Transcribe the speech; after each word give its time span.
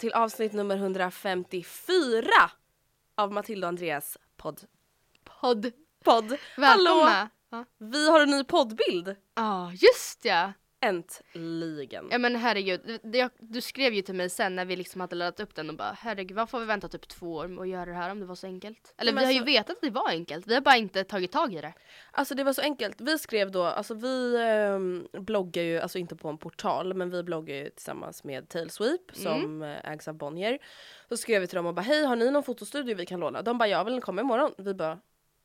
Till 0.00 0.12
avsnitt 0.12 0.52
nummer 0.52 0.76
154 0.76 2.50
av 3.14 3.32
Matilda 3.32 3.66
och 3.66 3.68
Andreas 3.68 4.18
podd. 4.36 4.60
Podd. 5.40 5.72
Podd. 6.04 6.36
Välkomna. 6.56 7.10
Hallå! 7.10 7.28
Ja, 7.50 7.64
Vi 7.78 8.10
har 8.10 8.20
en 8.20 8.30
ny 8.30 8.44
poddbild. 8.44 9.16
ah, 9.34 9.70
just 9.72 10.24
ja. 10.24 10.52
Äntligen. 10.82 12.08
Ja 12.10 12.18
men 12.18 12.36
herregud, 12.36 13.00
du 13.38 13.60
skrev 13.60 13.94
ju 13.94 14.02
till 14.02 14.14
mig 14.14 14.30
sen 14.30 14.56
när 14.56 14.64
vi 14.64 14.76
liksom 14.76 15.00
hade 15.00 15.16
laddat 15.16 15.40
upp 15.40 15.54
den 15.54 15.70
och 15.70 15.76
bara 15.76 15.96
herregud 15.98 16.36
varför 16.36 16.58
har 16.58 16.60
vi 16.60 16.66
väntat 16.66 16.92
typ 16.92 17.08
två 17.08 17.34
år 17.34 17.48
med 17.48 17.62
att 17.62 17.68
göra 17.68 17.84
det 17.84 17.92
här 17.94 18.10
om 18.10 18.20
det 18.20 18.26
var 18.26 18.34
så 18.34 18.46
enkelt? 18.46 18.94
Eller 18.98 19.12
Men 19.12 19.20
vi 19.20 19.24
har 19.26 19.32
ju 19.32 19.38
så- 19.38 19.44
vetat 19.44 19.70
att 19.70 19.80
det 19.82 19.90
var 19.90 20.08
enkelt, 20.08 20.46
vi 20.46 20.54
har 20.54 20.60
bara 20.60 20.76
inte 20.76 21.04
tagit 21.04 21.32
tag 21.32 21.54
i 21.54 21.60
det. 21.60 21.72
Alltså 22.10 22.34
det 22.34 22.44
var 22.44 22.52
så 22.52 22.62
enkelt. 22.62 23.00
Vi 23.00 23.18
skrev 23.18 23.50
då, 23.50 23.64
alltså 23.64 23.94
vi 23.94 24.36
ehm, 24.36 25.08
bloggar 25.12 25.62
ju, 25.62 25.78
alltså 25.78 25.98
inte 25.98 26.16
på 26.16 26.28
en 26.28 26.38
portal, 26.38 26.94
men 26.94 27.10
vi 27.10 27.22
bloggar 27.22 27.54
ju 27.56 27.70
tillsammans 27.70 28.24
med 28.24 28.48
Tailsweep 28.48 29.00
som 29.12 29.62
eh, 29.62 29.90
ägs 29.92 30.08
av 30.08 30.14
Bonnier. 30.14 30.58
Så 31.08 31.16
skrev 31.16 31.40
vi 31.40 31.46
till 31.46 31.56
dem 31.56 31.66
och 31.66 31.74
bara 31.74 31.82
hej 31.82 32.04
har 32.04 32.16
ni 32.16 32.30
någon 32.30 32.42
fotostudio 32.42 32.94
vi 32.96 33.06
kan 33.06 33.20
låna? 33.20 33.42
De 33.42 33.58
bara 33.58 33.68
ja 33.68 33.84
vill 33.84 33.94
ni 33.94 34.00
komma 34.00 34.20
imorgon? 34.20 34.54
Vi 34.58 34.74
bara 34.74 34.98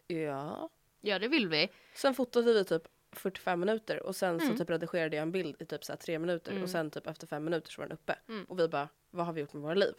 ja. 0.07 0.69
Ja 1.01 1.19
det 1.19 1.27
vill 1.27 1.47
vi. 1.47 1.69
Sen 1.95 2.13
fotade 2.13 2.53
vi 2.53 2.63
typ 2.65 2.81
45 3.15 3.59
minuter 3.59 4.03
och 4.03 4.15
sen 4.15 4.35
Mm. 4.39 4.47
så 4.51 4.57
typ 4.57 4.69
redigerade 4.69 5.15
jag 5.15 5.23
en 5.23 5.31
bild 5.31 5.55
i 5.61 5.65
typ 5.65 5.83
så 5.83 5.91
här 5.91 5.97
3 5.97 6.19
minuter 6.19 6.63
och 6.63 6.69
sen 6.69 6.91
typ 6.91 7.07
efter 7.07 7.27
5 7.27 7.43
minuter 7.43 7.71
så 7.71 7.81
var 7.81 7.87
den 7.87 7.97
uppe. 7.97 8.15
Mm. 8.29 8.45
Och 8.45 8.59
vi 8.59 8.67
bara 8.67 8.89
vad 9.11 9.25
har 9.25 9.33
vi 9.33 9.41
gjort 9.41 9.53
med 9.53 9.61
våra 9.63 9.73
liv? 9.73 9.93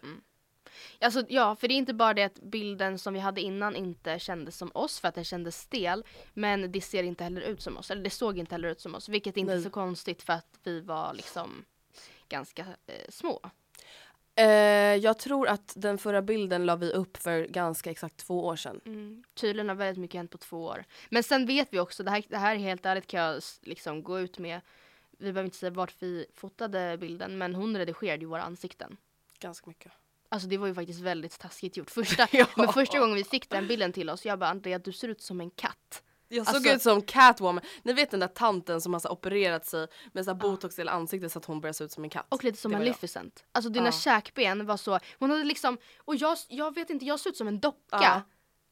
Alltså 1.01 1.25
ja, 1.29 1.57
för 1.57 1.69
det 1.69 1.75
är 1.75 1.77
inte 1.77 1.95
bara 1.95 2.15
det 2.15 2.23
att 2.23 2.41
bilden 2.43 2.99
som 2.99 3.15
vi 3.15 3.21
hade 3.21 3.41
innan 3.41 3.77
inte 3.77 4.19
kändes 4.19 4.57
som 4.57 4.71
oss 4.75 5.01
för 5.01 5.09
att 5.09 5.15
den 5.15 5.25
kändes 5.25 5.61
stel. 5.61 6.05
Men 6.35 6.73
det 6.73 6.81
ser 6.81 7.03
inte 7.03 7.25
heller 7.25 7.41
ut 7.41 7.63
som 7.63 7.77
oss, 7.77 7.91
eller 7.91 8.03
det 8.03 8.11
såg 8.11 8.39
inte 8.39 8.55
heller 8.55 8.69
ut 8.69 8.81
som 8.81 8.95
oss. 8.95 9.09
Vilket 9.09 9.37
inte 9.37 9.53
är 9.53 9.61
så 9.61 9.71
konstigt 9.71 10.23
för 10.23 10.33
att 10.33 10.59
vi 10.63 10.81
var 10.81 11.15
liksom 11.15 11.65
ganska 12.29 12.67
eh, 12.87 13.09
små. 13.09 13.41
Eh, 14.39 14.47
jag 14.97 15.19
tror 15.19 15.49
att 15.49 15.73
den 15.77 15.99
förra 15.99 16.23
bilden 16.23 16.67
la 16.67 16.77
vi 16.77 16.93
upp 16.93 17.17
för 17.17 17.45
ganska 17.47 17.91
exakt 17.91 18.17
två 18.17 18.45
år 18.47 18.57
sedan. 18.57 18.81
Mm. 18.87 19.25
Tydligen 19.35 19.69
har 19.69 19.77
väldigt 19.77 20.01
mycket 20.01 20.19
hänt 20.19 20.31
på 20.31 20.39
två 20.39 20.65
år. 20.65 20.85
Men 21.09 21.23
sen 21.23 21.47
vet 21.47 21.73
vi 21.73 21.79
också, 21.81 22.03
det 22.03 22.11
här, 22.11 22.25
det 22.29 22.37
här 22.39 22.55
är 22.55 22.59
helt 22.59 22.87
ärligt 22.87 23.07
kan 23.07 23.21
jag 23.21 23.43
liksom 23.63 24.03
gå 24.03 24.21
ut 24.21 24.39
med. 24.39 24.61
Vi 25.19 25.33
behöver 25.33 25.45
inte 25.45 25.57
säga 25.57 25.71
vart 25.71 25.95
vi 25.99 26.27
fotade 26.35 26.97
bilden 26.99 27.39
men 27.39 27.55
hon 27.55 27.77
redigerade 27.77 28.21
ju 28.21 28.27
våra 28.27 28.43
ansikten. 28.43 28.97
Ganska 29.39 29.67
mycket. 29.71 29.93
Alltså 30.29 30.49
det 30.49 30.57
var 30.59 30.67
ju 30.67 30.75
faktiskt 30.75 31.01
väldigt 31.01 31.39
taskigt 31.39 31.77
gjort. 31.77 31.91
Första, 32.01 32.29
Ja. 32.33 32.47
men 32.57 32.69
första 32.73 32.99
gången 32.99 33.15
vi 33.15 33.25
fick 33.25 33.51
den 33.51 33.67
bilden 33.67 33.93
till 33.93 34.11
oss, 34.11 34.27
jag 34.27 34.39
bara 34.39 34.51
Andrea 34.51 34.79
du 34.79 34.93
ser 34.93 35.09
ut 35.09 35.21
som 35.21 35.41
en 35.41 35.51
katt. 35.51 36.03
Jag 36.29 36.47
såg 36.47 36.57
Alltså- 36.57 36.71
ut 36.73 36.83
som 36.83 37.03
Catwoman. 37.03 37.65
Ni 37.83 37.93
vet 37.93 38.11
den 38.11 38.21
där 38.21 38.29
tanten 38.29 38.81
som 38.81 38.93
har 38.93 39.01
så 39.01 39.09
opererat 39.09 39.67
sig 39.67 39.87
med 40.13 40.25
så 40.25 40.35
botox 40.35 40.79
i 40.79 40.81
hela 40.81 40.93
ansiktet 40.93 41.33
så 41.33 41.39
att 41.39 41.45
hon 41.45 41.61
börjar 41.61 41.73
se 41.73 41.85
ut 41.85 41.93
som 41.93 42.05
en 42.05 42.11
katt. 42.11 42.27
Och 42.29 42.45
lite 42.45 42.59
som 42.59 42.73
jag. 42.73 42.79
Maleficent. 42.79 43.45
Alltså 43.53 43.71
dina 43.71 43.87
Ja. 43.87 43.93
käkben 43.93 44.67
var 44.67 44.77
så, 44.77 44.99
hon 45.19 45.31
hade 45.31 45.45
liksom, 45.45 45.79
och 45.99 46.17
jag, 46.17 46.39
jag 46.49 46.75
vet 46.75 46.91
inte, 46.91 47.05
jag 47.05 47.21
såg 47.21 47.31
ut 47.31 47.37
som 47.37 47.49
en 47.49 47.61
docka. 47.61 47.79
Ja. 47.91 48.23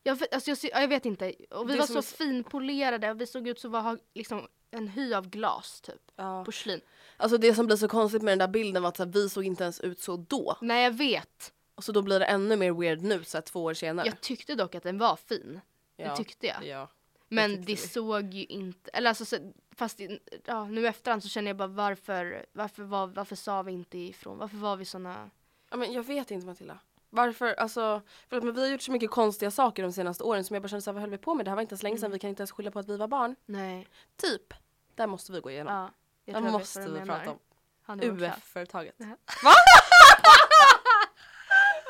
Jag, 0.02 0.18
alltså 0.32 0.50
jag, 0.50 0.82
jag 0.82 0.88
vet 0.88 1.06
inte. 1.06 1.32
Och 1.50 1.68
vi 1.68 1.72
Det 1.72 1.78
var 1.78 1.86
så 1.86 2.02
finpolerade 2.02 3.10
och 3.10 3.20
vi 3.20 3.26
såg 3.26 3.48
ut 3.48 3.60
som 3.60 3.74
att 3.74 3.98
liksom 4.14 4.48
en 4.70 4.88
hy 4.88 5.14
av 5.14 5.28
glas 5.28 5.80
typ. 5.80 6.02
Ja. 6.16 6.44
Porslin. 6.44 6.80
Alltså 7.16 7.38
det 7.38 7.54
som 7.54 7.66
blir 7.66 7.76
så 7.76 7.88
konstigt 7.88 8.22
med 8.22 8.32
den 8.32 8.38
där 8.38 8.48
bilden 8.48 8.82
var 8.82 8.88
att 8.88 8.96
så 8.96 9.04
här, 9.04 9.10
vi 9.12 9.28
såg 9.28 9.44
inte 9.44 9.62
ens 9.64 9.80
ut 9.80 10.00
så 10.00 10.16
då. 10.16 10.56
Nej 10.60 10.84
jag 10.84 10.90
vet. 10.90 11.52
Och 11.74 11.84
så 11.84 11.92
då 11.92 12.02
blir 12.02 12.18
det 12.18 12.24
ännu 12.26 12.56
mer 12.56 12.72
weird 12.72 13.02
nu 13.02 13.24
så 13.24 13.36
här, 13.36 13.42
två 13.42 13.64
år 13.64 13.74
senare. 13.74 14.06
Jag 14.06 14.20
tyckte 14.20 14.54
dock 14.54 14.74
att 14.74 14.82
den 14.82 14.98
var 14.98 15.16
fin. 15.16 15.60
Ja. 15.96 16.10
Det 16.10 16.16
tyckte 16.16 16.46
jag. 16.46 16.66
Ja. 16.66 16.88
Men 17.28 17.64
det 17.64 17.76
såg 17.76 18.34
ju 18.34 18.44
inte, 18.44 18.90
eller 18.90 19.08
alltså 19.08 19.24
så, 19.24 19.52
fast 19.76 20.00
ja, 20.44 20.64
nu 20.64 20.86
efterhand 20.86 21.22
så 21.22 21.28
känner 21.28 21.48
jag 21.48 21.56
bara 21.56 21.68
varför, 21.68 22.46
varför, 22.52 22.82
var, 22.82 23.06
varför 23.06 23.36
sa 23.36 23.62
vi 23.62 23.72
inte 23.72 23.98
ifrån? 23.98 24.38
Varför 24.38 24.56
var 24.56 24.76
vi 24.76 24.84
såna 24.84 25.30
ja 25.70 25.76
men 25.76 25.92
jag 25.92 26.02
vet 26.02 26.30
inte 26.30 26.46
Matilda. 26.46 26.78
Varför, 27.10 27.54
alltså, 27.54 28.02
för 28.28 28.36
att, 28.36 28.44
men 28.44 28.54
vi 28.54 28.60
har 28.60 28.68
gjort 28.68 28.82
så 28.82 28.92
mycket 28.92 29.10
konstiga 29.10 29.50
saker 29.50 29.82
de 29.82 29.92
senaste 29.92 30.24
åren 30.24 30.44
som 30.44 30.54
jag 30.54 30.62
bara 30.62 30.68
känner 30.68 30.80
såhär, 30.80 30.92
vad 30.92 31.00
höll 31.00 31.10
vi 31.10 31.18
på 31.18 31.34
med? 31.34 31.46
Det 31.46 31.50
här 31.50 31.56
var 31.56 31.62
inte 31.62 31.72
ens 31.72 31.82
länge 31.82 31.98
sedan, 31.98 32.10
vi 32.10 32.18
kan 32.18 32.30
inte 32.30 32.40
ens 32.40 32.52
skylla 32.52 32.70
på 32.70 32.78
att 32.78 32.88
vi 32.88 32.96
var 32.96 33.08
barn. 33.08 33.36
Nej. 33.46 33.88
Typ. 34.16 34.54
Där 34.94 35.06
måste 35.06 35.32
vi 35.32 35.40
gå 35.40 35.50
igenom. 35.50 35.74
Ja. 35.74 35.90
Jag 36.24 36.34
Där 36.34 36.40
tror 36.40 36.46
jag 36.46 36.52
vet 36.52 36.60
måste 36.60 36.88
vi 36.88 37.00
prata 37.00 37.30
om. 37.30 37.38
UF-företaget. 38.00 38.94
Va? 38.98 39.54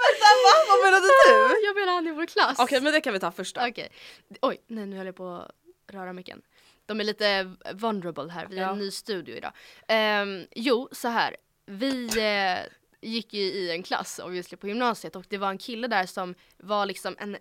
Vänta 0.03 0.31
va? 0.44 0.55
Vad 0.69 0.79
menade 1.02 1.58
du? 1.58 1.67
Jag 1.67 1.75
menar 1.75 1.93
han 1.93 2.06
i 2.06 2.12
vår 2.12 2.26
klass. 2.26 2.58
Okej 2.58 2.81
men 2.81 2.93
det 2.93 3.00
kan 3.00 3.12
vi 3.12 3.20
ta 3.20 3.31
först 3.31 3.55
då. 3.55 3.67
Okej. 3.69 3.93
Oj, 4.41 4.61
nej 4.67 4.87
nu 4.87 4.96
höll 4.96 5.06
jag 5.06 5.17
på 5.17 5.29
att 5.29 5.50
röra 5.93 6.12
micken. 6.12 6.43
De 6.87 7.00
är 7.00 7.05
lite 7.05 7.56
vulnerable 7.73 8.31
här, 8.31 8.46
vi 8.50 8.58
är 8.58 8.69
en 8.69 8.79
ny 8.79 8.91
studio 8.91 9.37
idag. 9.37 9.52
Ehm, 9.88 10.46
jo, 10.55 10.88
så 10.93 11.08
här. 11.08 11.37
Vi 11.67 12.06
eh, 12.06 12.73
gick 13.00 13.35
ju 13.35 13.43
i 13.43 13.70
en 13.70 13.82
klass 13.82 14.20
obviously 14.25 14.56
på 14.56 14.69
gymnasiet 14.69 15.17
och 15.17 15.25
det 15.29 15.38
var 15.38 15.50
en 15.50 15.58
kille 15.58 15.88
där 15.88 16.06
som 16.06 16.35
var 16.56 16.87
liksom 16.87 17.17
en, 17.19 17.37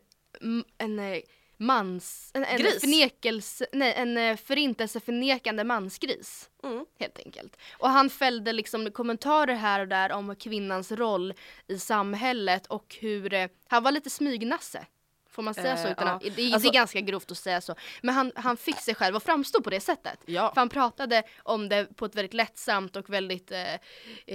en 0.77 0.99
eh, 0.99 1.19
mans, 1.65 2.31
en, 2.33 2.43
en 2.43 2.57
Gris? 2.57 2.81
förnekelse, 2.81 3.65
nej 3.73 3.93
en 3.93 4.17
eh, 4.17 4.37
förintelseförnekande 4.37 5.63
mansgris. 5.63 6.49
Mm. 6.63 6.85
Helt 6.99 7.19
enkelt. 7.25 7.57
Och 7.77 7.89
han 7.89 8.09
fällde 8.09 8.53
liksom 8.53 8.91
kommentarer 8.91 9.55
här 9.55 9.79
och 9.79 9.87
där 9.87 10.11
om 10.11 10.35
kvinnans 10.35 10.91
roll 10.91 11.33
i 11.67 11.79
samhället 11.79 12.67
och 12.67 12.95
hur, 12.99 13.33
eh, 13.33 13.47
han 13.67 13.83
var 13.83 13.91
lite 13.91 14.09
smygnasse. 14.09 14.85
Får 15.33 15.41
man 15.43 15.53
säga 15.53 15.77
så? 15.77 15.85
Eh, 15.87 15.91
Utan 15.91 16.07
ja. 16.07 16.19
det, 16.23 16.29
det 16.29 16.53
Alltså- 16.53 16.69
är 16.69 16.73
ganska 16.73 17.01
grovt 17.01 17.31
att 17.31 17.37
säga 17.37 17.61
så. 17.61 17.75
Men 18.01 18.15
han, 18.15 18.31
han 18.35 18.57
fick 18.57 18.79
sig 18.79 18.95
själv 18.95 19.15
att 19.15 19.23
framstå 19.23 19.61
på 19.61 19.69
det 19.69 19.79
sättet. 19.79 20.19
Ja. 20.25 20.53
För 20.53 20.61
han 20.61 20.69
pratade 20.69 21.23
om 21.43 21.69
det 21.69 21.95
på 21.95 22.05
ett 22.05 22.15
väldigt 22.15 22.33
lättsamt 22.33 22.95
och 22.95 23.09
väldigt 23.09 23.51
eh, 23.51 23.73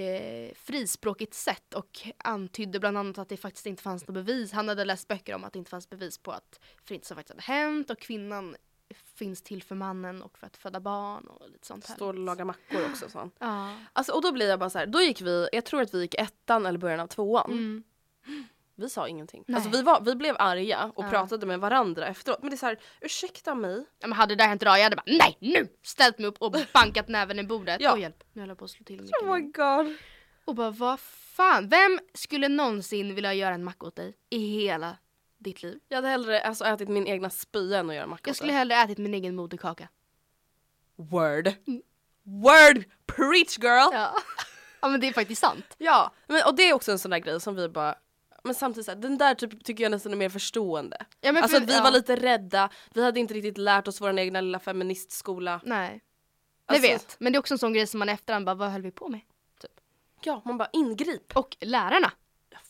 eh, 0.03 0.53
frispråkigt 0.55 1.33
sätt 1.33 1.73
och 1.73 1.99
antydde 2.17 2.79
bland 2.79 2.97
annat 2.97 3.17
att 3.17 3.29
det 3.29 3.37
faktiskt 3.37 3.65
inte 3.65 3.83
fanns 3.83 4.07
något 4.07 4.13
bevis. 4.13 4.51
Han 4.51 4.67
hade 4.67 4.85
läst 4.85 5.07
böcker 5.07 5.35
om 5.35 5.43
att 5.43 5.53
det 5.53 5.59
inte 5.59 5.71
fanns 5.71 5.89
bevis 5.89 6.17
på 6.17 6.31
att 6.31 6.59
förintelsen 6.85 7.17
faktiskt 7.17 7.33
hade 7.33 7.59
hänt 7.59 7.89
och 7.89 7.99
kvinnan 7.99 8.55
finns 9.15 9.41
till 9.41 9.63
för 9.63 9.75
mannen 9.75 10.21
och 10.21 10.37
för 10.37 10.47
att 10.47 10.57
föda 10.57 10.79
barn 10.79 11.27
och 11.27 11.49
lite 11.49 11.67
sånt 11.67 11.87
här. 11.87 11.95
Står 11.95 12.07
och 12.13 12.19
lagar 12.19 12.45
mackor 12.45 12.85
också 12.91 13.05
han. 13.13 13.31
Ja. 13.39 13.75
Alltså, 13.93 14.13
och 14.13 14.21
då 14.21 14.31
blir 14.31 14.49
jag 14.49 14.59
bara 14.59 14.69
så 14.69 14.77
här, 14.77 14.85
då 14.85 15.01
gick 15.01 15.21
vi, 15.21 15.49
jag 15.51 15.65
tror 15.65 15.81
att 15.81 15.93
vi 15.93 16.01
gick 16.01 16.15
ettan 16.15 16.65
eller 16.65 16.79
början 16.79 16.99
av 16.99 17.07
tvåan. 17.07 17.51
Mm. 17.51 17.83
Vi 18.79 18.89
sa 18.89 19.07
ingenting. 19.07 19.43
Nej. 19.47 19.55
Alltså 19.55 19.69
vi, 19.69 19.81
var, 19.81 20.01
vi 20.01 20.15
blev 20.15 20.35
arga 20.39 20.91
och 20.95 21.05
Ja. 21.05 21.09
pratade 21.09 21.45
med 21.45 21.59
varandra 21.59 22.07
efteråt. 22.07 22.39
Men 22.41 22.49
det 22.49 22.55
är 22.55 22.57
så 22.57 22.65
här, 22.65 22.79
ursäkta 23.01 23.55
mig. 23.55 23.85
Ja, 23.99 24.07
men 24.07 24.13
hade 24.17 24.35
det 24.35 24.43
där 24.43 24.47
hänt 24.47 24.61
idag, 24.61 24.77
jag 24.79 24.83
hade 24.83 24.95
bara 24.95 25.03
nej 25.05 25.37
nu! 25.41 25.67
Ställt 25.83 26.19
mig 26.19 26.27
upp 26.27 26.37
och 26.41 26.51
bankat 26.73 27.07
näven 27.07 27.39
i 27.39 27.43
bordet. 27.43 27.81
Ja. 27.81 27.93
Åh 27.93 27.99
hjälp, 28.01 28.23
nu 28.33 28.41
höll 28.41 28.49
jag 28.49 28.57
på 28.57 28.65
att 28.65 28.71
slå 28.71 28.83
till 28.83 29.01
micken. 29.01 29.29
Oh 29.29 29.35
my 29.35 29.41
god. 29.41 29.97
Och 30.45 30.55
bara 30.55 30.71
vad 30.71 30.99
fan, 30.99 31.67
vem 31.69 31.99
skulle 32.13 32.47
någonsin 32.47 33.15
vilja 33.15 33.33
göra 33.33 33.53
en 33.53 33.63
macka 33.63 33.85
åt 33.85 33.95
dig 33.95 34.13
i 34.29 34.37
hela 34.61 34.97
ditt 35.37 35.63
liv? 35.63 35.79
Jag 35.87 35.97
hade 35.97 36.07
hellre 36.07 36.41
alltså, 36.41 36.65
ätit 36.65 36.89
min 36.89 37.07
egna 37.07 37.29
spya 37.29 37.79
än 37.79 37.89
att 37.89 37.95
göra 37.95 38.07
macka 38.07 38.21
Jag 38.25 38.31
åt 38.31 38.37
skulle 38.37 38.51
det. 38.51 38.57
hellre 38.57 38.75
ätit 38.75 38.97
min 38.97 39.13
egen 39.13 39.35
moderkaka. 39.35 39.89
Word. 40.95 41.47
Word! 42.23 42.83
Preach 43.05 43.57
girl! 43.59 43.89
Ja. 43.93 44.13
ja 44.81 44.87
men 44.87 44.99
det 44.99 45.07
är 45.07 45.13
faktiskt 45.13 45.41
sant. 45.41 45.65
Ja, 45.77 46.11
men, 46.27 46.41
och 46.45 46.55
det 46.55 46.69
är 46.69 46.73
också 46.73 46.91
en 46.91 46.99
sån 46.99 47.11
där 47.11 47.17
grej 47.19 47.41
som 47.41 47.55
vi 47.55 47.69
bara 47.69 47.95
men 48.43 48.55
samtidigt 48.55 48.85
så 48.85 48.91
här, 48.91 48.99
den 48.99 49.17
där 49.17 49.35
typ, 49.35 49.63
tycker 49.63 49.83
jag 49.83 49.91
nästan 49.91 50.11
är 50.11 50.17
mer 50.17 50.29
förstående. 50.29 50.97
Ja, 51.21 51.31
men 51.31 51.43
alltså 51.43 51.59
för- 51.59 51.65
vi 51.67 51.73
ja. 51.75 51.83
var 51.83 51.91
lite 51.91 52.15
rädda, 52.15 52.69
vi 52.93 53.03
hade 53.03 53.19
inte 53.19 53.33
riktigt 53.33 53.57
lärt 53.57 53.87
oss 53.87 54.01
vår 54.01 54.19
egna 54.19 54.41
lilla 54.41 54.59
feministskola. 54.59 55.61
Nej. 55.63 56.01
Alltså- 56.65 56.85
jag 56.87 56.93
vet. 56.93 57.15
Men 57.19 57.33
det 57.33 57.37
är 57.37 57.39
också 57.39 57.53
en 57.53 57.57
sån 57.57 57.73
grej 57.73 57.87
som 57.87 57.99
man 57.99 58.09
efterhand 58.09 58.45
bara, 58.45 58.55
vad 58.55 58.69
höll 58.69 58.81
vi 58.81 58.91
på 58.91 59.07
med? 59.07 59.21
Ja, 60.23 60.41
man 60.45 60.57
bara 60.57 60.69
ingrip. 60.73 61.37
Och 61.37 61.57
lärarna. 61.61 62.11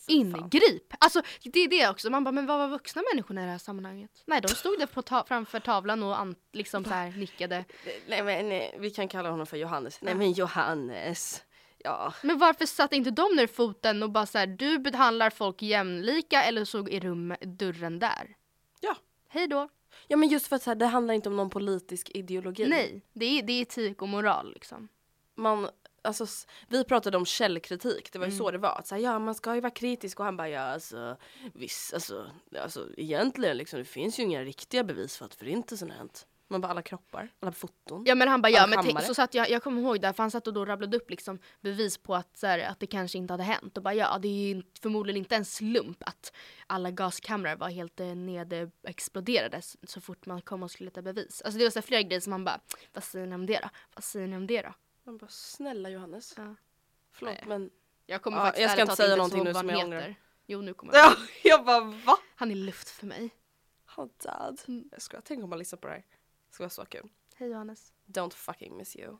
Ingrip! 0.08 0.94
Alltså 0.98 1.22
det 1.42 1.60
är 1.60 1.68
det 1.68 1.88
också, 1.88 2.10
man 2.10 2.24
bara 2.24 2.32
men 2.32 2.46
vad 2.46 2.58
var 2.58 2.68
vuxna 2.68 3.02
människorna 3.12 3.42
i 3.42 3.44
det 3.44 3.50
här 3.50 3.58
sammanhanget? 3.58 4.10
Nej 4.26 4.40
de 4.40 4.48
stod 4.48 4.78
där 4.78 4.86
på 4.86 5.02
ta- 5.02 5.24
framför 5.28 5.60
tavlan 5.60 6.02
och 6.02 6.34
liksom 6.52 6.84
så 6.84 6.90
här 6.90 7.10
nickade. 7.10 7.64
Nej 8.08 8.22
men 8.22 8.48
nej, 8.48 8.76
vi 8.78 8.90
kan 8.90 9.08
kalla 9.08 9.30
honom 9.30 9.46
för 9.46 9.56
Johannes. 9.56 10.00
Nej 10.02 10.14
men 10.14 10.32
Johannes. 10.32 11.42
Ja. 11.84 12.14
Men 12.22 12.38
varför 12.38 12.66
satte 12.66 12.96
inte 12.96 13.10
de 13.10 13.36
ner 13.36 13.46
foten 13.46 14.02
och 14.02 14.10
bara 14.10 14.26
så 14.26 14.38
här, 14.38 14.46
du 14.46 14.78
behandlar 14.78 15.30
folk 15.30 15.62
jämlika 15.62 16.42
eller 16.42 16.64
så 16.64 16.88
är 16.88 17.00
rum, 17.00 17.34
dörren 17.40 17.98
där? 17.98 18.36
Ja. 18.80 18.96
Hej 19.28 19.46
då. 19.48 19.68
Ja 20.08 20.16
men 20.16 20.28
just 20.28 20.46
för 20.46 20.56
att 20.56 20.62
så 20.62 20.70
här, 20.70 20.74
det 20.74 20.86
handlar 20.86 21.14
inte 21.14 21.28
om 21.28 21.36
någon 21.36 21.50
politisk 21.50 22.10
ideologi. 22.14 22.66
Nej, 22.68 23.02
det 23.12 23.24
är, 23.38 23.42
det 23.42 23.52
är 23.52 23.62
etik 23.62 24.02
och 24.02 24.08
moral 24.08 24.52
liksom. 24.52 24.88
Man, 25.34 25.68
alltså, 26.02 26.26
vi 26.68 26.84
pratade 26.84 27.16
om 27.16 27.26
källkritik, 27.26 28.12
det 28.12 28.18
var 28.18 28.26
ju 28.26 28.30
Mm. 28.32 28.38
så 28.38 28.50
det 28.50 28.58
var. 28.58 28.78
Att 28.78 28.86
så 28.86 28.94
här, 28.94 29.02
ja 29.02 29.18
man 29.18 29.34
ska 29.34 29.54
ju 29.54 29.60
vara 29.60 29.70
kritisk 29.70 30.18
och 30.20 30.24
han 30.24 30.36
bara 30.36 30.48
ja 30.48 30.60
alltså 30.60 31.16
visst 31.54 31.94
alltså, 31.94 32.30
alltså 32.60 32.88
egentligen 32.96 33.56
liksom 33.56 33.78
det 33.78 33.84
finns 33.84 34.18
ju 34.18 34.22
inga 34.22 34.42
riktiga 34.44 34.84
bevis 34.84 35.16
för 35.16 35.24
att 35.24 35.34
förintelsen 35.34 35.90
har 35.90 35.96
hänt. 35.96 36.26
Man 36.50 36.60
bara 36.60 36.68
alla 36.68 36.82
kroppar, 36.82 37.28
alla 37.40 37.52
foton. 37.52 38.02
Ja 38.06 38.14
men 38.14 38.28
han 38.28 38.42
bara 38.42 38.48
ja 38.50 38.60
Alla 38.62 38.76
men 38.76 38.84
tänk, 38.84 39.02
så 39.02 39.14
satt 39.14 39.34
jag, 39.34 39.50
jag 39.50 39.62
kommer 39.62 39.82
ihåg 39.82 40.00
där 40.00 40.12
för 40.12 40.22
han 40.22 40.30
satt 40.30 40.46
och 40.46 40.54
då 40.54 40.64
rabblade 40.64 40.96
upp 40.96 41.10
liksom 41.10 41.38
bevis 41.60 41.98
på 41.98 42.14
att, 42.14 42.36
så 42.38 42.46
här, 42.46 42.58
att 42.58 42.80
det 42.80 42.86
kanske 42.86 43.18
inte 43.18 43.32
hade 43.32 43.42
hänt 43.42 43.76
och 43.76 43.82
bara 43.82 43.94
ja 43.94 44.18
det 44.18 44.28
är 44.28 44.54
ju 44.54 44.62
förmodligen 44.82 45.16
inte 45.18 45.36
en 45.36 45.44
slump 45.44 46.02
att 46.06 46.32
alla 46.66 46.90
gaskamrar 46.90 47.56
var 47.56 47.68
helt 47.68 48.00
eh, 48.00 48.06
nedexploderade 48.06 49.56
s- 49.56 49.76
så 49.82 50.00
fort 50.00 50.26
man 50.26 50.42
kom 50.42 50.62
och 50.62 50.70
skulle 50.70 50.84
leta 50.86 51.02
bevis. 51.02 51.42
Alltså 51.42 51.58
det 51.58 51.64
var 51.64 51.70
så 51.70 51.78
här, 51.78 51.82
flera 51.86 52.02
grejer 52.02 52.20
som 52.20 52.30
man 52.30 52.44
bara 52.44 52.60
vad 52.92 53.04
säger 53.04 53.26
ni 53.26 53.34
om 53.34 53.46
det 53.46 53.60
då? 53.62 53.68
Vad 53.94 54.04
säger 54.04 54.26
ni 54.26 54.36
om 54.36 54.46
det 54.46 54.62
då? 54.62 54.74
Man 55.04 55.18
bara 55.18 55.28
snälla 55.30 55.88
Johannes. 55.90 56.34
Ja. 56.36 56.54
Förlåt 57.12 57.34
Nej. 57.34 57.44
men. 57.48 57.70
Jag 58.06 58.22
kommer 58.22 58.38
Ja, 58.38 58.44
faktiskt 58.44 58.62
jag 58.62 58.70
ska 58.70 58.82
inte 58.82 58.96
säga 58.96 59.16
någonting 59.16 59.44
nu 59.44 59.54
som 59.54 59.68
han 59.68 59.78
jag 59.78 59.86
ångrar. 59.86 60.14
Jo 60.46 60.60
nu 60.60 60.74
kommer 60.74 60.94
jag. 60.94 61.04
Ja, 61.06 61.16
jag 61.44 61.64
bara 61.64 61.80
va? 61.80 62.16
Han 62.36 62.50
är 62.50 62.54
luft 62.54 62.88
för 62.90 63.06
mig. 63.06 63.30
Han 63.84 64.10
dad. 64.24 64.60
Mm. 64.68 64.88
Jag 64.92 65.02
skojar, 65.02 65.22
tänk 65.26 65.44
om 65.44 65.50
man 65.50 65.58
lyssnar 65.58 65.76
på 65.78 65.86
det 65.88 65.92
här. 65.94 66.04
Det 66.50 66.54
ska 66.54 66.62
vara 66.62 66.70
så 66.70 66.84
kul. 66.84 67.08
Hej 67.34 67.48
Johannes. 67.50 67.92
Don't 68.06 68.34
fucking 68.34 68.76
miss 68.76 68.96
you. 68.96 69.16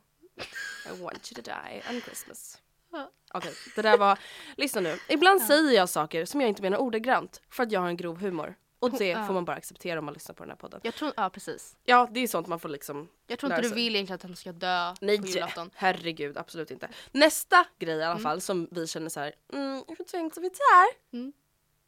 I 0.85 1.01
want 1.01 1.31
you 1.31 1.41
to 1.43 1.51
die 1.51 1.83
on 1.95 2.01
Christmas. 2.01 2.61
Ja. 2.91 3.11
Okej, 3.33 3.53
det 3.75 3.81
där 3.81 3.97
var... 3.97 4.19
Lyssna 4.57 4.81
nu. 4.81 4.97
Ibland 5.09 5.41
säger 5.41 5.71
jag 5.71 5.89
saker 5.89 6.25
som 6.25 6.41
jag 6.41 6.49
inte 6.49 6.61
menar 6.61 6.77
ordagrant 6.77 7.41
för 7.49 7.63
att 7.63 7.71
jag 7.71 7.81
har 7.81 7.87
en 7.87 7.97
grov 7.97 8.17
humor. 8.19 8.55
Och 8.79 8.91
det 8.91 9.07
Ja. 9.07 9.25
får 9.27 9.33
man 9.33 9.45
bara 9.45 9.55
acceptera 9.57 9.99
om 9.99 10.05
man 10.05 10.13
lyssnar 10.13 10.35
på 10.35 10.43
den 10.43 10.49
här 10.49 10.57
podden. 10.57 10.79
Jag 10.83 10.93
tror, 10.95 11.13
ja 11.17 11.29
precis. 11.29 11.75
Ja, 11.83 12.07
det 12.11 12.19
är 12.19 12.27
sånt 12.27 12.47
man 12.47 12.59
får 12.59 12.69
liksom... 12.69 13.09
Jag 13.27 13.39
tror 13.39 13.51
inte 13.51 13.61
du 13.69 13.73
vill 13.75 13.95
egentligen 13.95 14.15
att 14.15 14.23
han 14.23 14.35
ska 14.35 14.51
dö 14.51 14.93
på 14.99 15.05
Nej, 15.05 15.21
julafton. 15.25 15.69
herregud, 15.73 16.37
absolut 16.37 16.71
inte. 16.71 16.89
Nästa 17.11 17.65
grej 17.79 17.95
i 17.97 18.03
alla 18.03 18.11
Mm. 18.11 18.23
fall 18.23 18.41
som 18.41 18.67
vi 18.71 18.87
känner 18.87 19.09
så 19.09 19.19
här, 19.19 19.33
mm, 19.53 19.83
hur 19.87 20.03
tänkte 20.05 20.41
vi 20.41 20.49
där? 20.49 21.17
Mm. 21.19 21.33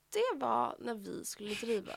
Det 0.10 0.39
var 0.39 0.75
när 0.80 0.96
vi 0.96 1.25
skulle 1.25 1.54
driva 1.56 1.96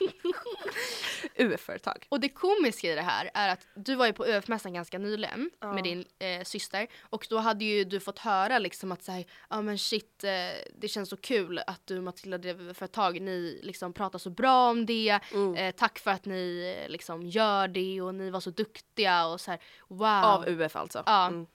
UF-företag. 1.36 2.06
Och 2.08 2.20
det 2.20 2.28
komiska 2.28 2.92
i 2.92 2.94
det 2.94 3.02
här 3.02 3.30
är 3.34 3.48
att 3.48 3.66
du 3.74 3.94
var 3.94 4.06
ju 4.06 4.12
på 4.12 4.24
ÖF-mässan 4.26 4.72
ganska 4.72 4.98
nyligen 4.98 5.50
Ja. 5.60 5.72
med 5.72 5.84
din 5.84 6.04
eh, 6.18 6.42
syster 6.44 6.86
och 7.02 7.26
då 7.30 7.38
hade 7.38 7.64
ju 7.64 7.84
du 7.84 8.00
fått 8.00 8.18
höra 8.18 8.58
liksom 8.58 8.92
att 8.92 9.02
säga 9.02 9.24
ja 9.50 9.62
men 9.62 9.78
shit 9.78 10.24
eh, 10.24 10.30
det 10.78 10.88
känns 10.88 11.08
så 11.08 11.16
kul 11.16 11.58
att 11.66 11.86
du 11.86 11.96
och 11.96 12.02
Matilda 12.04 12.38
drev 12.38 12.74
företag, 12.74 13.20
ni 13.20 13.60
liksom 13.62 13.92
pratar 13.92 14.18
så 14.18 14.30
bra 14.30 14.70
om 14.70 14.86
det, 14.86 15.20
Mm. 15.32 15.54
eh, 15.54 15.74
tack 15.74 15.98
för 15.98 16.10
att 16.10 16.24
ni 16.24 16.76
eh, 16.84 16.90
liksom 16.90 17.22
gör 17.22 17.68
det 17.68 18.00
och 18.02 18.14
ni 18.14 18.30
var 18.30 18.40
så 18.40 18.50
duktiga 18.50 19.26
och 19.26 19.40
så 19.40 19.50
här 19.50 19.60
wow. 19.88 20.08
Av 20.24 20.48
UF 20.48 20.76
alltså. 20.76 21.02
Ja. 21.06 21.26
Mm. 21.26 21.46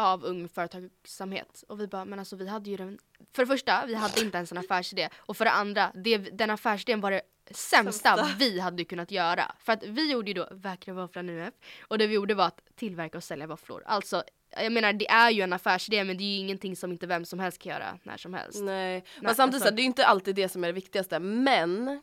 Av 0.00 0.24
ung 0.24 0.48
företagsamhet. 0.48 1.64
Och 1.68 1.80
vi 1.80 1.86
bara, 1.86 2.04
men 2.04 2.18
alltså 2.18 2.36
vi 2.36 2.48
hade 2.48 2.70
ju 2.70 2.76
den, 2.76 2.98
för 3.32 3.42
det 3.42 3.46
första, 3.46 3.86
vi 3.86 3.94
hade 3.94 4.20
inte 4.20 4.36
ens 4.36 4.52
en 4.52 4.58
affärsidé. 4.58 5.08
Och 5.16 5.36
för 5.36 5.44
det 5.44 5.50
andra, 5.50 5.92
det, 5.94 6.18
den 6.18 6.50
affärsidén 6.50 7.00
var 7.00 7.10
det 7.10 7.22
sämsta, 7.50 8.16
Sämsta. 8.16 8.28
vi 8.38 8.60
hade 8.60 8.84
kunnat 8.84 9.10
göra. 9.10 9.54
För 9.58 9.72
att 9.72 9.82
vi 9.82 10.12
gjorde 10.12 10.30
ju 10.30 10.34
då 10.34 10.48
Vackra 10.50 10.94
våfflan 10.94 11.28
UF 11.30 11.54
och 11.80 11.98
det 11.98 12.06
vi 12.06 12.14
gjorde 12.14 12.34
var 12.34 12.46
att 12.46 12.60
tillverka 12.74 13.18
och 13.18 13.24
sälja 13.24 13.46
våfflor. 13.46 13.82
Alltså, 13.86 14.22
jag 14.50 14.72
menar 14.72 14.92
det 14.92 15.08
är 15.08 15.30
ju 15.30 15.42
en 15.42 15.52
affärsidé 15.52 16.04
men 16.04 16.16
det 16.18 16.24
är 16.24 16.26
ju 16.26 16.36
ingenting 16.36 16.76
som 16.76 16.92
inte 16.92 17.06
vem 17.06 17.24
som 17.24 17.38
helst 17.38 17.58
kan 17.58 17.72
göra 17.72 17.98
när 18.02 18.16
som 18.16 18.34
helst. 18.34 18.60
Nej, 18.62 19.04
men 19.16 19.24
Nej, 19.24 19.34
samtidigt 19.34 19.62
alltså- 19.62 19.74
det 19.74 19.80
är 19.80 19.82
ju 19.82 19.86
inte 19.86 20.06
alltid 20.06 20.34
det 20.34 20.48
som 20.48 20.64
är 20.64 20.68
det 20.68 20.72
viktigaste 20.72 21.18
men 21.18 22.02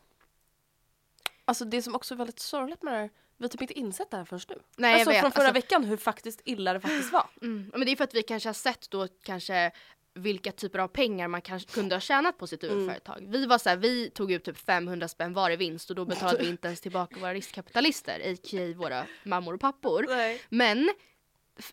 Alltså 1.46 1.66
det 1.66 1.82
som 1.82 1.96
också 1.96 2.14
är 2.14 2.18
väldigt 2.18 2.40
sorgligt 2.40 2.84
med 2.84 2.94
det 2.94 2.98
här, 2.98 3.10
vi 3.38 3.44
har 3.44 3.50
typ 3.50 3.62
inte 3.62 3.80
insett 3.80 4.12
det 4.12 4.18
här 4.18 4.26
förrän 4.26 4.42
nu. 4.50 4.56
Nej, 4.78 4.92
jag 4.92 5.00
alltså 5.00 5.12
vet, 5.12 5.22
från 5.22 5.32
förra 5.32 5.44
alltså- 5.44 5.54
veckan 5.54 5.84
hur 5.84 5.98
faktiskt 5.98 6.42
illa 6.46 6.74
det 6.74 6.80
faktiskt 6.80 7.14
var. 7.14 7.30
Mm. 7.42 7.72
Men 7.76 7.86
det 7.86 7.92
är 7.92 7.96
för 7.96 8.04
att 8.04 8.14
vi 8.16 8.24
kanske 8.24 8.50
har 8.50 8.54
sett 8.54 8.90
då 8.90 9.08
kanske 9.24 9.72
vilka 10.14 10.52
typer 10.52 10.80
av 10.80 10.88
pengar 10.88 11.28
man 11.28 11.42
kanske 11.42 11.72
kunde 11.72 11.96
ha 11.96 12.00
tjänat 12.00 12.38
på 12.38 12.48
sitt 12.48 12.64
Mm. 12.64 12.78
UF-företag. 12.78 13.26
Vi 13.30 13.46
var 13.46 13.58
så 13.58 13.70
här, 13.70 13.78
vi 13.78 14.10
tog 14.10 14.32
ut 14.32 14.44
typ 14.44 14.58
500 14.58 15.08
spänn 15.08 15.34
var 15.34 15.52
i 15.52 15.56
vinst 15.56 15.90
och 15.90 15.96
då 15.96 16.06
betalade 16.06 16.44
vi 16.44 16.50
inte 16.50 16.68
ens 16.68 16.82
tillbaka 16.82 17.20
våra 17.20 17.34
riskkapitalister, 17.34 18.34
a.k.a. 18.34 18.74
våra 18.76 19.06
mammor 19.24 19.54
och 19.54 19.62
pappor. 19.62 20.06
Nej. 20.10 20.42
Men 20.50 20.90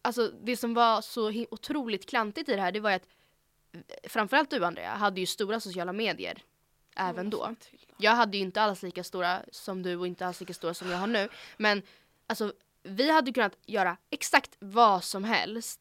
alltså, 0.03 0.29
det 0.43 0.57
som 0.57 0.75
var 0.75 1.01
så 1.01 1.45
otroligt 1.51 2.09
klantigt 2.09 2.49
i 2.49 2.55
det 2.57 2.63
här 2.63 2.73
det 2.73 2.81
var 2.81 2.91
ju 2.91 2.97
att 2.97 3.09
eh, 3.73 3.81
framförallt 4.09 4.51
du 4.51 4.65
Andrea 4.65 4.91
hade 4.91 5.21
ju 5.21 5.27
stora 5.27 5.61
sociala 5.61 5.93
medier 5.93 6.43
även 6.97 7.31
då. 7.31 7.55
Jag 7.99 8.13
hade 8.13 8.37
ju 8.37 8.43
inte 8.43 8.63
alls 8.63 8.83
lika 8.83 9.05
stora 9.05 9.43
som 9.51 9.83
du 9.83 9.97
och 9.97 10.07
inte 10.07 10.27
alls 10.27 10.41
lika 10.41 10.55
stora 10.55 10.75
som 10.75 10.91
jag 10.91 10.99
har 10.99 11.07
nu. 11.07 11.29
Men 11.57 11.83
alltså 12.27 12.53
vi 12.83 13.11
hade 13.11 13.33
kunnat 13.33 13.57
göra 13.67 13.97
exakt 14.11 14.57
vad 14.59 15.05
som 15.05 15.25
helst 15.25 15.81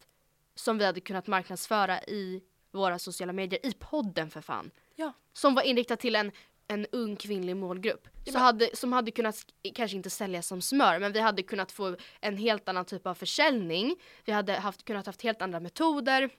som 0.56 0.78
vi 0.78 0.86
hade 0.86 1.02
kunnat 1.02 1.28
marknadsföra 1.28 2.04
i 2.04 2.44
våra 2.72 3.00
sociala 3.00 3.34
medier, 3.34 3.66
i 3.66 3.74
podden 3.74 4.30
för 4.30 4.42
fan. 4.42 4.72
Ja. 4.96 5.14
Som 5.34 5.56
var 5.56 5.62
inriktad 5.64 5.96
till 5.96 6.16
en, 6.16 6.32
en 6.68 6.86
ung 6.92 7.16
kvinnlig 7.16 7.56
målgrupp. 7.56 8.08
Så 8.32 8.38
hade, 8.38 8.76
som 8.76 8.94
hade 8.94 9.12
kunnat, 9.12 9.36
sk- 9.36 9.74
kanske 9.76 9.98
inte 9.98 10.10
sälja 10.10 10.42
som 10.42 10.62
smör, 10.62 11.00
men 11.00 11.12
vi 11.12 11.20
hade 11.20 11.44
kunnat 11.44 11.72
få 11.72 11.96
en 12.20 12.38
helt 12.38 12.70
annan 12.70 12.86
typ 12.86 13.08
av 13.08 13.16
försäljning. 13.16 13.96
Vi 14.26 14.32
hade 14.32 14.54
haft, 14.54 14.86
kunnat 14.86 15.06
haft 15.06 15.22
helt 15.22 15.42
andra 15.42 15.60
metoder. 15.60 16.30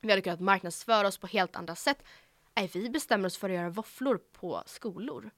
Vi 0.00 0.10
hade 0.10 0.22
kunnat 0.22 0.40
marknadsföra 0.40 1.08
oss 1.08 1.18
på 1.18 1.26
helt 1.26 1.56
andra 1.56 1.74
sätt. 1.74 2.02
Nej, 2.56 2.70
vi 2.74 2.90
bestämmer 2.90 3.26
oss 3.26 3.36
för 3.36 3.48
att 3.50 3.54
göra 3.56 3.70
våfflor 3.70 4.18
på 4.32 4.62
skolor. 4.66 5.30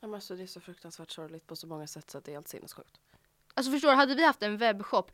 Ja, 0.00 0.06
men 0.08 0.14
alltså, 0.14 0.36
det 0.36 0.42
är 0.42 0.46
så 0.46 0.60
fruktansvärt 0.60 1.10
sorgligt 1.10 1.46
på 1.46 1.56
så 1.56 1.66
många 1.66 1.86
sätt 1.86 2.10
så 2.10 2.18
att 2.18 2.24
det 2.24 2.30
är 2.30 2.34
helt 2.34 2.48
sinnessjukt. 2.48 3.00
Alltså 3.54 3.72
förstår 3.72 3.88
du, 3.88 3.94
hade 3.94 4.14
vi 4.14 4.24
haft 4.26 4.42
en 4.42 4.56
webbshop, 4.58 5.10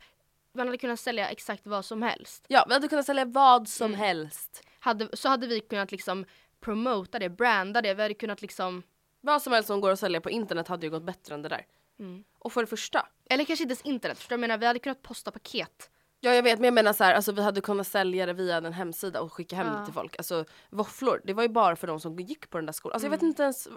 man 0.51 0.67
hade 0.67 0.77
kunnat 0.77 0.99
sälja 0.99 1.29
exakt 1.29 1.67
vad 1.67 1.85
som 1.85 2.01
helst. 2.01 2.45
Ja, 2.47 2.65
vi 2.67 2.73
hade 2.73 2.87
kunnat 2.87 3.05
sälja 3.05 3.25
vad 3.25 3.67
som 3.69 3.87
Mm. 3.87 3.99
helst. 3.99 4.63
Hade, 4.79 5.17
så 5.17 5.29
hade 5.29 5.47
vi 5.47 5.59
kunnat 5.59 5.91
liksom 5.91 6.25
promota 6.59 7.19
det, 7.19 7.29
branda 7.29 7.81
det, 7.81 7.93
vi 7.93 8.01
hade 8.01 8.13
kunnat 8.13 8.41
liksom 8.41 8.83
Vad 9.21 9.41
som 9.41 9.53
helst 9.53 9.67
som 9.67 9.81
går 9.81 9.91
att 9.91 9.99
sälja 9.99 10.21
på 10.21 10.29
internet 10.29 10.67
hade 10.67 10.85
ju 10.85 10.89
gått 10.89 11.03
bättre 11.03 11.33
än 11.35 11.41
det 11.41 11.49
där. 11.49 11.65
Mm. 11.99 12.23
Och 12.39 12.53
för 12.53 12.61
det 12.61 12.67
första, 12.67 13.07
Eller 13.25 13.45
kanske 13.45 13.63
inte 13.63 13.71
ens 13.71 13.81
internet, 13.81 14.17
förstår 14.17 14.29
du? 14.29 14.33
Jag 14.33 14.39
menar 14.39 14.57
vi 14.57 14.65
hade 14.65 14.79
kunnat 14.79 15.01
posta 15.01 15.31
paket 15.31 15.89
Ja 16.19 16.33
jag 16.33 16.43
vet 16.43 16.59
men 16.59 16.65
jag 16.65 16.73
menar 16.73 16.93
så 16.93 17.03
här, 17.03 17.13
alltså 17.13 17.31
vi 17.31 17.41
hade 17.41 17.61
kunnat 17.61 17.87
sälja 17.87 18.25
det 18.25 18.33
via 18.33 18.57
en 18.57 18.73
hemsida 18.73 19.21
och 19.21 19.33
skicka 19.33 19.55
hem 19.55 19.73
det 19.73 19.85
till 19.85 19.93
folk. 19.93 20.15
Alltså 20.17 20.45
våfflor, 20.69 21.21
det 21.23 21.33
var 21.33 21.43
ju 21.43 21.49
bara 21.49 21.75
för 21.75 21.87
de 21.87 21.99
som 21.99 22.19
gick 22.19 22.49
på 22.49 22.57
den 22.57 22.65
där 22.65 22.73
skolan. 22.73 22.93
Alltså 22.93 23.05
jag 23.05 23.11
vet 23.11 23.21
inte 23.21 23.43
ens, 23.43 23.67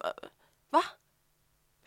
va? 0.70 0.82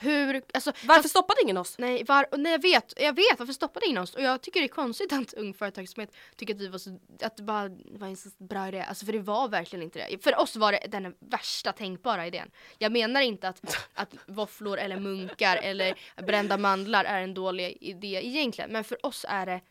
Hur, 0.04 0.42
alltså, 0.54 0.72
Varför 0.84 1.10
stoppade 1.10 1.42
ingen 1.44 1.58
oss? 1.58 1.78
Nej, 1.78 2.04
var, 2.04 2.28
nej 2.38 2.52
jag 2.52 2.62
vet, 2.62 2.94
jag 2.98 3.16
vet 3.16 3.40
varför 3.40 3.54
stoppade 3.54 3.86
ingen 3.86 4.02
oss 4.02 4.16
och 4.16 4.22
jag 4.22 4.42
tycker 4.42 4.60
det 4.60 4.66
är 4.66 4.68
konstigt 4.68 5.14
att 5.14 5.34
Ung 5.34 5.54
Företagsamhet 5.54 6.16
tycker 6.36 6.54
att 6.54 6.62
vi 6.62 6.68
var 6.68 6.78
så, 6.78 7.00
att 7.22 7.38
det 7.38 7.44
bara 7.44 7.70
var 7.92 8.08
en 8.08 8.18
så 8.18 8.30
bra 8.40 8.68
idé. 8.68 8.82
Alltså 8.82 9.06
för 9.06 9.14
det 9.14 9.20
var 9.20 9.48
verkligen 9.48 9.84
inte 9.84 10.00
det. 10.00 10.24
För 10.24 10.40
oss 10.40 10.56
var 10.56 10.72
det 10.72 10.88
den 10.88 11.16
värsta 11.20 11.72
tänkbara 11.72 12.28
idén. 12.28 12.52
Jag 12.78 12.92
menar 12.92 13.22
inte 13.22 13.48
att, 13.48 13.88
att 13.94 14.16
våfflor 14.28 14.78
eller 14.78 15.00
munkar 15.00 15.58
eller 15.58 16.00
brända 16.28 16.58
mandlar 16.58 17.06
är 17.06 17.22
en 17.22 17.34
dålig 17.34 17.78
idé 17.82 18.28
egentligen. 18.28 18.72
Men 18.72 18.84
för 18.84 19.06
oss 19.06 19.26
är 19.30 19.46
det, 19.46 19.62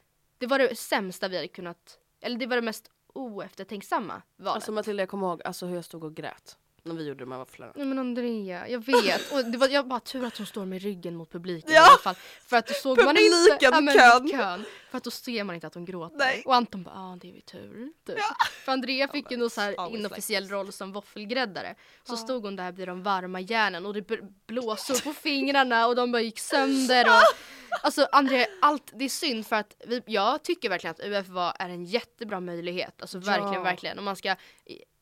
det 0.42 0.46
var 0.46 0.58
det 0.58 0.76
sämsta 0.76 1.28
vi 1.28 1.36
hade 1.36 1.48
kunnat, 1.48 1.98
eller 2.20 2.38
det 2.38 2.46
var 2.46 2.56
det 2.56 2.62
mest 2.62 2.90
oeftertänksamma 3.14 4.22
valet. 4.36 4.54
Alltså 4.54 4.72
Matilda 4.72 5.02
jag 5.02 5.08
kommer 5.08 5.26
ihåg 5.26 5.42
alltså, 5.42 5.66
hur 5.66 5.74
jag 5.74 5.84
stod 5.84 6.04
och 6.04 6.14
grät 6.14 6.58
när 6.84 6.94
vi 6.94 7.04
gjorde 7.08 7.24
de 7.24 7.32
här 7.32 7.38
våfflorna. 7.38 7.72
Nej 7.76 7.86
men 7.86 7.98
Andrea, 7.98 8.68
jag 8.68 8.84
vet. 8.86 9.32
Och 9.32 9.44
det 9.44 9.58
var 9.58 9.68
jag 9.68 9.88
bara 9.88 10.00
tur 10.00 10.24
att 10.24 10.36
hon 10.38 10.46
står 10.46 10.64
med 10.64 10.82
ryggen 10.82 11.16
mot 11.16 11.30
publiken 11.32 11.72
Ja! 11.74 11.82
i 11.82 11.88
alla 11.88 11.98
fall. 11.98 12.14
För 12.46 12.56
att 12.56 12.66
då 12.66 12.74
såg 12.74 13.04
man 13.04 13.16
inte... 13.16 13.36
Publiken, 13.36 13.84
men 13.84 13.94
kön. 13.94 14.28
kön. 14.28 14.64
För 14.90 14.98
att 14.98 15.04
då 15.04 15.10
ser 15.10 15.44
man 15.44 15.54
inte 15.54 15.66
att 15.66 15.74
hon 15.74 15.84
gråter. 15.84 16.16
Nej. 16.16 16.42
Och 16.46 16.54
Anton 16.54 16.82
bara, 16.82 16.94
ja 16.94 17.12
ah, 17.12 17.16
det 17.16 17.28
är 17.30 17.34
ju 17.34 17.40
tur. 17.40 17.92
Typ. 18.06 18.18
För 18.64 18.72
Andrea 18.72 19.08
fick 19.08 19.30
ju 19.30 19.36
någon 19.36 19.50
så 19.50 19.60
här 19.60 19.96
inofficiell 19.96 20.42
like 20.42 20.54
roll 20.54 20.72
som 20.72 20.92
våffelgräddare. 20.92 21.74
Så 22.04 22.16
stod 22.16 22.44
hon 22.44 22.56
där 22.56 22.72
vid 22.72 22.88
de 22.88 23.02
varma 23.02 23.40
järnen 23.40 23.86
och 23.86 23.94
det 23.94 24.00
bl- 24.00 24.32
blåsor 24.46 25.04
på 25.04 25.12
fingrarna 25.12 25.86
och 25.86 25.96
de 25.96 26.12
bara 26.12 26.22
gick 26.22 26.38
sönder. 26.38 27.06
Och, 27.06 27.22
alltså 27.82 28.08
Andrea, 28.12 28.46
allt, 28.60 28.90
det 28.94 29.04
är 29.04 29.08
synd 29.08 29.46
för 29.46 29.56
att 29.56 29.76
vi, 29.86 30.02
jag 30.06 30.42
tycker 30.42 30.68
verkligen 30.68 30.90
att 30.98 31.00
UF 31.04 31.28
var, 31.28 31.56
är 31.58 31.68
en 31.68 31.84
jättebra 31.84 32.40
möjlighet. 32.40 32.94
Alltså 33.02 33.18
verkligen, 33.18 33.52
Ja. 33.52 33.62
verkligen. 33.62 33.98
Och 33.98 34.04
man 34.04 34.16
ska 34.16 34.36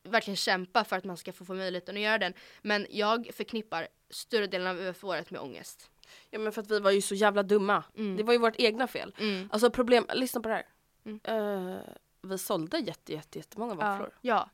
verkligen 0.03 0.37
kämpa 0.37 0.85
för 0.85 0.97
att 0.97 1.05
man 1.05 1.17
ska 1.17 1.33
få, 1.33 1.45
få 1.45 1.55
möjligheten 1.55 1.97
att 1.97 2.03
göra 2.03 2.19
den. 2.19 2.35
Men 2.63 2.87
jag 2.91 3.31
förknippar 3.35 3.89
större 4.11 4.47
delen 4.47 4.67
av 4.67 4.81
UF-året 4.81 5.31
med 5.31 5.41
ångest. 5.41 5.91
Ja 6.31 6.39
men 6.39 6.53
för 6.53 6.63
att 6.63 6.71
vi 6.71 6.81
var 6.81 6.91
ju 6.91 7.01
så 7.01 7.15
jävla 7.15 7.43
dumma. 7.43 7.85
Mm. 7.97 8.17
Det 8.17 8.23
var 8.23 8.33
ju 8.33 8.39
vårt 8.39 8.57
egna 8.61 8.87
fel. 8.87 9.15
Mm. 9.19 9.49
Alltså 9.53 9.71
problem, 9.71 10.07
lyssna 10.15 10.41
på 10.41 10.49
det 10.49 10.55
här. 10.55 10.67
Mm. 11.05 11.21
Eh, 11.25 11.81
vi 12.23 12.39
sålde 12.39 12.79
jätte, 12.79 13.13
jätte, 13.13 13.39
jättemånga 13.39 13.75
våfflor. 13.75 14.11
Ja. 14.21 14.51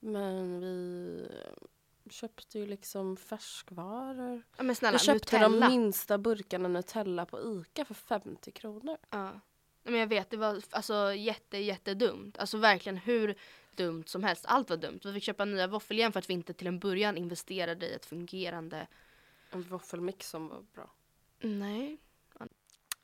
Men 0.00 0.60
vi 2.02 2.10
köpte 2.10 2.58
ju 2.58 2.66
liksom 2.66 3.16
färskvaror. 3.16 4.42
ja. 4.56 4.62
Men 4.62 4.76
snälla, 4.76 4.92
vi 4.92 5.04
köpte 5.04 5.36
Nutella. 5.38 5.66
de 5.68 5.76
minsta 5.76 6.18
burkarna 6.18 6.68
Nutella 6.68 7.26
på 7.26 7.40
Ica 7.60 7.84
för 7.84 7.94
50 7.94 8.50
kronor. 8.52 8.96
Ja. 9.10 9.40
Men 9.84 9.94
jag 9.94 10.06
vet, 10.06 10.30
det 10.30 10.36
var 10.36 10.62
alltså 10.70 11.14
jätte, 11.14 11.58
jättedumt. 11.58 12.38
Alltså 12.38 12.58
verkligen 12.58 12.96
hur 12.96 13.34
dumt 13.76 14.04
som 14.06 14.22
helst. 14.22 14.44
Allt 14.48 14.70
var 14.70 14.76
dumt. 14.76 15.00
Vi 15.04 15.12
fick 15.12 15.24
köpa 15.24 15.44
nya 15.44 15.66
våffeljärn 15.66 16.12
för 16.12 16.18
att 16.18 16.30
vi 16.30 16.34
inte 16.34 16.54
till 16.54 16.66
en 16.66 16.78
början 16.78 17.16
investerade 17.16 17.86
i 17.86 17.94
ett 17.94 18.06
fungerande... 18.06 18.86
En 19.50 19.62
våffelmix 19.62 20.30
som 20.30 20.48
var 20.48 20.62
bra. 20.74 20.90
Nej. 21.40 21.98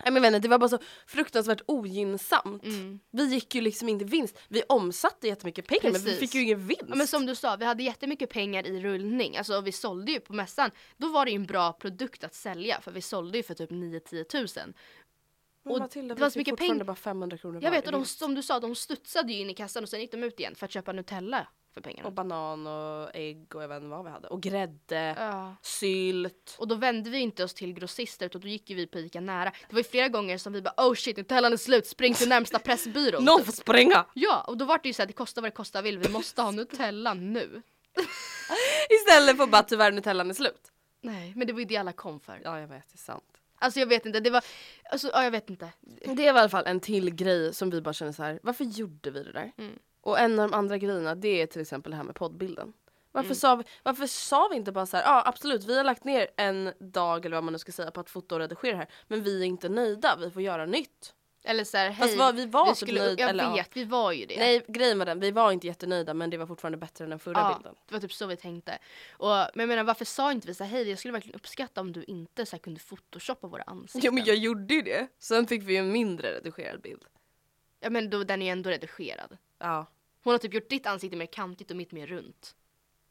Nej 0.05 0.13
men 0.13 0.23
vänner, 0.23 0.41
det 0.41 0.49
var 0.49 0.59
bara 0.59 0.69
så 0.69 0.79
fruktansvärt 1.07 1.61
ogynnsamt. 1.67 2.65
Mm. 2.65 3.01
Vi 3.11 3.25
gick 3.25 3.55
ju 3.55 3.61
liksom 3.61 3.89
inte 3.89 4.05
vinst. 4.05 4.39
Vi 4.49 4.63
omsatte 4.69 5.29
jättemycket 5.29 5.67
pengar 5.67 5.83
men 5.83 5.93
vi 5.93 6.05
Precis. 6.05 6.19
fick 6.19 6.35
ju 6.35 6.43
ingen 6.43 6.67
vinst. 6.67 6.85
Ja, 6.89 6.95
men 6.95 7.07
som 7.07 7.27
du 7.27 7.35
sa, 7.35 7.57
vi 7.57 7.65
hade 7.65 7.83
jättemycket 7.83 8.31
pengar 8.31 8.67
i 8.67 8.81
rullning. 8.81 9.37
Alltså 9.37 9.61
vi 9.61 9.73
sålde 9.73 10.13
ju 10.13 10.21
på 10.21 10.33
mässan. 10.33 10.71
Då 10.97 11.09
var 11.09 11.25
det 11.25 11.31
ju 11.31 11.37
en 11.37 11.47
bra 11.47 11.73
produkt 11.73 12.25
att 12.25 12.35
sälja 12.35 12.81
för 12.81 12.91
vi 12.91 13.03
sålde 13.03 13.39
ju 13.39 13.43
för 13.43 13.55
typ 13.55 13.71
9-10 13.71 14.25
tusen. 14.25 14.75
Men 15.69 15.75
och 15.77 15.81
Matilda, 15.81 16.15
det 16.15 16.21
var 16.21 16.31
så 16.31 16.39
mycket 16.39 16.53
fortfarande 16.53 16.85
peng- 16.85 16.87
bara 16.87 16.97
500 16.97 17.39
kronor 17.39 17.61
Jag 17.63 17.71
vet 17.71 17.87
och 17.87 17.93
de, 17.93 18.05
som 18.05 18.35
du 18.35 18.43
sa, 18.43 18.61
de 18.61 18.75
studsade 18.75 19.33
ju 19.33 19.41
in 19.41 19.51
i 19.51 19.55
kassan 19.55 19.83
och 19.83 19.89
sen 19.89 20.01
gick 20.01 20.13
de 20.13 20.25
ut 20.25 20.41
igen 20.41 20.55
för 20.55 20.65
att 20.67 20.73
köpa 20.73 20.93
Nutella 20.93 21.47
för 21.75 21.81
pengarna. 21.81 22.07
Och 22.09 22.13
banan 22.15 22.67
och 22.67 23.11
ägg 23.15 23.55
och 23.57 23.63
jag 23.63 23.69
vet 23.69 23.77
inte 23.77 23.89
vad 23.89 24.05
vi 24.05 24.11
hade. 24.11 24.29
Och 24.29 24.43
grädde, 24.43 25.15
Ja. 25.19 25.57
sylt. 25.63 26.57
Och 26.59 26.69
då 26.69 26.75
vände 26.75 27.11
vi 27.11 27.19
inte 27.19 27.45
oss 27.45 27.55
till 27.55 27.73
grossister 27.73 28.27
utan 28.27 28.41
då 28.41 28.49
gick 28.49 28.71
ju 28.71 28.77
vi 28.77 28.87
på 28.87 28.99
Ica 28.99 29.21
nära. 29.21 29.51
Det 29.69 29.75
var 29.75 29.81
ju 29.81 29.85
flera 29.85 30.09
gånger 30.09 30.39
som 30.39 30.53
vi 30.53 30.63
bara 30.63 30.75
oh 30.77 30.95
shit 30.95 31.17
Nutellan 31.17 31.53
är 31.53 31.57
slut, 31.57 31.87
spring 31.87 32.15
till 32.15 32.29
närmsta 32.29 32.59
pressbyrå. 32.59 33.21
Någon 33.21 33.45
får 33.45 33.53
spränga! 33.53 34.07
Ja, 34.15 34.41
och 34.49 34.57
då 34.57 34.65
var 34.65 34.81
det 34.83 34.89
ju 34.89 34.93
såhär, 34.93 35.07
det 35.07 35.13
kostar 35.13 35.43
vad 35.43 35.51
det 35.51 35.55
kostar 35.57 35.83
vill, 35.83 35.99
vi 35.99 36.09
måste 36.09 36.43
ha 36.43 36.51
Nutella 36.51 37.15
nu. 37.15 37.63
Istället 38.91 39.37
för 39.37 39.47
bara 39.47 39.63
tyvärr 39.63 39.93
Nutellan 39.93 40.31
är 40.31 40.35
slut. 40.35 40.73
Nej, 41.01 41.33
men 41.37 41.47
det 41.47 41.53
var 41.53 41.61
ju 41.61 41.67
det 41.67 41.77
alla 41.77 41.93
kom 41.93 42.21
för. 42.21 42.41
Ja 42.45 42.61
jag 42.61 42.69
vet, 42.69 42.89
det 42.89 42.95
är 42.95 42.99
sant. 42.99 43.25
Alltså 43.59 43.81
jag 43.81 43.87
vet 43.87 44.07
inte, 44.07 44.21
det 44.21 44.31
var, 44.31 44.45
alltså 44.91 45.11
ja, 45.13 45.25
jag 45.25 45.31
vet 45.31 45.51
inte. 45.51 45.69
Det 46.05 46.15
var 46.17 46.23
i 46.23 46.29
alla 46.29 46.49
fall 46.49 46.67
en 46.67 46.81
till 46.81 47.15
grej 47.15 47.55
som 47.55 47.71
vi 47.71 47.81
bara 47.81 47.93
känner 47.95 48.13
så 48.13 48.23
här. 48.23 48.41
varför 48.43 48.65
gjorde 48.65 49.11
vi 49.11 49.23
det 49.23 49.33
där? 49.33 49.53
Mm. 49.59 49.79
Och 50.01 50.19
en 50.19 50.39
av 50.39 50.51
de 50.51 50.57
andra 50.57 50.79
grejerna 50.79 51.15
det 51.15 51.43
är 51.43 51.47
till 51.47 51.61
exempel 51.61 51.91
det 51.91 51.97
här 51.97 52.05
med 52.05 52.15
poddbilden. 52.15 52.73
Varför, 53.13 53.27
Mm. 53.27 53.35
sa, 53.37 53.57
vi, 53.57 53.65
varför 53.83 54.07
sa 54.07 54.49
vi 54.51 54.57
inte 54.57 54.73
bara 54.73 54.87
så 54.87 54.97
här, 54.97 55.05
ja 55.05 55.23
absolut 55.27 55.65
vi 55.65 55.77
har 55.77 55.85
lagt 55.85 56.05
ner 56.05 56.29
en 56.37 56.73
dag 56.79 57.27
eller 57.27 57.37
vad 57.37 57.45
man 57.45 57.53
nu 57.53 57.59
ska 57.59 57.73
säga 57.73 57.91
på 57.91 58.01
att 58.01 58.11
fota 58.11 58.35
och 58.35 58.41
redigera 58.41 58.73
det 58.73 58.79
här. 58.79 58.89
Men 59.09 59.23
vi 59.23 59.41
är 59.41 59.45
inte 59.47 59.69
nöjda, 59.69 60.17
vi 60.21 60.31
får 60.31 60.43
göra 60.43 60.67
nytt. 60.67 61.15
Eller 61.45 61.65
såhär, 61.65 61.91
hej, 61.91 62.07
Fast 62.09 62.19
vad, 62.19 62.35
vi 62.35 62.47
var 62.47 62.65
vi 62.65 62.71
typ 62.71 62.77
skulle, 62.79 63.01
nöjda. 63.01 63.23
jag 63.23 63.31
eller, 63.31 63.53
vet, 63.53 63.77
vi 63.77 63.85
var 63.85 64.13
ju 64.13 64.27
det. 64.27 64.39
Nej 64.39 64.65
grejen 64.69 64.99
var 64.99 65.07
den, 65.07 65.21
vi 65.21 65.31
var 65.31 65.53
inte 65.53 65.67
jättenöjda 65.67 66.15
men 66.15 66.31
det 66.31 66.37
var 66.37 66.47
fortfarande 66.47 66.79
bättre 66.79 67.05
än 67.05 67.11
den 67.11 67.19
förra 67.19 67.41
ja, 67.41 67.55
bilden. 67.55 67.75
det 67.87 67.95
var 67.95 68.01
typ 68.01 68.13
så 68.13 68.27
vi 68.27 68.37
tänkte. 68.37 68.79
Och, 69.13 69.29
men 69.29 69.51
jag 69.55 69.69
menar 69.69 69.85
varför 69.85 70.05
sa 70.05 70.33
inte 70.33 70.47
vi 70.47 70.55
så 70.55 70.65
här, 70.65 70.71
hej 70.71 70.91
jag 70.91 70.99
skulle 70.99 71.13
verkligen 71.13 71.35
uppskatta 71.37 71.81
om 71.81 71.93
du 71.93 72.05
inte 72.05 72.47
så 72.47 72.57
här, 72.57 72.61
kunde 72.61 72.81
photoshoppa 72.81 73.47
våra 73.47 73.63
ansikten. 73.63 74.01
Jo 74.05 74.13
men 74.13 74.25
jag 74.25 74.37
gjorde 74.37 74.75
ju 74.75 74.83
det. 74.83 75.09
Sen 75.19 75.47
fick 75.47 75.63
vi 75.63 75.77
en 75.77 75.93
mindre 75.93 76.33
redigerad 76.33 76.81
bild. 76.81 77.05
Ja 77.81 77.91
men 77.91 78.11
då, 78.11 78.25
den 78.25 78.43
är 78.43 78.47
ju 78.47 78.53
ändå 78.53 78.71
redigerad. 78.71 79.37
Ja. 79.59 79.87
Hon 80.23 80.31
har 80.33 80.39
typ 80.39 80.55
gjort 80.55 80.69
ditt 80.69 80.87
ansikte 80.87 81.17
mer 81.17 81.27
kantigt 81.27 81.71
och 81.71 81.77
mitt 81.77 81.93
mer 81.93 82.07
runt. 82.07 82.57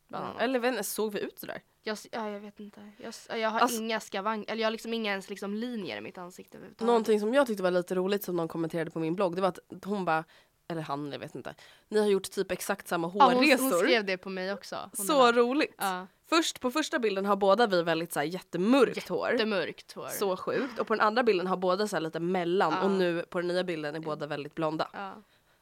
ja. 0.08 0.36
Eller 0.40 0.66
inte, 0.66 0.84
såg 0.84 1.14
vi 1.14 1.20
ut 1.20 1.40
sådär? 1.40 1.62
Jag, 1.88 1.98
ja, 2.12 2.30
jag 2.30 2.40
vet 2.40 2.60
inte. 2.60 2.92
Jag, 2.98 3.40
jag 3.40 3.50
har 3.50 3.60
Alltså- 3.60 3.82
inga 3.82 4.00
skavang, 4.00 4.46
eller 4.48 4.62
jag 4.62 4.68
har 4.68 4.72
liksom 4.72 4.94
inga 4.94 5.12
ens 5.12 5.30
liksom 5.30 5.54
linjer 5.54 5.98
i 5.98 6.02
mitt 6.02 6.18
ansikte. 6.18 6.58
Någonting 6.80 7.20
som 7.20 7.34
jag 7.34 7.48
tyckte 7.48 7.64
var 7.64 7.72
lite 7.72 7.96
roligt 7.96 8.24
som 8.24 8.36
någon 8.36 8.48
kommenterade 8.48 8.92
på 8.92 9.00
min 9.00 9.16
blogg 9.16 9.36
det 9.36 9.42
var 9.42 9.50
att 9.50 9.60
hon 9.86 10.06
bara, 10.06 10.24
eller 10.68 10.82
han 10.82 11.12
jag 11.12 11.20
vet 11.20 11.36
inte, 11.36 11.56
ni 11.88 12.00
har 12.00 12.08
gjort 12.08 12.32
typ 12.32 12.52
exakt 12.52 12.88
samma 12.88 13.12
ja, 13.16 13.26
hon, 13.26 13.34
hårresor. 13.36 13.64
hon 13.64 13.80
skrev 13.80 14.06
det 14.06 14.18
på 14.18 14.30
mig 14.30 14.54
också. 14.54 14.90
Hon 14.98 15.06
så 15.06 15.32
roligt! 15.32 15.76
Ja, 15.78 16.08
Först 16.30 16.60
på 16.60 16.72
första 16.72 17.00
bilden 17.00 17.26
har 17.26 17.36
båda 17.36 17.68
vi 17.68 17.84
väldigt 17.84 18.14
så 18.14 18.20
här, 18.20 18.28
jättemörkt 18.28 19.10
hår. 19.10 19.32
jättemörkt 19.32 19.92
hår. 19.94 20.08
Så 20.08 20.38
sjukt. 20.38 20.80
Och 20.80 20.88
på 20.88 20.94
den 20.94 21.02
andra 21.02 21.24
bilden 21.24 21.48
har 21.48 21.58
båda 21.58 21.88
så 21.88 21.96
här, 21.96 22.02
lite 22.02 22.20
mellan 22.20 22.74
Ja. 22.74 22.82
och 22.84 22.92
nu 22.92 23.26
på 23.30 23.40
den 23.40 23.48
nya 23.48 23.64
bilden 23.64 23.96
är 23.96 24.00
båda 24.00 24.28
väldigt 24.28 24.56
blonda. 24.56 25.14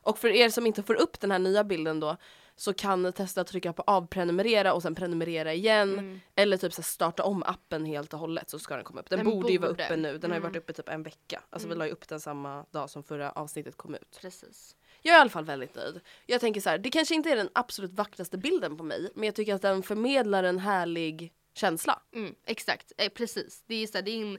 Och 0.02 0.18
för 0.18 0.28
er 0.28 0.50
som 0.50 0.66
inte 0.68 0.84
får 0.84 0.94
upp 0.94 1.20
den 1.20 1.32
här 1.32 1.40
nya 1.40 1.64
bilden 1.64 2.00
då 2.00 2.18
så 2.58 2.74
kan 2.74 3.04
ni 3.04 3.12
testa 3.12 3.42
att 3.42 3.48
trycka 3.48 3.74
på 3.74 3.84
avprenumerera 3.88 4.74
och 4.74 4.82
sen 4.82 4.96
prenumerera 4.96 5.54
igen. 5.54 5.94
Mm. 5.94 6.20
Eller 6.36 6.58
typ 6.58 6.74
så 6.74 6.82
starta 6.84 7.24
om 7.24 7.44
appen 7.44 7.86
helt 7.86 8.14
och 8.14 8.20
hållet 8.20 8.50
så 8.50 8.60
ska 8.60 8.76
den 8.76 8.84
komma 8.84 9.00
upp. 9.00 9.10
Den, 9.10 9.20
Den 9.20 9.30
borde 9.30 9.52
ju 9.52 9.58
vara 9.58 9.72
borde. 9.72 9.86
uppe 9.86 9.96
nu. 9.96 10.18
Den 10.18 10.32
har 10.32 10.38
ju 10.38 10.42
Mm. 10.42 10.52
varit 10.52 10.58
uppe 10.64 10.74
typ 10.74 10.90
en 10.90 11.04
vecka. 11.04 11.42
Alltså 11.50 11.68
vi 11.70 11.76
la 11.76 11.86
ju 11.86 11.92
upp 11.92 12.08
den 12.08 12.20
samma 12.20 12.66
dag 12.72 12.90
som 12.90 13.04
förra 13.04 13.32
avsnittet 13.32 13.78
kom 13.78 13.96
ut. 13.96 14.18
Precis. 14.22 14.76
Jag 15.02 15.14
är 15.16 15.18
i 15.18 15.22
alla 15.22 15.30
fall 15.30 15.46
väldigt 15.46 15.76
nöjd. 15.76 16.00
Jag 16.26 16.42
tänker 16.42 16.62
så 16.62 16.70
här, 16.70 16.78
det 16.78 16.90
kanske 16.90 17.16
inte 17.16 17.30
är 17.32 17.36
den 17.36 17.50
absolut 17.54 17.94
vackraste 17.94 18.38
bilden 18.38 18.78
på 18.78 18.84
mig 18.84 19.12
men 19.16 19.24
jag 19.26 19.36
tycker 19.36 19.56
att 19.56 19.62
den 19.62 19.84
förmedlar 19.84 20.44
en 20.44 20.60
härlig 20.60 21.34
känsla. 21.54 22.02
Mm, 22.16 22.36
exakt, 22.46 22.92
eh, 22.98 23.10
precis. 23.10 23.64
Det 23.68 23.76
är, 23.76 23.88
så 23.88 23.98
här, 23.98 24.02
det, 24.06 24.12
är 24.12 24.22
en, 24.22 24.38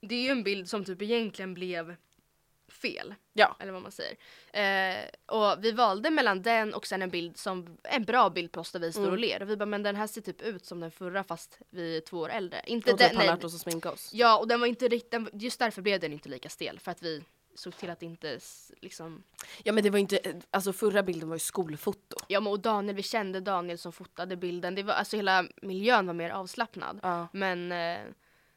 det 0.00 0.14
är 0.14 0.22
ju 0.22 0.28
en 0.28 0.42
bild 0.42 0.68
som 0.70 0.84
typ 0.84 1.02
egentligen 1.02 1.54
blev 1.54 1.96
fel. 2.68 3.14
Ja. 3.32 3.56
Eller 3.60 3.72
vad 3.72 3.82
man 3.82 3.92
säger. 3.92 4.16
Eh, 4.52 5.04
och 5.26 5.64
vi 5.64 5.72
valde 5.72 6.10
mellan 6.10 6.42
den 6.42 6.74
och 6.74 6.86
sen 6.86 7.02
en 7.02 7.10
bild 7.10 7.36
som, 7.36 7.78
en 7.82 8.04
bra 8.04 8.30
bild 8.30 8.52
på 8.52 8.60
oss 8.60 8.72
där 8.72 8.80
vi 8.80 8.92
står 8.92 9.02
Mm. 9.02 9.12
och 9.12 9.18
ler. 9.18 9.42
Och 9.42 9.50
vi 9.50 9.56
bara, 9.56 9.66
men 9.66 9.82
den 9.82 9.96
här 9.96 10.06
ser 10.06 10.20
typ 10.20 10.42
ut 10.42 10.64
som 10.66 10.80
den 10.80 10.90
förra 10.90 11.24
fast 11.24 11.58
vi 11.70 11.96
är 11.96 12.00
två 12.00 12.18
år 12.18 12.28
äldre. 12.30 12.62
Inte 12.66 12.92
Och 12.92 12.98
typ 12.98 13.08
den, 13.08 13.16
har 13.16 13.24
nej, 13.24 13.34
lärt 13.34 13.44
oss 13.44 13.54
att 13.54 13.60
sminka 13.60 13.90
oss. 13.90 14.10
Ja, 14.12 14.38
och 14.38 14.48
den 14.48 14.60
var 14.60 14.66
inte 14.66 14.88
riktigt, 14.88 15.20
just 15.32 15.58
därför 15.58 15.82
blev 15.82 16.00
den 16.00 16.12
inte 16.12 16.28
lika 16.28 16.48
stel. 16.48 16.78
För 16.80 16.90
att 16.90 17.02
vi 17.02 17.22
såg 17.54 17.76
till 17.76 17.90
att 17.90 18.02
inte 18.02 18.38
liksom 18.80 19.22
Ja 19.64 19.72
men 19.72 19.82
det 19.84 19.90
var 19.90 19.98
inte, 19.98 20.40
alltså 20.50 20.72
förra 20.72 21.02
bilden 21.02 21.28
var 21.28 21.36
ju 21.36 21.40
skolfoto. 21.40 22.16
Ja 22.28 22.40
men 22.40 22.52
och 22.52 22.60
Daniel, 22.60 22.96
vi 22.96 23.02
kände 23.02 23.40
Daniel 23.40 23.78
som 23.78 23.92
fotade 23.92 24.36
bilden. 24.36 24.74
Det 24.74 24.82
var, 24.82 24.94
alltså 24.94 25.16
hela 25.16 25.44
miljön 25.62 26.06
var 26.06 26.14
mer 26.14 26.30
avslappnad. 26.30 27.00
Ja. 27.02 27.28
Men 27.32 27.72
eh, 27.72 27.98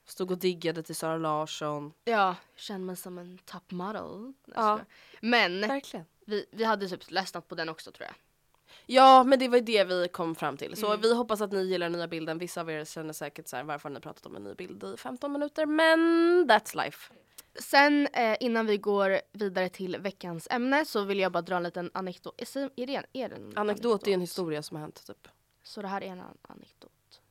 Stod 0.05 0.31
och 0.31 0.37
diggade 0.37 0.83
till 0.83 0.95
Sara 0.95 1.17
Larsson. 1.17 1.93
ja, 2.03 2.35
kände 2.55 2.85
mig 2.85 2.95
som 2.95 3.17
en 3.17 3.37
top 3.45 3.71
model. 3.71 4.33
Jag 4.45 4.55
Ja. 4.55 4.79
Men 5.21 5.61
Verkligen. 5.61 6.05
vi, 6.25 6.45
vi 6.51 6.63
hade 6.63 6.87
typ 6.89 7.11
ledsnat 7.11 7.47
på 7.47 7.55
den 7.55 7.69
också 7.69 7.91
tror 7.91 8.05
jag. 8.07 8.15
Ja 8.85 9.23
men 9.23 9.39
det 9.39 9.47
var 9.47 9.59
det 9.59 9.83
vi 9.83 10.07
kom 10.07 10.35
fram 10.35 10.57
till. 10.57 10.77
Så 10.77 10.87
Mm. 10.87 11.01
vi 11.01 11.15
hoppas 11.15 11.41
att 11.41 11.51
ni 11.51 11.63
gillar 11.63 11.85
den 11.89 11.97
nya 11.99 12.07
bilden. 12.07 12.37
Vissa 12.37 12.61
av 12.61 12.69
er 12.71 12.85
känner 12.85 13.13
säkert 13.13 13.47
så 13.47 13.55
här, 13.55 13.63
varför 13.63 13.89
har 13.89 13.93
ni 13.93 13.99
pratat 13.99 14.25
om 14.25 14.35
en 14.35 14.43
ny 14.43 14.53
bild 14.53 14.83
i 14.83 14.97
15 14.97 15.31
minuter? 15.31 15.65
Men 15.65 15.99
that's 16.49 16.85
life. 16.85 17.13
Sen 17.59 18.07
eh, 18.07 18.37
innan 18.39 18.65
vi 18.65 18.77
går 18.77 19.21
vidare 19.31 19.69
till 19.69 19.97
veckans 19.99 20.47
ämne 20.51 20.85
så 20.85 21.03
vill 21.03 21.19
jag 21.19 21.31
bara 21.31 21.41
dra 21.41 21.55
en 21.55 21.63
liten 21.63 21.91
anekdot. 21.93 22.41
Är 22.41 22.85
det- 22.87 22.95
en, 22.95 23.03
är 23.13 23.29
det 23.29 23.35
en 23.35 23.57
Anekdot 23.57 24.07
är 24.07 24.11
en 24.13 24.21
historia 24.21 24.63
som 24.63 24.75
har 24.77 24.81
hänt 24.81 25.07
typ. 25.07 25.27
Så 25.63 25.81
det 25.81 25.87
här 25.87 26.01
är 26.03 26.07
en 26.07 26.19
an- 26.21 26.37
anekdot. 26.41 27.21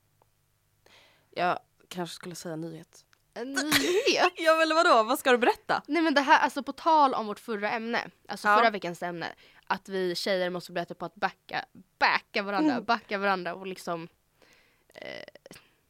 Jag 1.31 1.59
kanske 1.91 2.15
skulle 2.15 2.35
säga 2.35 2.55
nyhet. 2.55 3.05
en 3.33 3.51
nyhet. 3.53 4.33
Ja 4.37 4.55
men 4.55 4.75
vadå, 4.75 5.03
vad 5.03 5.19
ska 5.19 5.31
du 5.31 5.37
berätta? 5.37 5.81
Nej 5.87 6.01
men 6.01 6.13
det 6.13 6.21
här, 6.21 6.39
alltså 6.39 6.63
på 6.63 6.71
tal 6.71 7.13
om 7.13 7.27
vårt 7.27 7.39
förra 7.39 7.71
ämne, 7.71 8.09
alltså 8.27 8.47
Ja. 8.47 8.57
förra 8.57 8.69
veckans 8.69 9.03
ämne, 9.03 9.27
att 9.67 9.89
vi 9.89 10.15
tjejer 10.15 10.49
måste 10.49 10.71
bli 10.71 10.81
bättre 10.81 10.95
på 10.95 11.05
att 11.05 11.15
backa, 11.15 11.65
backa 11.99 12.43
varandra, 12.43 12.71
Mm. 12.73 12.85
backa 12.85 13.17
varandra 13.17 13.53
och 13.55 13.67
liksom 13.67 14.07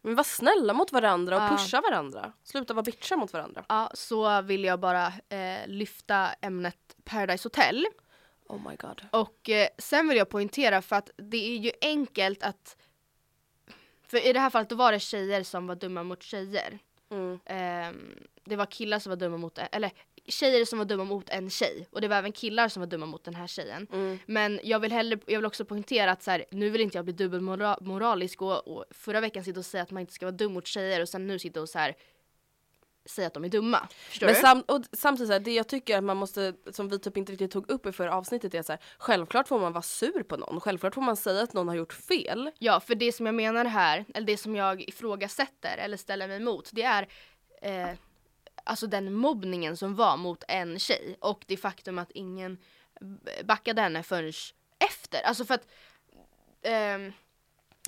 Men 0.04 0.16
var 0.16 0.24
snälla 0.24 0.74
mot 0.74 0.92
varandra 0.92 1.36
och 1.38 1.44
Ja. 1.44 1.50
pusha 1.58 1.82
varandra. 1.82 2.34
Sluta 2.44 2.74
vara 2.74 2.84
bitchar 2.84 3.16
mot 3.18 3.34
varandra. 3.34 3.66
Ja, 3.70 3.92
så 3.94 4.42
vill 4.42 4.64
jag 4.64 4.80
bara 4.80 5.08
eh, 5.30 5.68
lyfta 5.68 6.30
ämnet 6.42 6.96
Paradise 7.04 7.46
Hotel. 7.46 7.86
Oh 8.48 8.70
my 8.70 8.76
god. 8.76 9.06
Och 9.12 9.50
eh, 9.50 9.68
sen 9.78 10.08
vill 10.08 10.18
jag 10.18 10.30
poängtera 10.30 10.82
för 10.82 10.96
att 10.96 11.10
det 11.18 11.38
är 11.38 11.58
ju 11.58 11.72
enkelt 11.82 12.44
att 12.44 12.78
för 14.12 14.28
i 14.28 14.34
det 14.34 14.40
här 14.40 14.50
fallet 14.50 14.70
då 14.70 14.76
var 14.76 14.92
det 14.92 15.00
tjejer 15.00 15.44
som 15.44 15.68
var 15.68 15.76
dumma 15.76 16.04
mot 16.04 16.24
tjejer. 16.24 16.80
Mm. 17.12 17.40
Ehm, 17.46 18.18
det 18.46 18.56
var 18.56 18.66
killar 18.66 19.00
som 19.00 19.10
var 19.10 19.18
dumma 19.18 19.38
mot, 19.38 19.60
eller 19.72 19.92
tjejer 20.26 20.66
som 20.66 20.80
var 20.80 20.86
dumma 20.86 21.04
mot 21.04 21.30
en 21.30 21.50
tjej 21.50 21.88
och 21.92 22.02
det 22.02 22.08
var 22.08 22.16
även 22.16 22.32
killar 22.32 22.68
som 22.68 22.82
var 22.82 22.88
dumma 22.88 23.06
mot 23.06 23.24
den 23.24 23.36
här 23.36 23.48
tjejen. 23.48 23.88
Mm. 23.94 24.20
Men 24.26 24.60
jag 24.64 24.80
vill, 24.80 24.92
hellre, 24.92 25.20
jag 25.26 25.40
vill 25.40 25.46
också 25.46 25.66
poängtera 25.66 26.12
att 26.12 26.24
så 26.24 26.32
här, 26.32 26.46
nu 26.52 26.70
vill 26.70 26.82
inte 26.82 26.98
jag 26.98 27.06
bli 27.06 27.14
dubbelmoralisk 27.14 28.42
och, 28.42 28.68
och 28.68 28.86
förra 28.92 29.22
veckan 29.22 29.44
sitta 29.44 29.60
och 29.60 29.66
säga 29.66 29.84
att 29.84 29.92
man 29.92 30.02
inte 30.02 30.14
ska 30.14 30.26
vara 30.26 30.36
dum 30.36 30.54
mot 30.54 30.68
tjejer 30.68 31.02
och 31.02 31.10
sen 31.10 31.28
nu 31.28 31.40
sitta 31.40 31.62
och 31.62 31.70
så 31.70 31.80
här 31.80 31.96
säga 33.06 33.28
att 33.28 33.34
de 33.34 33.46
är 33.46 33.50
dumma. 33.50 33.88
Förstår 34.10 34.26
Men 34.28 34.36
du? 34.36 34.42
sam 34.42 34.64
och 34.68 34.82
samtidigt 34.94 35.28
så 35.28 35.34
här, 35.34 35.40
det 35.40 35.54
jag 35.54 35.68
tycker 35.68 35.98
att 35.98 36.04
man 36.04 36.18
måste, 36.18 36.54
som 36.72 36.90
vi 36.90 37.00
typ 37.00 37.18
inte 37.18 37.32
riktigt 37.32 37.52
tog 37.52 37.70
upp 37.70 37.86
i 37.86 37.92
förra 37.92 38.16
avsnittet 38.16 38.54
är 38.54 38.64
så 38.64 38.72
här, 38.72 38.82
självklart 38.98 39.48
får 39.48 39.60
man 39.60 39.74
vara 39.74 39.82
sur 39.82 40.24
på 40.24 40.38
någon, 40.38 40.62
självklart 40.62 40.96
får 40.96 41.02
man 41.02 41.18
säga 41.18 41.44
att 41.44 41.54
någon 41.54 41.68
har 41.68 41.76
gjort 41.76 41.94
fel. 41.94 42.52
Ja, 42.60 42.80
för 42.80 42.96
det 42.96 43.12
som 43.12 43.26
jag 43.26 43.36
menar 43.36 43.66
här, 43.66 44.06
eller 44.14 44.28
det 44.28 44.38
som 44.38 44.56
jag 44.56 44.82
ifrågasätter 44.82 45.78
eller 45.78 45.98
ställer 45.98 46.28
mig 46.28 46.38
emot, 46.38 46.70
det 46.74 46.84
är 46.84 47.08
eh, 47.62 47.90
alltså 48.64 48.88
den 48.88 49.14
mobbningen 49.14 49.78
som 49.78 49.96
var 49.96 50.18
mot 50.18 50.44
en 50.48 50.80
tjej 50.80 51.18
och 51.20 51.44
det 51.48 51.58
faktum 51.58 52.00
att 52.00 52.12
ingen 52.12 52.58
backade 53.44 53.82
henne 53.82 54.04
förrän 54.04 54.34
efter. 54.80 55.22
Alltså 55.22 55.46
för 55.46 55.54
att 55.54 55.68
ehm, 56.62 57.14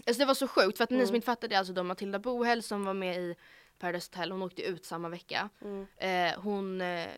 alltså 0.08 0.20
det 0.20 0.26
var 0.26 0.34
så 0.34 0.48
sjukt 0.48 0.78
för 0.78 0.84
att 0.84 0.90
ni 0.90 1.08
som 1.08 1.16
inte 1.16 1.26
fattade 1.26 1.48
det, 1.48 1.60
alltså 1.60 1.74
då 1.74 1.84
Matilda 1.84 2.20
Bohäll 2.20 2.64
som 2.64 2.86
var 2.86 2.94
med 2.94 3.18
i 3.18 3.36
Paradise 3.84 4.10
Hotel, 4.12 4.32
hon 4.32 4.42
åkte 4.42 4.62
ut 4.62 4.86
samma 4.86 5.10
vecka. 5.10 5.50
Eh, 5.98 6.40
hon 6.42 6.82
eh, 6.82 7.10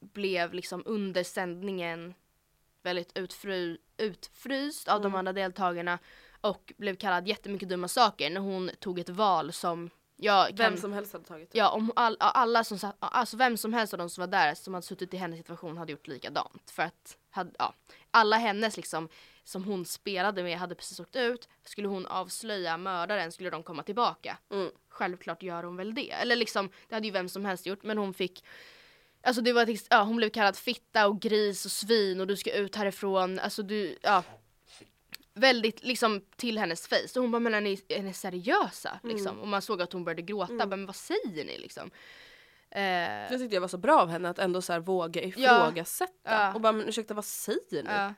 blev 0.00 0.54
liksom 0.54 0.82
under 0.86 1.24
sändningen 1.24 2.14
väldigt 2.82 3.18
utfry, 3.18 3.78
utfryst 3.96 4.88
av 4.88 5.00
de 5.00 5.14
andra 5.14 5.32
deltagarna 5.32 5.98
och 6.40 6.72
blev 6.76 6.96
kallad 6.96 7.28
jättemycket 7.28 7.68
dumma 7.68 7.88
saker 7.88 8.30
när 8.30 8.40
hon 8.40 8.70
tog 8.80 8.98
ett 8.98 9.08
val 9.08 9.52
som 9.52 9.90
jag 10.16 10.48
kan, 10.48 10.56
Vem 10.56 10.76
som 10.76 10.92
helst 10.92 11.12
hade 11.12 11.24
tagit 11.24 11.50
det. 11.50 11.58
Ja, 11.58 11.70
om 11.70 11.92
all, 11.96 12.16
alla 12.18 12.64
som 12.64 12.78
satt, 12.78 12.96
alltså 12.98 13.36
vem 13.36 13.56
som 13.56 13.72
helst 13.72 13.94
av 13.94 13.98
de 13.98 14.10
som 14.10 14.22
var 14.22 14.28
där 14.28 14.54
som 14.54 14.74
hade 14.74 14.86
suttit 14.86 15.14
i 15.14 15.16
hennes 15.16 15.38
situation 15.38 15.78
hade 15.78 15.92
gjort 15.92 16.06
likadant. 16.06 16.70
För 16.70 16.82
att 16.82 17.18
hade, 17.30 17.50
ja, 17.58 17.74
alla 18.10 18.36
hennes 18.36 18.76
liksom 18.76 19.08
som 19.44 19.64
hon 19.64 19.84
spelade 19.84 20.42
med 20.42 20.58
hade 20.58 20.74
precis 20.74 21.00
åkt 21.00 21.16
ut. 21.16 21.48
Skulle 21.64 21.88
hon 21.88 22.06
avslöja 22.06 22.76
mördaren 22.76 23.32
skulle 23.32 23.50
de 23.50 23.62
komma 23.62 23.82
tillbaka. 23.82 24.38
Mm. 24.50 24.70
Självklart 24.88 25.42
gör 25.42 25.62
hon 25.62 25.76
väl 25.76 25.94
det. 25.94 26.10
Eller 26.10 26.36
liksom, 26.36 26.70
det 26.88 26.94
hade 26.94 27.06
ju 27.06 27.12
vem 27.12 27.28
som 27.28 27.44
helst 27.44 27.66
gjort 27.66 27.82
men 27.82 27.98
hon 27.98 28.14
fick 28.14 28.44
Alltså 29.26 29.42
det 29.42 29.52
var, 29.52 29.68
ja, 29.90 30.02
hon 30.02 30.16
blev 30.16 30.30
kallad 30.30 30.56
fitta 30.56 31.06
och 31.06 31.20
gris 31.20 31.64
och 31.64 31.70
svin 31.70 32.20
och 32.20 32.26
du 32.26 32.36
ska 32.36 32.52
ut 32.52 32.76
härifrån. 32.76 33.38
Alltså 33.38 33.62
du, 33.62 33.98
ja. 34.02 34.22
Väldigt 35.34 35.82
liksom 35.84 36.20
till 36.36 36.58
hennes 36.58 36.86
face. 36.88 37.08
Och 37.16 37.22
hon 37.22 37.30
bara, 37.30 37.40
men 37.40 37.54
är 37.54 37.60
ni, 37.60 37.80
är 37.88 38.02
ni 38.02 38.12
seriösa? 38.12 39.00
Liksom. 39.02 39.40
Och 39.40 39.48
man 39.48 39.62
såg 39.62 39.82
att 39.82 39.92
hon 39.92 40.04
började 40.04 40.22
gråta. 40.22 40.56
Bara, 40.56 40.66
Men 40.66 40.86
vad 40.86 40.96
säger 40.96 41.44
ni 41.44 41.58
liksom? 41.58 41.90
Eh, 42.70 42.82
Jag 42.82 43.28
tyckte 43.30 43.56
det 43.56 43.60
var 43.60 43.68
så 43.68 43.78
bra 43.78 44.00
av 44.00 44.08
henne 44.08 44.28
att 44.28 44.38
ändå 44.38 44.62
så 44.62 44.72
här 44.72 44.80
våga 44.80 45.22
ifrågasätta. 45.22 46.12
Ja. 46.22 46.54
Och 46.54 46.60
bara, 46.60 46.72
men 46.72 46.88
ursäkta 46.88 47.14
vad 47.14 47.24
säger 47.24 47.82
ni? 47.82 47.90
ja. 47.90 48.14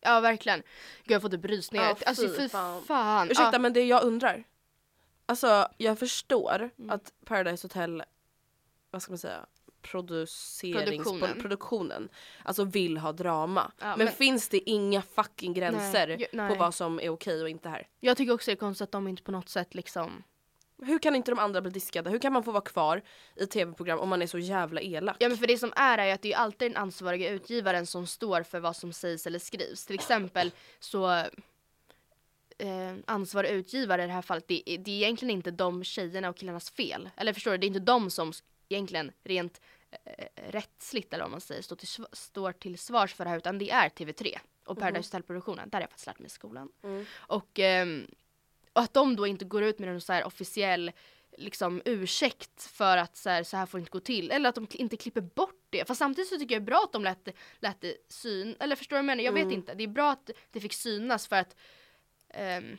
Ja 0.00 0.20
verkligen. 0.20 0.62
Gud 1.04 1.14
jag 1.14 1.22
får 1.22 1.28
typ 1.28 1.44
rysningar. 1.44 1.84
Ja, 1.84 1.96
alltså 2.06 2.28
fy 2.36 2.48
fan. 2.48 2.82
fan. 2.82 3.26
Ursäkta 3.30 3.50
Ja. 3.52 3.58
men 3.58 3.72
det 3.72 3.84
jag 3.84 4.02
undrar. 4.04 4.44
Alltså 5.26 5.68
jag 5.76 5.98
förstår 5.98 6.70
Mm. 6.78 6.90
att 6.90 7.12
Paradise 7.24 7.64
Hotel, 7.64 8.02
vad 8.90 9.02
ska 9.02 9.12
man 9.12 9.18
säga. 9.18 9.46
Produktionen. 9.82 11.40
Produktionen. 11.40 12.08
alltså 12.44 12.64
vill 12.64 12.96
ha 12.98 13.12
drama. 13.12 13.72
Ja, 13.78 13.86
men, 13.96 13.98
men- 14.04 14.14
finns 14.14 14.48
det 14.48 14.70
inga 14.70 15.02
fucking 15.02 15.54
gränser 15.54 16.06
Nej, 16.08 16.16
ju- 16.20 16.26
på 16.26 16.36
nej. 16.36 16.58
vad 16.58 16.74
som 16.74 17.00
är 17.00 17.08
okej 17.08 17.42
och 17.42 17.48
inte 17.48 17.68
här? 17.68 17.88
Jag 18.00 18.16
tycker 18.16 18.32
också 18.32 18.50
det 18.50 18.54
är 18.54 18.56
konstigt 18.56 18.82
att 18.84 18.92
de 18.92 19.08
inte 19.08 19.22
på 19.22 19.32
något 19.32 19.48
sätt 19.48 19.74
liksom 19.74 20.22
Hur 20.82 20.98
kan 20.98 21.14
inte 21.16 21.30
de 21.30 21.38
andra 21.38 21.60
bli 21.60 21.70
diskade? 21.70 22.10
Hur 22.10 22.18
kan 22.18 22.32
man 22.32 22.42
få 22.44 22.52
vara 22.52 22.64
kvar 22.64 23.02
i 23.36 23.46
tv-program 23.46 23.98
om 23.98 24.08
man 24.08 24.22
är 24.22 24.26
så 24.26 24.38
jävla 24.38 24.80
elak? 24.80 25.16
Ja 25.18 25.28
men 25.28 25.38
för 25.38 25.46
det 25.46 25.58
som 25.58 25.72
är 25.76 25.98
är 25.98 26.14
att 26.14 26.22
det 26.22 26.32
är 26.32 26.36
alltid 26.36 26.70
den 26.70 26.76
ansvariga 26.76 27.30
utgivaren 27.30 27.86
som 27.86 28.06
står 28.06 28.42
för 28.42 28.60
vad 28.60 28.76
som 28.76 28.92
sägs 28.92 29.26
eller 29.26 29.38
skrivs. 29.38 29.86
Till 29.86 29.94
exempel 29.94 30.50
så 30.80 31.10
eh, 32.58 32.94
ansvarig 33.06 33.50
utgivare 33.50 34.04
i 34.04 34.06
det 34.06 34.12
här 34.12 34.22
fallet, 34.22 34.48
det, 34.48 34.70
är- 34.70 34.78
det 34.78 34.90
är 34.90 34.94
egentligen 34.96 35.30
inte 35.34 35.50
de 35.50 35.84
tjejerna 35.84 36.28
och 36.28 36.36
killarnas 36.36 36.70
fel. 36.70 37.10
Eller 37.16 37.32
förstår 37.32 37.50
du, 37.50 37.58
det 37.58 37.66
är 37.66 37.68
inte 37.68 37.80
de 37.80 38.10
som 38.10 38.32
egentligen 38.68 39.12
rent 39.24 39.60
eh, 40.04 40.24
rättsligt 40.50 41.12
eller 41.14 41.24
vad 41.24 41.30
man 41.30 41.40
säger 41.40 41.62
står 41.62 41.76
till, 41.76 41.88
står 42.12 42.52
till 42.52 42.78
svars 42.78 43.14
för 43.14 43.24
det 43.24 43.30
här 43.30 43.36
utan 43.38 43.58
det 43.58 43.70
är 43.70 43.88
TV3 43.88 44.38
och 44.64 44.78
Paradise 44.78 45.06
Hotel-produktionen. 45.08 45.68
Där 45.68 45.78
har 45.78 45.82
jag 45.82 45.90
faktiskt 45.90 46.06
lärt 46.06 46.18
mig 46.18 46.26
i 46.26 46.30
skolan. 46.30 46.68
Och, 47.16 47.58
ehm, 47.58 48.06
och 48.72 48.80
att 48.82 48.94
de 48.94 49.16
då 49.16 49.26
inte 49.26 49.44
går 49.44 49.62
ut 49.62 49.78
med 49.78 49.88
en 49.88 50.00
så 50.00 50.12
här 50.12 50.24
officiell 50.26 50.92
liksom 51.36 51.82
ursäkt 51.84 52.62
för 52.62 52.96
att 52.96 53.16
så 53.16 53.30
här, 53.30 53.42
så 53.42 53.56
här 53.56 53.66
får 53.66 53.80
inte 53.80 53.90
gå 53.90 54.00
till. 54.00 54.30
Eller 54.30 54.48
att 54.48 54.54
de 54.54 54.66
inte 54.70 54.96
klipper 54.96 55.20
bort 55.20 55.66
det. 55.70 55.84
Fast 55.88 55.98
samtidigt 55.98 56.28
så 56.30 56.38
tycker 56.38 56.54
jag 56.54 56.62
det 56.62 56.64
är 56.64 56.66
bra 56.66 56.80
att 56.84 56.92
de 56.92 57.04
lät, 57.04 57.28
lät 57.58 57.80
det 57.80 57.96
syn... 58.08 58.56
Eller 58.60 58.76
förstår 58.76 58.96
du 58.96 59.02
vad 59.02 59.10
jag 59.10 59.16
menar? 59.16 59.24
Jag 59.24 59.32
vet 59.32 59.52
inte. 59.52 59.74
Det 59.74 59.84
är 59.84 59.88
bra 59.88 60.10
att 60.10 60.30
det 60.52 60.60
fick 60.60 60.72
synas 60.72 61.26
för 61.28 61.36
att 61.36 61.56
ehm, 62.28 62.78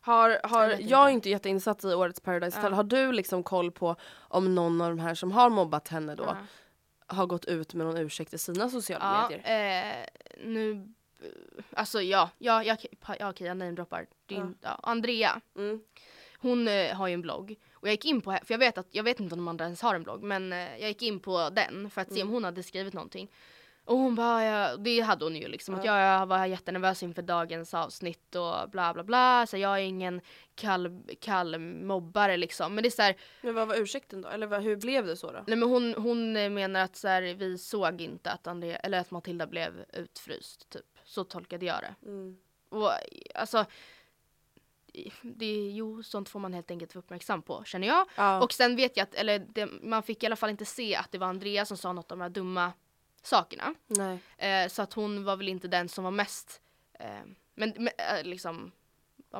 Har, 0.00 0.40
har, 0.44 0.68
Jag 0.70 0.80
jag, 0.80 1.06
är 1.06 1.10
inte. 1.10 1.30
jätteinsatt 1.30 1.84
i 1.84 1.94
årets 1.94 2.20
Paradise 2.20 2.56
Hotel. 2.58 2.72
Har 2.72 2.84
du 2.84 3.12
liksom 3.12 3.42
koll 3.42 3.70
på 3.72 3.96
om 4.14 4.54
någon 4.54 4.80
av 4.80 4.88
de 4.88 4.98
här 4.98 5.14
som 5.14 5.32
har 5.32 5.50
mobbat 5.50 5.88
henne 5.88 6.14
då 6.14 6.24
Ja. 6.24 6.36
har 7.06 7.26
gått 7.26 7.44
ut 7.44 7.74
med 7.74 7.86
någon 7.86 7.96
ursäkt 7.96 8.34
i 8.34 8.38
sina 8.38 8.68
sociala 8.70 9.04
ja, 9.04 9.28
medier? 9.28 10.00
eh, 10.00 10.06
nu... 10.46 10.92
Alltså 11.72 12.02
ja, 12.02 12.30
ja, 12.38 12.62
ja, 12.64 12.76
ja 13.18 13.30
okej 13.30 13.46
jag 13.46 13.56
namedroppar. 13.56 14.06
Din, 14.26 14.54
ja. 14.60 14.80
Andrea. 14.82 15.40
Mm. 15.56 15.80
Hon 16.38 16.68
eh, 16.68 16.94
har 16.94 17.08
ju 17.08 17.14
en 17.14 17.22
blogg. 17.22 17.54
Och 17.72 17.88
jag 17.88 17.92
gick 17.92 18.04
in 18.04 18.20
på, 18.20 18.30
för 18.30 18.54
jag 18.54 18.58
vet, 18.58 18.78
att, 18.78 18.86
jag 18.90 19.02
vet 19.02 19.20
inte 19.20 19.34
om 19.34 19.38
de 19.38 19.48
andra 19.48 19.64
ens 19.64 19.82
har 19.82 19.94
en 19.94 20.02
blogg, 20.02 20.22
men 20.22 20.52
eh, 20.52 20.78
jag 20.78 20.88
gick 20.88 21.02
in 21.02 21.20
på 21.20 21.50
den 21.50 21.90
för 21.90 22.00
att 22.00 22.12
se 22.12 22.22
om 22.22 22.28
hon 22.28 22.44
hade 22.44 22.62
skrivit 22.62 22.94
någonting. 22.94 23.28
Och 23.86 23.98
hon 23.98 24.14
bara, 24.14 24.44
ja, 24.44 24.76
det 24.76 25.00
hade 25.00 25.24
hon 25.24 25.36
ju 25.36 25.48
liksom, 25.48 25.74
att 25.74 25.84
jag, 25.84 26.00
jag 26.00 26.26
var 26.26 26.46
jättenervös 26.46 27.02
inför 27.02 27.22
dagens 27.22 27.74
avsnitt 27.74 28.34
och 28.34 28.70
bla 28.70 28.94
bla 28.94 29.04
bla. 29.04 29.46
Så 29.46 29.56
jag 29.56 29.78
är 29.78 29.82
ingen 29.82 30.20
kall, 30.54 31.02
kall 31.20 31.58
mobbare 31.58 32.36
liksom. 32.36 32.74
Men 32.74 32.82
det 32.82 32.88
är 32.88 32.90
så 32.90 33.02
här, 33.02 33.16
Men 33.40 33.54
vad 33.54 33.68
var 33.68 33.76
ursäkten 33.76 34.22
då? 34.22 34.28
Eller 34.28 34.46
vad, 34.46 34.62
hur 34.62 34.76
blev 34.76 35.06
det 35.06 35.16
så 35.16 35.32
då? 35.32 35.44
nej 35.46 35.56
men 35.56 35.68
hon, 35.68 35.94
hon 35.94 36.32
menar 36.32 36.80
att 36.80 36.96
så 36.96 37.08
här, 37.08 37.22
vi 37.22 37.58
såg 37.58 38.00
inte 38.00 38.30
att 38.30 38.46
Andrea, 38.46 38.76
eller 38.76 38.98
att 38.98 39.10
Matilda 39.10 39.46
blev 39.46 39.84
utfryst 39.92 40.70
typ. 40.70 40.95
Så 41.06 41.24
tolkade 41.24 41.66
jag 41.66 41.80
det. 41.80 42.08
Mm. 42.08 42.36
Och 42.68 42.92
alltså, 43.34 43.66
det, 45.22 45.70
jo 45.70 46.02
sånt 46.02 46.28
får 46.28 46.40
man 46.40 46.54
helt 46.54 46.70
enkelt 46.70 46.94
vara 46.94 47.02
uppmärksam 47.04 47.42
på 47.42 47.64
känner 47.64 47.86
jag. 47.86 48.06
Ja. 48.16 48.42
Och 48.42 48.52
sen 48.52 48.76
vet 48.76 48.96
jag 48.96 49.04
att, 49.04 49.14
eller 49.14 49.38
det, 49.38 49.66
man 49.66 50.02
fick 50.02 50.22
i 50.22 50.26
alla 50.26 50.36
fall 50.36 50.50
inte 50.50 50.64
se 50.64 50.96
att 50.96 51.12
det 51.12 51.18
var 51.18 51.26
Andrea 51.26 51.64
som 51.64 51.76
sa 51.76 51.92
något 51.92 52.12
om 52.12 52.18
de 52.18 52.22
här 52.22 52.30
dumma 52.30 52.72
sakerna. 53.22 53.74
Eh, 54.38 54.68
så 54.68 54.82
att 54.82 54.92
hon 54.92 55.24
var 55.24 55.36
väl 55.36 55.48
inte 55.48 55.68
den 55.68 55.88
som 55.88 56.04
var 56.04 56.10
mest, 56.10 56.60
eh, 56.92 57.08
men, 57.54 57.72
men 57.76 57.88
eh, 57.98 58.24
liksom, 58.24 58.72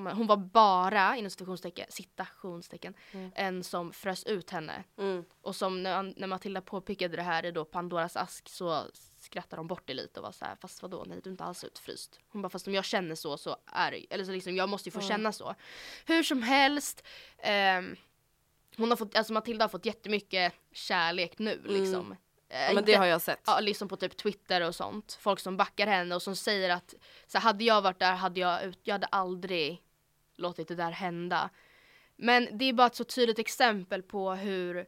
man- 0.01 0.17
hon 0.17 0.27
var 0.27 0.37
bara 0.37 1.17
inom 1.17 1.31
citationstecken, 1.31 1.87
citationstecken 1.89 2.95
en 3.35 3.65
som 3.65 3.93
frös 3.93 4.25
ut 4.25 4.51
henne. 4.51 4.85
Mm. 4.99 5.25
Och 5.43 5.57
som 5.57 5.83
när, 5.83 6.13
när 6.17 6.27
Matilda 6.27 6.61
påpekade 6.61 7.17
det 7.17 7.23
här 7.23 7.45
i 7.47 7.51
då 7.51 7.65
Pandoras 7.65 8.17
ask 8.17 8.49
så 8.49 8.85
skrattade 9.21 9.61
de 9.61 9.67
bort 9.67 9.83
det 9.87 9.95
lite 9.95 10.21
och 10.21 10.25
var 10.27 10.33
så 10.33 10.45
här, 10.45 10.57
fast 10.61 10.83
vadå, 10.83 11.05
nej 11.07 11.21
du 11.25 11.31
är 11.31 11.33
inte 11.33 11.45
alls 11.45 11.65
utfryst. 11.65 12.21
Hon 12.29 12.43
bara, 12.43 12.49
fast 12.49 12.67
om 12.67 12.75
jag 12.75 12.85
känner 12.85 13.15
så 13.15 13.37
så 13.37 13.57
är 13.67 13.91
det 13.91 14.07
eller 14.11 14.25
så 14.25 14.31
liksom, 14.33 14.57
jag 14.57 14.69
måste 14.69 14.89
ju 14.89 14.93
få 14.93 15.01
känna 15.01 15.33
så. 15.33 15.55
Hur 16.07 16.23
som 16.23 16.43
helst, 16.43 17.03
ehm, 17.39 17.97
hon 18.77 18.91
har 18.91 18.97
fått, 18.97 19.17
alltså 19.17 19.33
Matilda 19.33 19.65
har 19.65 19.69
fått 19.69 19.87
jättemycket 19.87 20.53
kärlek 20.73 21.39
nu 21.39 21.63
liksom. 21.67 22.13
Eh, 22.13 22.17
Ja, 22.63 22.69
men 22.69 22.79
inte- 22.79 22.93
det 22.93 22.99
har 22.99 23.07
jag 23.07 23.23
sett. 23.23 23.41
Ja, 23.47 23.61
liksom 23.61 23.89
på 23.89 23.97
typ 23.97 24.17
Twitter 24.17 24.61
och 24.61 24.75
sånt. 24.75 25.13
Folk 25.21 25.41
som 25.41 25.57
backar 25.57 25.87
henne 25.87 26.15
och 26.15 26.23
som 26.23 26.37
säger 26.37 26.71
att 26.71 26.95
så 27.27 27.39
hade 27.39 27.65
jag 27.65 27.83
varit 27.83 27.99
där 27.99 28.15
hade 28.15 28.41
jag, 28.41 28.63
ut, 28.65 28.79
jag 28.83 28.95
hade 28.95 29.07
aldrig 29.07 29.83
låtit 30.37 30.69
det 30.69 30.75
där 30.75 30.91
hända. 30.91 31.51
Men 32.17 32.49
det 32.59 32.65
är 32.65 32.73
bara 32.73 32.87
ett 32.87 32.95
så 32.95 33.05
tydligt 33.05 33.39
exempel 33.39 34.03
på 34.03 34.31
hur 34.35 34.87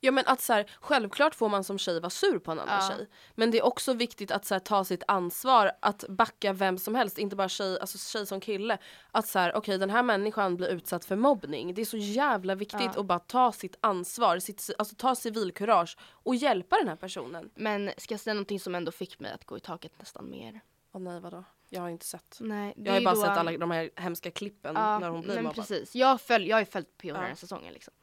Ja 0.00 0.12
men 0.12 0.26
att 0.26 0.40
så 0.40 0.52
här, 0.52 0.70
självklart 0.80 1.34
får 1.34 1.48
man 1.48 1.64
som 1.64 1.78
tjej 1.78 2.00
vara 2.00 2.10
sur 2.10 2.38
på 2.38 2.52
en 2.52 2.58
annan 2.60 2.82
Ja. 2.84 2.88
tjej. 2.96 3.08
Men 3.34 3.50
det 3.50 3.58
är 3.58 3.64
också 3.64 3.92
viktigt 3.94 4.30
att 4.30 4.44
så 4.44 4.54
här, 4.54 4.58
ta 4.60 4.84
sitt 4.84 5.02
ansvar, 5.08 5.72
att 5.80 6.04
backa 6.08 6.52
vem 6.52 6.78
som 6.78 6.94
helst, 6.94 7.18
inte 7.18 7.36
bara 7.36 7.48
tjej, 7.48 7.80
alltså 7.80 7.98
tjej 7.98 8.26
som 8.26 8.40
kille. 8.40 8.78
Att 9.10 9.28
så 9.28 9.38
här, 9.38 9.56
okej 9.56 9.78
den 9.78 9.90
här 9.90 10.02
människan 10.02 10.56
blir 10.56 10.68
utsatt 10.68 11.04
för 11.04 11.16
mobbning. 11.16 11.74
Det 11.74 11.80
är 11.80 11.86
så 11.86 11.96
jävla 11.96 12.54
viktigt 12.54 12.80
Ja. 12.94 13.00
att 13.00 13.06
bara 13.06 13.18
ta 13.18 13.52
sitt 13.52 13.76
ansvar, 13.80 14.38
sitt, 14.38 14.70
alltså 14.78 14.94
ta 14.94 15.14
civilkurage 15.14 15.96
och 16.10 16.34
hjälpa 16.34 16.76
den 16.76 16.88
här 16.88 16.96
personen. 16.96 17.50
Men 17.54 17.90
ska 17.96 18.14
jag 18.14 18.20
säga 18.20 18.34
någonting 18.34 18.60
som 18.60 18.74
ändå 18.74 18.92
fick 18.92 19.20
mig 19.20 19.32
att 19.32 19.44
gå 19.44 19.56
i 19.56 19.60
taket 19.60 19.92
nästan 19.98 20.30
mer? 20.30 20.60
Åh 20.92 21.00
nej 21.00 21.20
vadå? 21.20 21.44
Jag 21.76 21.82
har 21.82 21.88
inte 21.90 22.06
sett. 22.06 22.36
Nej, 22.40 22.74
Jag 22.76 22.92
har 22.92 23.00
bara 23.00 23.14
då- 23.14 23.20
sett 23.20 23.30
alla 23.30 23.58
de 23.58 23.70
här 23.70 23.90
hemska 23.96 24.30
klippen 24.30 24.74
när 24.74 25.08
hon 25.08 25.20
blir 25.22 25.34
men 25.34 25.44
mobbad. 25.44 25.56
precis. 25.56 25.94
Jag, 25.94 26.20
följ, 26.20 26.48
jag 26.48 26.56
har 26.56 26.60
ju 26.60 26.66
följt 26.66 26.96
PO 26.98 27.06
den 27.08 27.16
här 27.16 27.28
Ja. 27.28 27.36
säsongen 27.36 27.72
liksom. 27.72 27.94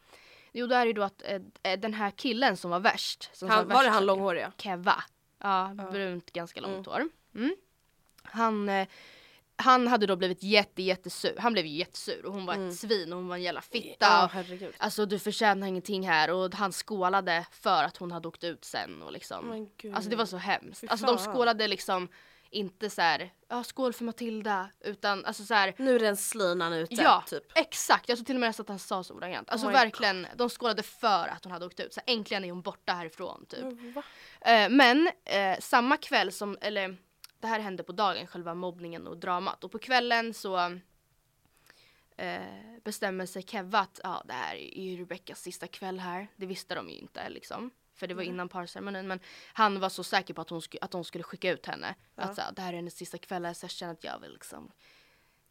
Jo, 0.52 0.68
då 0.68 0.76
är 0.76 0.80
det 0.86 0.88
ju 0.88 0.94
då 0.94 1.04
att 1.04 1.22
eh, 1.64 1.80
den 1.80 1.94
här 1.94 2.12
killen 2.12 2.58
som 2.58 2.72
var 2.72 2.80
värst. 2.80 3.30
Som 3.34 3.50
Han, 3.50 3.58
var 3.58 3.66
värst 3.76 3.84
det 3.84 3.90
han 3.90 4.06
långhåriga? 4.06 4.52
Keva. 4.58 5.04
Ja, 5.40 5.72
brunt, 5.92 6.34
ganska 6.34 6.62
långt 6.62 6.88
hår. 6.88 7.10
Mm. 7.36 7.56
Han, 8.24 8.70
eh, 8.70 8.88
han 9.56 9.88
hade 9.88 10.06
då 10.08 10.16
blivit 10.16 10.44
jätte, 10.44 10.82
jättesur. 10.84 11.36
Han 11.40 11.54
blev 11.54 11.66
ju 11.66 11.78
jättesur 11.78 12.26
och 12.26 12.34
hon 12.34 12.46
var 12.46 12.54
ett 12.68 12.76
svin 12.76 13.14
och 13.14 13.20
hon 13.20 13.28
var 13.28 13.36
en 13.36 13.42
jävla 13.42 13.62
fitta. 13.62 14.06
Mm. 14.06 14.20
Ja 14.20 14.30
herregud. 14.34 14.74
Alltså 14.78 15.06
du 15.06 15.20
förtjänar 15.20 15.68
ingenting 15.68 16.08
här 16.08 16.32
och 16.32 16.56
han 16.56 16.72
skålade 16.72 17.46
för 17.52 17.84
att 17.84 17.98
hon 17.98 18.12
hade 18.12 18.28
åkt 18.28 18.44
ut 18.44 18.66
sen 18.66 19.02
och 19.02 19.12
liksom. 19.12 19.70
Gud. 19.78 19.96
Alltså 19.96 20.10
det 20.10 20.16
var 20.16 20.26
så 20.26 20.38
hemskt. 20.38 20.84
Alltså 20.88 21.06
de 21.06 21.18
skålade 21.18 21.68
liksom 21.68 22.08
inte 22.54 22.90
så 22.90 23.02
här, 23.02 23.34
ja 23.48 23.64
skål 23.64 23.94
för 23.94 24.04
Matilda 24.04 24.70
utan 24.80 25.26
alltså 25.26 25.44
så 25.46 25.54
här. 25.54 25.74
Nu 25.78 25.96
är 25.96 26.00
den 26.00 26.18
slinan 26.18 26.74
ute 26.74 26.96
Ja, 26.96 27.24
typ. 27.28 27.44
exakt. 27.56 28.10
Jag 28.10 28.18
tror 28.18 28.26
till 28.26 28.36
och 28.36 28.40
med 28.42 28.50
att 28.50 28.70
han 28.70 28.80
sa 28.80 29.04
så 29.04 29.14
ordagrant. 29.14 29.50
Alltså 29.50 29.68
Oh 29.68 29.72
my 29.72 29.78
verkligen, 29.78 30.28
de 30.36 30.50
skålade 30.50 30.84
för 30.84 31.28
att 31.28 31.44
hon 31.44 31.52
hade 31.52 31.66
åkt 31.66 31.80
ut. 31.80 31.94
Så 31.94 32.02
äntligen 32.06 32.46
är 32.46 32.52
hon 32.52 32.62
borta 32.62 32.94
härifrån 32.94 33.46
typ. 33.50 33.96
Va? 33.96 34.04
Eh, 34.42 34.70
men 34.70 35.10
eh, 35.26 35.60
samma 35.60 35.98
kväll 35.98 36.32
som, 36.32 36.58
eller 36.62 36.98
det 37.40 37.48
här 37.48 37.60
hände 37.60 37.84
på 37.84 37.92
dagen, 37.92 38.28
själva 38.28 38.54
mobbningen 38.54 39.08
och 39.08 39.18
dramat. 39.18 39.64
Och 39.64 39.72
på 39.72 39.80
kvällen 39.80 40.34
så 40.34 40.58
eh, 42.18 42.42
bestämmer 42.84 43.26
sig 43.26 43.44
Keva 43.44 43.80
att 43.80 44.00
ja, 44.04 44.24
det 44.26 44.34
här 44.34 44.56
är 44.56 44.84
ju 44.84 45.02
Rebeckas 45.02 45.42
sista 45.42 45.68
kväll 45.68 46.00
här. 46.00 46.28
Det 46.36 46.46
visste 46.46 46.76
de 46.76 46.90
ju 46.90 46.96
inte 46.96 47.30
liksom. 47.30 47.72
För 48.04 48.08
det 48.08 48.14
var 48.14 48.24
innan 48.24 48.50
parceremonin. 48.50 49.08
Men 49.08 49.20
han 49.54 49.80
var 49.80 49.90
så 49.90 50.04
säker 50.04 50.34
på 50.34 50.42
att 50.42 50.50
hon, 50.50 50.62
sku, 50.62 50.78
att 50.82 50.92
de 50.92 51.04
skulle 51.04 51.24
skicka 51.24 51.52
ut 51.52 51.66
henne. 51.66 51.96
Att 52.16 52.36
så, 52.36 52.42
här, 52.42 52.52
det 52.52 52.62
här 52.62 52.74
är 52.74 52.76
hennes 52.76 52.96
sista 52.96 53.18
kväll 53.18 53.56
så 53.56 53.64
jag 53.64 53.72
känner 53.72 53.94
att 53.94 54.04
jag 54.04 54.20
vill 54.20 54.34
liksom 54.34 54.72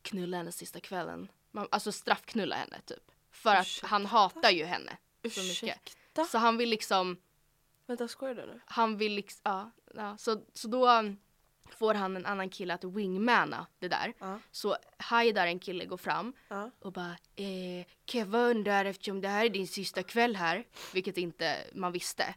knulla 0.03 0.37
henne 0.37 0.53
sista 0.53 0.81
kvällen. 0.81 1.29
Man, 1.51 1.69
alltså 1.71 1.93
straffknulla 1.93 2.57
henne 2.57 2.81
typ. 2.85 3.11
För 3.31 3.55
att 3.55 3.81
han 3.83 4.07
hatar 4.07 4.51
ju 4.51 4.65
henne 4.65 4.97
så 5.23 5.29
mycket. 5.29 5.39
Ursäkta? 5.39 6.25
Så 6.25 6.39
han 6.39 6.57
vill 6.57 6.71
liksom 6.71 7.17
Vänta 7.87 8.09
skojar 8.09 8.35
du 8.35 8.47
nu? 8.47 8.61
han 8.67 8.97
vill 8.97 9.13
liksom, 9.13 9.41
ja, 9.45 9.71
ja. 9.95 10.17
Så, 10.19 10.45
så 10.55 10.69
då 10.69 10.87
får 11.79 11.95
han 11.95 12.17
en 12.17 12.27
annan 12.27 12.49
kille 12.51 12.75
att 12.75 12.85
wingmana 12.85 13.67
det 13.79 13.89
där. 13.89 14.13
Ja. 14.19 14.39
Så 14.51 14.77
Haidar, 14.99 15.47
en 15.47 15.59
kille, 15.59 15.85
går 15.85 15.97
fram 15.97 16.33
Ja. 16.49 16.71
och 16.81 16.93
bara 16.93 17.17
eh, 17.37 17.87
Keva 18.07 18.39
undrar 18.39 18.85
eftersom 18.85 19.21
det 19.21 19.29
här 19.29 19.45
är 19.45 19.49
din 19.49 19.67
sista 19.69 20.03
kväll 20.03 20.37
här, 20.37 20.65
vilket 20.95 21.19
inte 21.19 21.57
man 21.75 21.93
visste. 21.93 22.35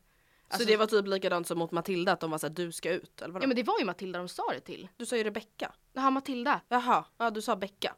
Alltså, 0.48 0.60
så 0.66 0.72
det 0.72 0.78
var 0.78 0.86
typ 0.86 1.08
likadant 1.08 1.48
som 1.48 1.60
mot 1.60 1.72
Matilda 1.72 2.12
att 2.12 2.20
de 2.20 2.32
var 2.32 2.38
såhär 2.38 2.54
du 2.54 2.72
ska 2.72 2.92
ut 2.92 3.22
eller 3.22 3.34
vadå? 3.34 3.44
Ja 3.44 3.48
men 3.48 3.56
det 3.56 3.64
var 3.64 3.80
ju 3.80 3.86
Matilda 3.86 4.20
de 4.20 4.28
sa 4.30 4.44
det 4.54 4.60
till. 4.60 4.88
Du 4.98 5.06
sa 5.06 5.18
ju 5.18 5.24
Rebecka. 5.24 5.72
Jaha 5.94 6.10
Matilda. 6.10 6.62
Jaha, 6.70 7.06
ja 7.18 7.30
du 7.30 7.42
sa 7.42 7.56
Becka. 7.56 7.96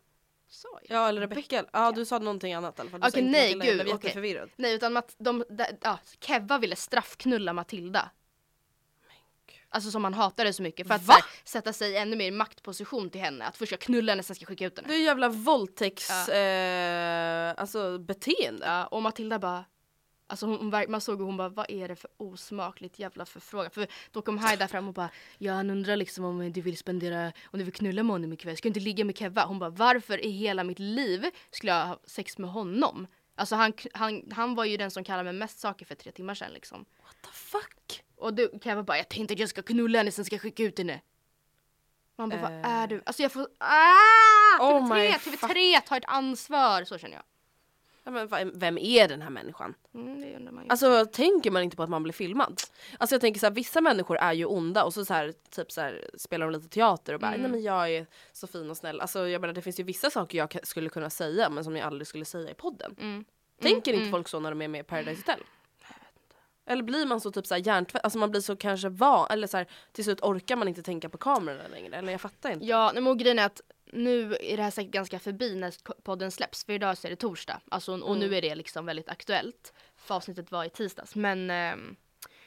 Sa 0.50 0.67
jag? 0.84 0.97
Ja 0.97 1.10
eller 1.10 1.21
Rebecka. 1.21 1.65
Ja 1.73 1.91
du 1.91 2.06
sa 2.06 2.19
någonting 2.19 2.54
annat 2.54 2.78
i 2.80 2.82
alla 2.82 2.89
fall. 2.89 3.00
Okej 3.04 3.19
inte 3.21 3.32
nej 3.32 3.56
Matilda, 3.56 3.65
jag 3.65 3.78
gud. 3.78 3.86
blev 3.86 3.95
okej. 3.95 4.08
jätteförvirrad. 4.08 4.50
Nej 4.56 4.73
utan 4.76 4.93
Mat- 4.97 5.15
de, 5.17 5.43
de, 5.50 5.63
ja, 5.82 6.00
Keva 6.19 6.58
ville 6.58 6.76
straffknulla 6.76 7.54
Matilda. 7.54 8.10
Alltså 9.69 9.91
som 9.91 10.03
han 10.03 10.13
hatade 10.13 10.53
så 10.53 10.63
mycket 10.63 10.88
för 10.88 10.95
att 10.95 11.08
här, 11.08 11.23
sätta 11.43 11.73
sig 11.73 11.97
ännu 11.97 12.15
mer 12.15 12.27
i 12.27 12.32
maktposition 12.32 13.10
till 13.10 13.21
henne. 13.21 13.45
Att 13.45 13.58
först 13.58 13.69
ska 13.69 13.77
knulla 13.77 14.12
henne 14.12 14.23
sen 14.23 14.36
ska 14.36 14.45
skicka 14.45 14.65
ut 14.65 14.77
henne. 14.77 14.88
Det 14.88 14.95
är 14.95 15.03
jävla 15.03 15.30
våldtäkts, 15.30 16.30
eh, 16.30 17.53
alltså 17.58 17.99
beteende. 17.99 18.65
Ja, 18.65 18.86
och 18.86 19.01
Matilda 19.01 19.39
bara 19.39 19.65
Alltså 20.30 20.45
hon, 20.45 20.69
man 20.88 21.01
såg 21.01 21.17
hur 21.17 21.25
hon 21.25 21.38
bara, 21.38 21.49
vad 21.49 21.69
är 21.69 21.88
det 21.88 21.95
för 21.95 22.10
osmakligt 22.17 22.99
jävla 22.99 23.25
förfrågan? 23.25 23.71
För 23.71 23.88
då 24.12 24.21
kom 24.21 24.38
Haida 24.38 24.67
fram 24.67 24.88
och 24.88 24.93
bara, 24.93 25.10
ja 25.38 25.53
han 25.53 25.69
undrar 25.69 25.95
liksom 25.95 26.25
om 26.25 26.51
du 26.51 26.62
vill 26.62 26.77
spendera, 26.77 27.32
om 27.45 27.60
du 27.60 27.63
vill 27.63 27.73
knulla 27.73 28.03
med 28.03 28.12
honom 28.13 28.34
ikväll, 28.34 28.58
ska 28.58 28.65
du 28.65 28.69
inte 28.69 28.80
ligga 28.80 29.06
med 29.06 29.17
Keva? 29.17 29.45
Hon 29.45 29.60
bara, 29.60 29.69
varför 29.69 30.25
i 30.25 30.30
hela 30.30 30.63
mitt 30.63 30.80
liv 30.80 31.25
skulle 31.51 31.71
jag 31.71 31.86
ha 31.86 31.99
sex 32.06 32.38
med 32.38 32.49
honom? 32.49 33.08
Alltså 33.36 33.56
han, 33.56 33.73
han, 33.93 34.23
han 34.32 34.56
var 34.56 34.65
ju 34.65 34.77
den 34.77 34.91
som 34.91 35.03
kallade 35.03 35.23
mig 35.23 35.34
mest 35.34 35.60
saker 35.60 35.86
för 35.86 35.95
tre 35.95 36.12
timmar 36.12 36.36
sedan 36.36 36.51
liksom. 36.51 36.86
What 37.03 37.15
the 37.21 37.32
fuck? 37.32 38.03
Och 38.17 38.34
du, 38.34 38.51
Keva 38.63 38.84
bara, 38.84 38.97
jag 38.97 39.10
tänkte 39.10 39.34
att 39.34 39.39
jag 39.39 39.49
ska 39.49 39.62
knulla 39.62 39.97
henne 39.97 40.12
sen 40.12 40.25
ska 40.25 40.36
jag 40.36 40.41
skicka 40.41 40.63
ut 40.63 40.77
henne. 40.77 41.01
Man 42.15 42.30
bara, 42.30 42.41
vad 42.41 42.51
är 42.51 42.88
du? 42.88 43.01
Alltså 43.06 43.21
jag 43.21 43.32
får, 43.32 43.47
ah! 43.58 44.60
Oh 44.60 44.91
TV3, 44.91 44.95
my 44.95 45.08
TV3, 45.12 45.82
ta 45.88 45.97
ett 45.97 46.03
ansvar! 46.08 46.84
Så 46.84 46.97
känner 46.97 47.15
jag. 47.15 47.23
Ja, 48.03 48.12
men 48.12 48.27
va- 48.27 48.51
vem 48.53 48.77
är 48.77 49.08
den 49.08 49.21
här 49.21 49.30
människan? 49.30 49.73
Mm. 49.93 50.65
Alltså 50.69 51.06
tänker 51.06 51.51
man 51.51 51.63
inte 51.63 51.75
på 51.77 51.84
att 51.84 51.89
man 51.89 52.03
blir 52.03 52.13
filmad? 52.13 52.62
Alltså 52.97 53.13
jag 53.15 53.21
tänker 53.21 53.39
så 53.39 53.45
här, 53.45 53.53
vissa 53.53 53.82
människor 53.82 54.17
är 54.17 54.34
ju 54.34 54.45
onda 54.45 54.84
och 54.84 54.93
så, 54.93 55.06
så 55.06 55.13
här, 55.13 55.34
typ 55.49 55.71
så 55.71 55.82
här, 55.82 56.10
spelar 56.17 56.45
de 56.45 56.51
lite 56.53 56.69
teater 56.69 57.13
och 57.13 57.19
bara 57.19 57.27
Mm. 57.27 57.41
nej 57.41 57.51
men 57.51 57.62
jag 57.63 57.89
är 57.91 58.08
så 58.32 58.47
fin 58.47 58.69
och 58.69 58.77
snäll. 58.77 59.01
Alltså 59.01 59.27
jag 59.27 59.41
menar 59.41 59.53
det 59.53 59.62
finns 59.62 59.80
ju 59.80 59.84
vissa 59.84 60.10
saker 60.10 60.38
jag 60.38 60.58
skulle 60.63 60.89
kunna 60.89 61.10
säga 61.10 61.49
men 61.49 61.63
som 61.63 61.75
jag 61.75 61.86
aldrig 61.88 62.08
skulle 62.08 62.25
säga 62.25 62.51
i 62.51 62.53
podden. 62.53 62.95
Mm. 62.99 63.25
Tänker 63.62 63.93
inte 63.93 64.10
folk 64.12 64.27
så 64.27 64.39
när 64.39 64.49
de 64.51 64.62
är 64.62 64.67
med 64.67 64.80
i 64.82 64.84
Paradise 64.84 65.21
Hotel? 65.21 65.43
Eller 66.67 66.84
blir 66.84 67.06
man 67.06 67.21
så 67.21 67.32
typ 67.32 67.47
så 67.47 67.53
här 67.56 67.62
hjärntvätt, 67.67 68.03
alltså 68.03 68.19
man 68.19 68.32
blir 68.32 68.41
så 68.41 68.56
kanske 68.56 68.89
van, 68.89 69.27
eller 69.32 69.47
så 69.47 69.58
här, 69.58 69.67
till 69.91 70.03
slut 70.03 70.21
orkar 70.21 70.56
man 70.56 70.67
inte 70.67 70.84
tänka 70.84 71.10
på 71.10 71.17
kamerorna 71.17 71.67
längre. 71.67 71.95
Eller 71.97 72.12
jag 72.12 72.21
fattar 72.21 72.51
inte. 72.51 72.65
Ja, 72.65 72.93
men 72.95 73.17
grejen 73.17 73.39
är 73.39 73.45
att 73.45 73.62
nu 73.93 74.38
är 74.41 74.58
det 74.58 74.63
här 74.63 74.71
säkert 74.71 74.91
ganska 74.91 75.19
förbi 75.19 75.56
när 75.56 75.73
podden 76.01 76.32
släpps 76.32 76.65
för 76.65 76.73
idag 76.73 76.97
så 76.97 77.08
är 77.08 77.10
det 77.10 77.15
torsdag. 77.15 77.62
Alltså, 77.71 77.91
och 77.93 78.15
Mm. 78.15 78.19
nu 78.30 78.36
är 78.38 78.41
det 78.41 78.56
liksom 78.56 78.86
väldigt 78.86 79.10
aktuellt. 79.10 79.73
För 79.95 80.15
avsnittet 80.15 80.51
var 80.51 80.65
i 80.65 80.69
tisdags. 80.69 81.15
Men 81.15 81.49
ehm, 81.49 81.95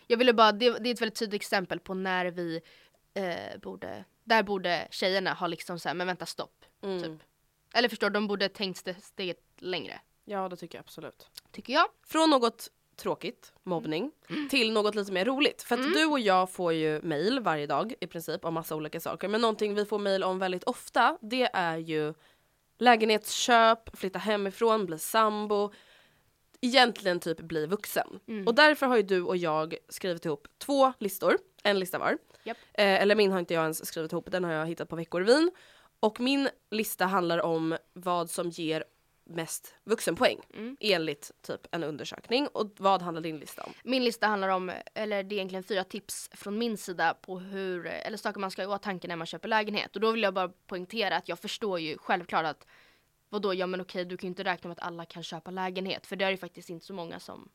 jag 0.07 0.17
ville 0.17 0.33
bara, 0.33 0.53
det, 0.53 0.71
det 0.79 0.89
är 0.91 0.95
ett 0.95 1.01
väldigt 1.01 1.19
tydligt 1.19 1.41
exempel 1.43 1.81
på 1.81 1.95
när 1.95 2.27
vi 2.27 2.61
eh, 3.15 3.59
borde, 3.63 4.05
där 4.25 4.43
borde 4.43 4.89
tjejerna 4.91 5.33
ha 5.35 5.47
liksom 5.47 5.79
såhär, 5.79 5.95
men 5.95 6.07
vänta 6.07 6.27
stopp. 6.27 6.65
Mm. 6.83 7.03
Typ. 7.03 7.13
Eller 7.75 7.89
förstår 7.89 8.11
de 8.11 8.27
borde 8.29 8.49
tänkt 8.49 8.87
ste- 8.87 9.01
steget 9.01 9.41
längre. 9.59 10.01
Ja 10.25 10.49
det 10.49 10.57
tycker 10.57 10.79
jag 10.79 10.83
absolut. 10.83 11.29
Tycker 11.53 11.73
jag. 11.73 11.87
Från 12.07 12.31
något 12.31 12.69
tråkigt, 13.01 13.53
mobbning, 13.63 14.11
till 14.51 14.73
något 14.73 14.95
lite 14.95 15.13
mer 15.13 15.25
roligt. 15.25 15.63
För 15.63 15.75
att 15.75 15.95
du 15.95 16.05
och 16.05 16.21
jag 16.21 16.51
får 16.51 16.73
ju 16.73 17.01
mail 17.03 17.41
varje 17.41 17.67
dag 17.67 17.95
i 18.01 18.07
princip 18.07 18.45
om 18.45 18.55
massa 18.55 18.77
olika 18.77 19.01
saker. 19.01 19.29
Men 19.29 19.41
någonting 19.41 19.75
vi 19.75 19.85
får 19.85 19.99
mail 19.99 20.23
om 20.23 20.39
väldigt 20.39 20.65
ofta 20.65 21.19
det 21.21 21.51
är 21.53 21.77
ju 21.77 22.15
lägenhetsköp, 22.79 23.99
flytta 23.99 24.19
hemifrån, 24.19 24.87
bli 24.87 24.99
sambo. 24.99 25.73
Egentligen 26.61 27.21
typ 27.21 27.41
bli 27.41 27.67
vuxen. 27.67 28.21
Och 28.47 28.55
därför 28.55 28.87
har 28.87 28.97
ju 28.97 29.03
du 29.03 29.23
och 29.23 29.37
jag 29.37 29.75
skrivit 29.89 30.25
ihop 30.25 30.49
två 30.59 30.93
listor, 30.99 31.39
en 31.63 31.79
lista 31.79 31.99
var. 31.99 32.19
Japp. 32.45 32.57
Eh, 32.73 33.03
eller 33.03 33.15
min 33.15 33.33
har 33.33 33.39
inte 33.39 33.55
jag 33.55 33.63
ens 33.63 33.87
skrivit 33.87 34.13
ihop, 34.13 34.31
den 34.31 34.45
har 34.45 34.53
jag 34.53 34.67
hittat 34.67 34.89
på 34.89 34.97
Veckorevyn. 34.97 35.51
Och 36.01 36.21
min 36.21 36.49
lista 36.71 37.07
handlar 37.07 37.43
om 37.43 37.77
vad 37.93 38.31
som 38.31 38.51
ger 38.51 38.85
mest 39.31 39.75
vuxenpoäng 39.85 40.39
enligt 40.81 41.31
typ 41.43 41.61
en 41.71 41.85
undersökning. 41.85 42.47
Och 42.47 42.73
vad 42.77 43.03
handlar 43.03 43.23
din 43.23 43.39
lista 43.39 43.63
om? 43.63 43.73
Min 43.85 44.05
lista 44.05 44.27
handlar 44.27 44.49
om, 44.49 44.73
eller 44.95 45.23
det 45.23 45.35
är 45.35 45.37
egentligen 45.37 45.65
fyra 45.65 45.85
tips 45.85 46.31
från 46.33 46.59
min 46.59 46.77
sida 46.77 47.15
på 47.15 47.39
hur, 47.39 47.87
eller 47.87 48.17
saker 48.17 48.41
man 48.41 48.51
ska 48.51 48.67
ha 48.67 48.73
i 48.73 48.77
åtanke 48.77 49.09
när 49.09 49.17
man 49.17 49.27
köper 49.27 49.49
lägenhet. 49.49 49.95
Och 49.95 50.01
då 50.01 50.13
vill 50.13 50.23
jag 50.23 50.35
bara 50.35 50.49
poängtera 50.49 51.17
att 51.17 51.29
jag 51.29 51.39
förstår 51.39 51.81
ju 51.81 51.99
självklart 51.99 52.47
att 52.47 52.67
vadå, 53.29 53.55
ja 53.55 53.67
men 53.67 53.81
okej 53.81 54.05
du 54.05 54.17
kan 54.17 54.27
ju 54.27 54.31
inte 54.31 54.45
räkna 54.45 54.69
med 54.69 54.79
att 54.79 54.87
alla 54.87 55.05
kan 55.05 55.23
köpa 55.23 55.51
lägenhet. 55.51 56.07
För 56.07 56.17
det 56.17 56.25
är 56.25 56.31
ju 56.31 56.37
faktiskt 56.37 56.71
inte 56.71 56.87
så 56.87 56.95
många 56.95 57.21
som 57.21 57.49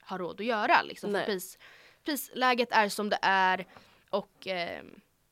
har 0.00 0.18
råd 0.18 0.40
att 0.40 0.46
göra 0.46 0.82
liksom. 0.82 1.22
Pris, 1.26 1.58
prisläget 2.04 2.72
är 2.72 2.88
som 2.88 3.10
det 3.10 3.18
är 3.22 3.66
och 4.10 4.46
eh, 4.46 4.82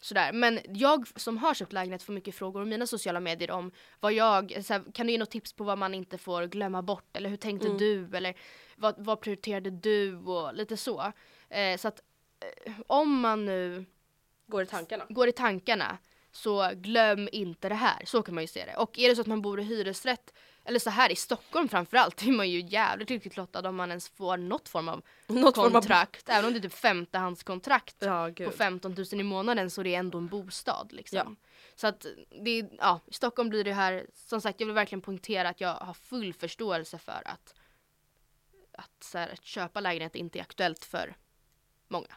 sådär. 0.00 0.32
Men 0.32 0.60
jag 0.66 1.20
som 1.20 1.38
har 1.38 1.54
köpt 1.54 1.72
lägenhet 1.72 2.02
får 2.02 2.12
mycket 2.12 2.34
frågor 2.34 2.62
om 2.62 2.68
mina 2.68 2.86
sociala 2.86 3.20
medier 3.20 3.50
om 3.50 3.70
vad 4.00 4.12
jag, 4.12 4.64
så 4.64 4.72
här, 4.72 4.92
kan 4.94 5.06
du 5.06 5.12
ge 5.12 5.18
något 5.18 5.30
tips 5.30 5.52
på 5.52 5.64
vad 5.64 5.78
man 5.78 5.94
inte 5.94 6.18
får 6.18 6.46
glömma 6.46 6.82
bort? 6.82 7.16
Eller 7.16 7.30
hur 7.30 7.36
tänkte 7.36 7.68
du? 7.68 8.16
Eller 8.16 8.34
vad, 8.76 8.94
vad 8.98 9.20
prioriterade 9.20 9.70
du? 9.70 10.16
Och 10.16 10.54
lite 10.54 10.76
så. 10.76 11.12
Eh, 11.48 11.76
så 11.76 11.88
att 11.88 12.02
eh, 12.66 12.72
om 12.86 13.20
man 13.20 13.44
nu 13.44 13.84
Går 14.46 14.62
i 14.62 14.66
tankarna? 14.66 15.06
går 15.08 15.28
i 15.28 15.32
tankarna 15.32 15.98
så 16.32 16.70
glöm 16.74 17.28
inte 17.32 17.68
det 17.68 17.74
här. 17.74 18.02
Så 18.04 18.22
kan 18.22 18.34
man 18.34 18.44
ju 18.44 18.48
se 18.48 18.64
det. 18.64 18.76
Och 18.76 18.98
är 18.98 19.08
det 19.08 19.14
så 19.14 19.20
att 19.20 19.26
man 19.26 19.42
bor 19.42 19.60
i 19.60 19.62
hyresrätt 19.62 20.34
eller 20.64 20.78
så 20.78 20.90
här 20.90 21.12
i 21.12 21.16
Stockholm 21.16 21.68
framförallt 21.68 22.22
är 22.26 22.32
man 22.32 22.50
ju 22.50 22.60
jävligt 22.60 23.10
lyckligt 23.10 23.36
lottad 23.36 23.68
om 23.68 23.76
man 23.76 23.88
ens 23.88 24.08
får 24.08 24.36
något 24.36 24.68
form 24.68 24.88
av 24.88 25.02
Något 25.26 25.54
form 25.54 25.66
av- 25.66 25.70
kontrakt. 25.70 26.28
Även 26.28 26.44
om 26.44 26.52
det 26.52 26.58
är 26.58 26.62
typ 26.62 26.72
femtehandskontrakt 26.74 27.96
Ja, 27.98 28.26
på 28.26 28.32
gud. 28.32 28.54
15 28.54 28.94
000 29.12 29.20
i 29.20 29.22
månaden 29.22 29.70
så 29.70 29.80
är 29.80 29.84
det 29.84 29.94
ändå 29.94 30.18
en 30.18 30.26
bostad 30.28 30.92
liksom. 30.92 31.18
Ja. 31.18 31.48
Så 31.74 31.86
att 31.86 32.06
det, 32.44 32.50
är- 32.50 32.70
ja, 32.78 33.00
i 33.06 33.14
Stockholm 33.14 33.48
blir 33.48 33.64
det 33.64 33.72
här, 33.72 34.06
som 34.14 34.40
sagt 34.40 34.60
jag 34.60 34.66
vill 34.66 34.74
verkligen 34.74 35.02
poängtera 35.02 35.48
att 35.48 35.60
jag 35.60 35.74
har 35.74 35.94
full 35.94 36.34
förståelse 36.34 36.98
för 36.98 37.22
att 37.24 37.54
att, 38.72 39.04
så 39.04 39.18
här, 39.18 39.28
att 39.32 39.44
köpa 39.44 39.80
lägenhet 39.80 40.14
inte 40.14 40.38
är 40.38 40.42
aktuellt 40.42 40.84
för 40.84 41.16
många. 41.88 42.16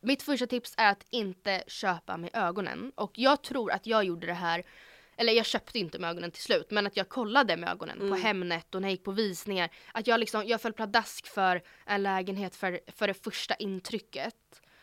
Mitt 0.00 0.22
första 0.22 0.46
tips 0.46 0.74
är 0.76 0.90
att 0.90 1.04
inte 1.10 1.62
köpa 1.66 2.16
med 2.16 2.30
ögonen. 2.32 2.92
Och 2.94 3.18
jag 3.18 3.42
tror 3.42 3.72
att 3.72 3.86
jag 3.86 4.04
gjorde 4.04 4.26
det 4.26 4.32
här, 4.34 4.62
eller 5.16 5.32
jag 5.32 5.46
köpte 5.46 5.78
inte 5.78 5.98
med 5.98 6.10
ögonen 6.10 6.30
till 6.30 6.42
slut, 6.42 6.70
men 6.70 6.86
att 6.86 6.96
jag 6.96 7.08
kollade 7.08 7.56
med 7.56 7.68
ögonen 7.70 8.08
på 8.10 8.14
Hemnet 8.16 8.74
och 8.74 8.80
när 8.82 8.88
jag 8.88 8.92
gick 8.92 9.04
på 9.04 9.10
visningar. 9.12 9.70
Att 9.92 10.06
jag 10.06 10.20
liksom, 10.20 10.46
jag 10.46 10.60
föll 10.60 10.72
pladask 10.72 11.26
för 11.26 11.62
en 11.86 12.02
lägenhet 12.02 12.56
för, 12.56 12.80
för 12.86 13.06
det 13.06 13.14
första 13.14 13.54
intrycket. 13.54 14.34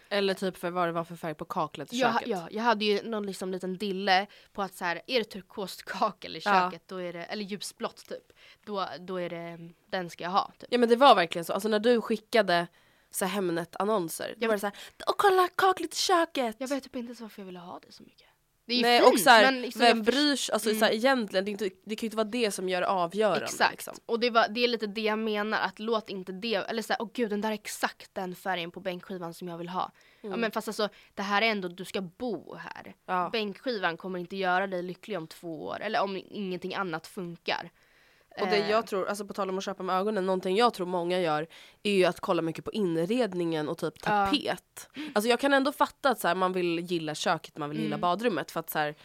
Eller 0.10 0.34
typ 0.34 0.58
för 0.58 0.70
vad 0.70 0.88
det 0.88 0.92
var 0.92 1.04
för 1.04 1.16
färg 1.16 1.34
på 1.36 1.46
kaklet 1.46 1.94
i 1.94 1.98
Jag, 2.00 2.14
köket. 2.14 2.28
ja, 2.30 2.48
jag 2.52 2.64
hade 2.64 2.86
ju 2.86 3.02
någon 3.04 3.26
liksom 3.26 3.52
liten 3.52 3.78
dille 3.78 4.28
på 4.54 4.62
att 4.62 4.74
så 4.76 4.86
här, 4.86 5.02
är 5.08 5.20
det 5.20 5.24
turkost 5.26 5.84
kakel 5.86 6.36
i 6.36 6.42
Ja. 6.46 6.52
köket, 6.72 6.88
då 6.88 6.98
är 6.98 7.14
det, 7.14 7.24
eller 7.24 7.44
ljusblått 7.44 8.08
typ, 8.10 8.34
då, 8.66 8.88
då 9.00 9.16
är 9.18 9.30
det, 9.30 9.70
den 9.90 10.10
ska 10.10 10.24
jag 10.24 10.32
ha. 10.32 10.52
Typ. 10.60 10.70
Ja 10.72 10.78
men 10.78 10.90
det 10.90 10.96
var 10.96 11.16
verkligen 11.16 11.46
så. 11.46 11.54
Alltså 11.54 11.70
när 11.70 11.80
du 11.80 12.02
skickade 12.02 12.68
så 13.12 13.26
Hemnet-annonser. 13.26 14.36
Då 14.38 14.48
var 14.48 14.54
det 14.54 14.60
så 14.60 14.66
här, 14.66 14.76
och 15.08 15.18
kolla 15.18 15.48
kaklet 15.56 15.94
i 15.94 15.98
köket! 15.98 16.56
Jag 16.60 16.68
vet 16.68 16.84
typ 16.84 16.96
inte 16.96 17.08
ens 17.08 17.22
varför 17.22 17.42
jag 17.42 17.46
ville 17.46 17.60
ha 17.60 17.80
det 17.80 17.92
så 17.92 18.04
mycket. 18.04 18.28
Det 18.66 18.74
är 18.74 18.78
ju 18.78 18.82
Nej 18.82 19.02
fint, 19.02 19.14
och 19.14 19.20
så 19.20 19.30
här, 19.30 19.44
men 19.44 19.62
liksom 19.62 19.80
vem 19.80 19.98
jag 19.98 20.06
bryr 20.06 20.36
sig? 20.36 20.54
Alltså 20.54 20.76
så 20.76 20.86
här, 20.86 20.92
egentligen, 20.92 21.46
det, 21.46 21.50
är 21.50 21.52
inte, 21.52 21.70
det 21.86 21.96
kan 21.96 22.02
ju 22.02 22.08
inte 22.08 22.18
vara 22.18 22.28
det 22.28 22.52
som 22.52 22.70
gör 22.70 22.82
avgörande. 22.82 23.46
Exakt. 23.46 23.72
Liksom. 23.72 23.94
Och 24.06 24.20
det, 24.20 24.30
var, 24.30 24.48
det 24.50 24.64
är 24.64 24.68
lite 24.68 24.88
det 24.88 25.02
jag 25.02 25.20
menar, 25.20 25.60
att 25.60 25.80
låt 25.80 26.10
inte 26.10 26.32
det, 26.32 26.56
eller 26.56 26.82
såhär, 26.82 27.02
åh 27.02 27.10
gud 27.14 27.30
den 27.30 27.42
där 27.42 27.50
är 27.50 27.54
exakt 27.54 28.10
den 28.14 28.36
färgen 28.36 28.72
på 28.72 28.80
bänkskivan 28.80 29.34
som 29.34 29.48
jag 29.48 29.58
vill 29.58 29.70
ha. 29.70 29.92
Ja 30.22 30.36
men 30.36 30.52
fast 30.52 30.68
alltså, 30.68 30.90
det 31.14 31.22
här 31.22 31.42
är 31.42 31.46
ändå, 31.46 31.68
du 31.68 31.86
ska 31.86 32.02
bo 32.02 32.56
här. 32.56 32.82
Mm. 32.82 32.94
Ja. 33.06 33.30
Bänkskivan 33.32 33.98
kommer 33.98 34.20
inte 34.20 34.36
göra 34.36 34.68
dig 34.68 34.84
lycklig 34.84 35.18
om 35.18 35.28
två 35.28 35.66
år, 35.66 35.82
eller 35.82 36.02
om 36.02 36.22
ingenting 36.30 36.76
annat 36.76 37.08
funkar. 37.08 37.72
Och 38.40 38.48
det 38.48 38.58
Eh, 38.58 38.70
jag 38.72 38.88
tror, 38.88 39.08
alltså 39.08 39.26
på 39.26 39.34
tal 39.34 39.50
om 39.50 39.58
att 39.58 39.64
köpa 39.64 39.84
med 39.84 39.96
ögonen, 40.00 40.26
någonting 40.26 40.56
jag 40.56 40.74
tror 40.74 40.88
många 40.88 41.20
gör 41.20 41.48
är 41.84 41.92
ju 41.92 42.06
att 42.06 42.20
kolla 42.20 42.42
mycket 42.42 42.66
på 42.66 42.72
inredningen 42.72 43.70
och 43.70 43.78
typ 43.78 43.94
Ja. 43.98 44.26
tapet. 44.26 44.90
Alltså 45.14 45.30
jag 45.30 45.40
kan 45.40 45.54
ändå 45.54 45.72
fatta 45.72 46.10
att 46.10 46.20
så 46.20 46.28
här, 46.28 46.36
man 46.36 46.54
vill 46.54 46.80
gilla 46.80 47.16
köket, 47.16 47.58
man 47.58 47.70
vill 47.70 47.80
gilla 47.80 47.96
Mm. 47.96 48.02
badrummet 48.02 48.52
för 48.52 48.60
att 48.60 48.70
så 48.70 48.80
här, 48.80 48.96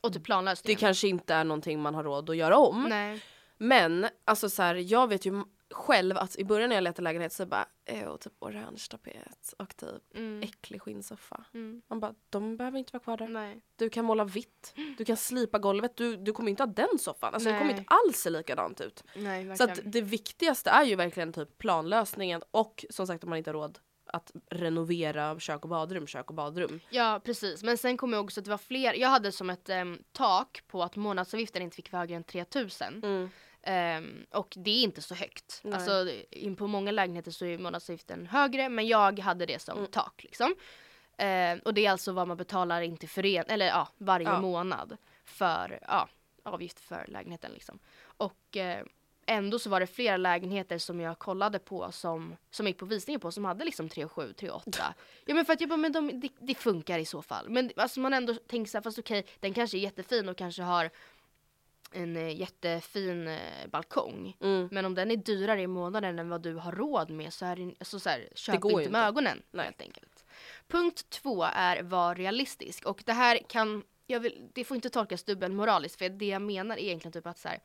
Och 0.00 0.12
typ 0.12 0.24
planlösningen. 0.24 0.76
det 0.76 0.80
kanske 0.80 1.08
inte 1.08 1.34
är 1.34 1.44
någonting 1.44 1.80
man 1.82 1.94
har 1.94 2.04
råd 2.04 2.30
att 2.30 2.36
göra 2.36 2.56
om. 2.58 2.86
Nej. 2.88 3.20
Men 3.58 4.06
alltså 4.24 4.48
så 4.50 4.62
här, 4.62 4.74
jag 4.74 5.08
vet 5.08 5.26
ju 5.26 5.42
själv 5.74 6.16
att 6.18 6.36
i 6.36 6.44
början 6.44 6.68
när 6.68 6.76
jag 6.76 6.82
letade 6.82 7.02
lägenhet 7.02 7.32
så 7.32 7.46
bara, 7.46 7.66
åh 7.90 8.16
typ 8.16 8.32
orange 8.38 8.86
tapet 8.90 9.54
och 9.58 9.76
typ 9.76 10.16
Mm. 10.16 10.42
äcklig 10.42 10.82
skinnsoffa. 10.82 11.44
Mm. 11.54 11.82
Man 11.88 12.00
bara, 12.00 12.14
de 12.30 12.56
behöver 12.56 12.78
inte 12.78 12.92
vara 12.92 13.02
kvar 13.02 13.16
där. 13.16 13.28
Nej. 13.28 13.60
Du 13.76 13.90
kan 13.90 14.04
måla 14.04 14.24
vitt, 14.24 14.74
du 14.98 15.04
kan 15.04 15.16
slipa 15.16 15.58
golvet, 15.58 15.96
du, 15.96 16.16
du 16.16 16.32
kommer 16.32 16.50
inte 16.50 16.62
ha 16.62 16.66
den 16.70 16.98
soffan. 16.98 17.34
Alltså 17.34 17.48
det 17.48 17.58
kommer 17.58 17.70
Nej. 17.72 17.78
inte 17.80 17.94
alls 18.06 18.16
se 18.16 18.30
likadant 18.30 18.80
ut. 18.80 19.04
Nej, 19.16 19.56
Så 19.56 19.64
att 19.64 19.80
det 19.84 20.00
viktigaste 20.00 20.70
är 20.70 20.84
ju 20.84 20.96
verkligen 20.96 21.32
typ 21.32 21.58
planlösningen 21.58 22.42
och 22.50 22.84
som 22.90 23.06
sagt 23.06 23.24
om 23.24 23.30
man 23.30 23.36
inte 23.38 23.50
har 23.50 23.54
råd 23.54 23.78
att 24.06 24.32
renovera 24.50 25.40
kök 25.40 25.62
och 25.64 25.68
badrum, 25.68 26.06
kök 26.06 26.28
och 26.30 26.34
badrum. 26.36 26.80
Ja 26.90 27.20
precis, 27.24 27.62
men 27.62 27.78
sen 27.78 27.96
kommer 27.96 28.16
jag 28.16 28.24
också 28.24 28.40
att 28.40 28.44
det 28.44 28.50
var 28.50 28.58
fler, 28.58 28.94
jag 28.94 29.08
hade 29.08 29.32
som 29.32 29.50
ett 29.50 29.68
em, 29.68 29.98
tak 30.12 30.62
på 30.66 30.82
att 30.82 30.96
månadsavgiften 30.96 31.62
inte 31.62 31.76
fick 31.76 31.92
vara 31.92 32.00
högre 32.02 32.16
än 32.16 32.24
3000. 32.24 33.30
Ehm, 33.66 34.26
och 34.30 34.54
det 34.56 34.70
är 34.70 34.82
inte 34.82 35.02
så 35.02 35.14
högt. 35.14 35.60
Nej. 35.64 35.74
Alltså 35.74 36.10
in 36.30 36.56
på 36.56 36.66
många 36.66 36.90
lägenheter 36.90 37.30
så 37.30 37.44
är 37.44 37.58
månadsavgiften 37.58 38.26
högre 38.26 38.68
men 38.68 38.86
jag 38.86 39.18
hade 39.18 39.46
det 39.46 39.58
som 39.62 39.86
tak 39.86 40.22
liksom. 40.24 40.54
Ehm, 41.18 41.58
och 41.58 41.74
det 41.74 41.86
är 41.86 41.90
alltså 41.90 42.12
vad 42.12 42.28
man 42.28 42.36
betalar 42.36 42.80
in 42.82 42.96
till 42.96 43.08
fören 43.08 43.44
eller 43.48 43.66
ja, 43.66 43.88
varje 43.98 44.26
Ja. 44.28 44.40
månad 44.40 44.96
för 45.24 45.78
ja, 45.88 46.08
avgift 46.42 46.80
för 46.80 47.04
lägenheten 47.08 47.52
liksom. 47.52 47.78
Och 48.16 48.56
eh, 48.56 48.84
ändå 49.26 49.58
så 49.58 49.70
var 49.70 49.80
det 49.80 49.86
flera 49.86 50.16
lägenheter 50.16 50.78
som 50.78 51.00
jag 51.00 51.18
kollade 51.18 51.58
på 51.58 51.92
som, 51.92 52.36
som 52.50 52.66
jag 52.66 52.70
gick 52.70 52.78
på 52.78 52.86
visningar 52.86 53.18
på 53.18 53.32
som 53.32 53.44
hade 53.44 53.64
liksom 53.64 53.88
3,7, 53.88 54.34
3,8. 54.34 54.80
Ja 55.24 55.34
men 55.34 55.44
för 55.44 55.52
att 55.52 55.60
jag 55.60 55.68
bara, 55.70 55.76
men 55.76 55.92
de, 55.92 56.20
det, 56.20 56.28
det 56.38 56.54
funkar 56.54 56.98
i 56.98 57.04
så 57.04 57.22
fall. 57.22 57.48
Men 57.48 57.70
alltså 57.76 58.00
man 58.00 58.14
ändå 58.14 58.34
tänker 58.34 58.70
så 58.70 58.78
här, 58.78 58.82
fast 58.82 58.98
okej, 58.98 59.26
den 59.40 59.54
kanske 59.54 59.76
är 59.76 59.80
jättefin 59.80 60.28
och 60.28 60.36
kanske 60.38 60.62
har 60.62 60.90
en 61.94 62.16
eh, 62.16 62.36
jättefin 62.36 63.28
eh, 63.28 63.68
balkong. 63.70 64.36
Mm. 64.40 64.68
Men 64.72 64.84
om 64.84 64.94
den 64.94 65.10
är 65.10 65.16
dyrare 65.16 65.62
i 65.62 65.66
månaden 65.66 66.18
än 66.18 66.28
vad 66.28 66.42
du 66.42 66.54
har 66.54 66.72
råd 66.72 67.10
med 67.10 67.32
så 67.32 67.46
är 67.46 67.56
det 67.56 67.74
alltså 67.78 68.00
så 68.00 68.10
här, 68.10 68.28
köp 68.34 68.54
inte 68.54 68.76
med 68.76 68.84
inte. 68.84 68.98
ögonen 68.98 69.42
Nej. 69.50 69.64
helt 69.64 69.80
enkelt. 69.80 70.24
Punkt 70.68 71.10
två 71.10 71.42
är 71.42 71.82
var 71.82 72.14
realistisk 72.14 72.86
och 72.86 73.02
det 73.06 73.12
här 73.12 73.38
kan, 73.48 73.84
jag 74.06 74.20
vill, 74.20 74.48
det 74.52 74.64
får 74.64 74.74
inte 74.74 74.90
tolkas 74.90 75.24
dubbelmoraliskt 75.24 75.98
för 75.98 76.08
det 76.08 76.26
jag 76.26 76.42
menar 76.42 76.76
är 76.76 76.82
egentligen 76.82 77.12
typ 77.12 77.26
att 77.26 77.38
så 77.38 77.48
här, 77.48 77.60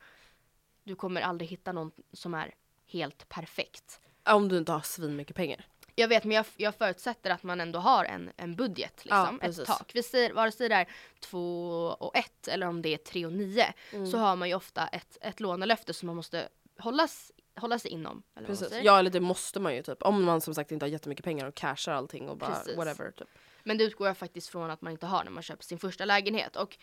du 0.84 0.94
kommer 0.94 1.20
aldrig 1.20 1.50
hitta 1.50 1.72
någon 1.72 1.92
som 2.12 2.34
är 2.34 2.54
helt 2.86 3.28
perfekt. 3.28 4.00
Om 4.24 4.48
du 4.48 4.58
inte 4.58 4.72
har 4.72 4.80
svin 4.80 5.16
mycket 5.16 5.36
pengar. 5.36 5.66
Jag 5.94 6.08
vet 6.08 6.24
men 6.24 6.36
jag, 6.36 6.46
jag 6.56 6.74
förutsätter 6.74 7.30
att 7.30 7.42
man 7.42 7.60
ändå 7.60 7.78
har 7.78 8.04
en, 8.04 8.30
en 8.36 8.56
budget 8.56 9.00
Ja, 9.04 9.22
liksom, 9.22 9.36
ett 9.36 9.42
precis. 9.42 9.66
tak. 9.66 9.90
Vi 9.94 10.02
säger, 10.02 10.32
vare 10.32 10.52
sig 10.52 10.68
det 10.68 10.74
är 10.74 10.88
2 11.20 11.96
och 12.00 12.16
1 12.16 12.48
eller 12.48 12.66
om 12.66 12.82
det 12.82 12.88
är 12.88 12.96
3 12.96 13.26
och 13.26 13.32
9 13.32 13.72
Mm. 13.92 14.06
så 14.06 14.18
har 14.18 14.36
man 14.36 14.48
ju 14.48 14.54
ofta 14.54 14.86
ett, 14.88 15.18
ett 15.20 15.40
lånelöfte 15.40 15.94
som 15.94 16.06
man 16.06 16.16
måste 16.16 16.48
hållas, 16.78 17.32
hålla 17.56 17.78
sig 17.78 17.90
inom. 17.90 18.22
Eller 18.36 18.46
Precis. 18.46 18.72
Ja 18.82 18.98
eller 18.98 19.10
det 19.10 19.20
måste 19.20 19.60
man 19.60 19.74
ju 19.74 19.82
typ. 19.82 20.02
Om 20.02 20.24
man 20.24 20.40
som 20.40 20.54
sagt 20.54 20.72
inte 20.72 20.84
har 20.84 20.90
jättemycket 20.90 21.24
pengar 21.24 21.46
och 21.46 21.54
cashar 21.54 21.92
allting 21.92 22.28
och 22.28 22.36
bara 22.36 22.50
Precis. 22.54 22.76
whatever. 22.76 23.10
Typ. 23.10 23.28
Men 23.62 23.78
det 23.78 23.84
utgår 23.84 24.06
jag 24.06 24.16
faktiskt 24.16 24.48
från 24.48 24.70
att 24.70 24.82
man 24.82 24.92
inte 24.92 25.06
har 25.06 25.24
när 25.24 25.30
man 25.30 25.42
köper 25.42 25.64
sin 25.64 25.78
första 25.78 26.04
lägenhet. 26.04 26.56
Och 26.56 26.78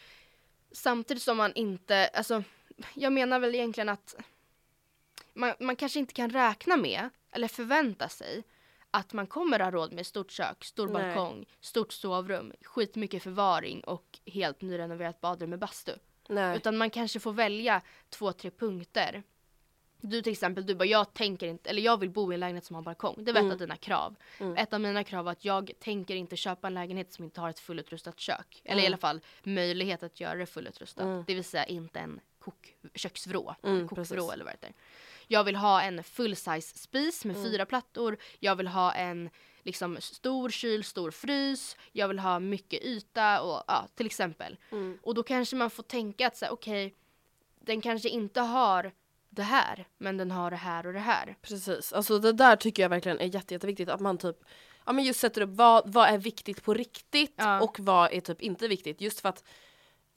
samtidigt 0.71 1.23
som 1.23 1.37
man 1.37 1.53
inte, 1.53 2.07
alltså 2.07 2.43
jag 2.93 3.13
menar 3.13 3.39
väl 3.39 3.55
egentligen 3.55 3.89
att 3.89 4.15
man, 5.33 5.53
man 5.59 5.75
kanske 5.75 5.99
inte 5.99 6.13
kan 6.13 6.29
räkna 6.29 6.77
med 6.77 7.09
eller 7.31 7.47
förvänta 7.47 8.09
sig 8.09 8.43
att 8.97 9.13
man 9.13 9.27
kommer 9.27 9.59
ha 9.59 9.71
råd 9.71 9.93
med 9.93 10.05
stort 10.05 10.31
kök, 10.31 10.65
stor 10.65 10.87
Nej. 10.87 10.93
balkong, 10.93 11.45
stort 11.61 11.91
sovrum, 11.91 12.53
skitmycket 12.61 13.23
förvaring 13.23 13.81
och 13.83 14.19
helt 14.25 14.61
nyrenoverat 14.61 15.21
badrum 15.21 15.49
med 15.49 15.59
bastu. 15.59 15.91
Nej. 16.29 16.57
Utan 16.57 16.77
man 16.77 16.89
kanske 16.89 17.19
får 17.19 17.33
välja 17.33 17.81
två, 18.09 18.31
tre 18.31 18.51
punkter. 18.51 19.23
Du 20.01 20.21
till 20.21 20.31
exempel, 20.31 20.65
du 20.65 20.75
bara 20.75 20.85
jag 20.85 21.13
tänker 21.13 21.47
inte, 21.47 21.69
eller 21.69 21.81
jag 21.81 21.99
vill 21.99 22.09
bo 22.09 22.31
i 22.31 22.33
en 22.33 22.39
lägenhet 22.39 22.65
som 22.65 22.75
har 22.75 22.83
balkong. 22.83 23.15
Det 23.17 23.33
var 23.33 23.41
ett 23.41 23.51
av 23.51 23.57
dina 23.57 23.75
krav. 23.75 24.15
Ett 24.57 24.73
av 24.73 24.81
mina 24.81 25.03
krav 25.03 25.25
var 25.25 25.31
att 25.31 25.45
jag 25.45 25.71
tänker 25.79 26.15
inte 26.15 26.35
köpa 26.35 26.67
en 26.67 26.73
lägenhet 26.73 27.13
som 27.13 27.25
inte 27.25 27.41
har 27.41 27.49
ett 27.49 27.59
fullutrustat 27.59 28.19
kök. 28.19 28.61
Eller 28.63 28.83
i 28.83 28.85
alla 28.85 28.97
fall 28.97 29.21
möjlighet 29.43 30.03
att 30.03 30.19
göra 30.19 30.35
det 30.35 30.45
fullutrustat. 30.45 31.27
Det 31.27 31.33
vill 31.33 31.43
säga 31.43 31.65
inte 31.65 31.99
en 31.99 32.19
kok, 32.39 32.75
köksvrå, 32.95 33.55
Mm, 33.63 33.87
kokvrå 33.87 34.31
eller 34.31 34.45
vad 34.45 34.53
det 34.53 34.67
heter. 34.67 34.73
Jag 35.27 35.43
vill 35.43 35.55
ha 35.55 35.81
en 35.81 36.03
full 36.03 36.35
size 36.35 36.77
spis 36.77 37.25
med 37.25 37.35
Mm. 37.35 37.51
fyra 37.51 37.65
plattor. 37.65 38.17
Jag 38.39 38.55
vill 38.55 38.67
ha 38.67 38.93
en 38.93 39.29
liksom 39.63 39.97
stor 40.01 40.49
kyl, 40.49 40.83
stor 40.83 41.11
frys, 41.11 41.77
jag 41.91 42.07
vill 42.07 42.19
ha 42.19 42.39
mycket 42.39 42.81
yta 42.83 43.41
och 43.41 43.63
ja, 43.67 43.87
till 43.95 44.05
exempel. 44.05 44.57
Mm. 44.71 44.99
Och 45.03 45.13
då 45.15 45.23
kanske 45.23 45.55
man 45.55 45.69
får 45.69 45.83
tänka 45.83 46.27
att 46.27 46.37
så 46.37 46.45
här, 46.45 46.51
okej, 46.51 46.95
den 47.59 47.81
kanske 47.81 48.09
inte 48.09 48.41
har 48.41 48.91
det 49.29 49.43
här, 49.43 49.87
men 49.97 50.17
den 50.17 50.31
har 50.31 50.51
det 50.51 50.57
här 50.57 50.87
och 50.87 50.93
det 50.93 50.99
här. 50.99 51.35
Precis, 51.41 51.93
alltså 51.93 52.19
det 52.19 52.33
där 52.33 52.55
tycker 52.55 52.83
jag 52.83 52.89
verkligen 52.89 53.19
är 53.19 53.25
jätte, 53.35 53.53
jätteviktigt 53.53 53.89
att 53.89 53.99
man 53.99 54.17
typ 54.17 54.37
Ja 54.85 54.93
men 54.93 55.03
just 55.05 55.19
sätter 55.19 55.41
upp 55.41 55.49
vad, 55.53 55.93
vad 55.93 56.09
är 56.09 56.17
viktigt 56.17 56.63
på 56.63 56.73
riktigt 56.73 57.33
Ja. 57.35 57.61
och 57.61 57.79
vad 57.79 58.13
är 58.13 58.21
typ 58.21 58.41
inte 58.41 58.67
viktigt. 58.67 59.01
Just 59.01 59.19
för 59.19 59.29
att 59.29 59.43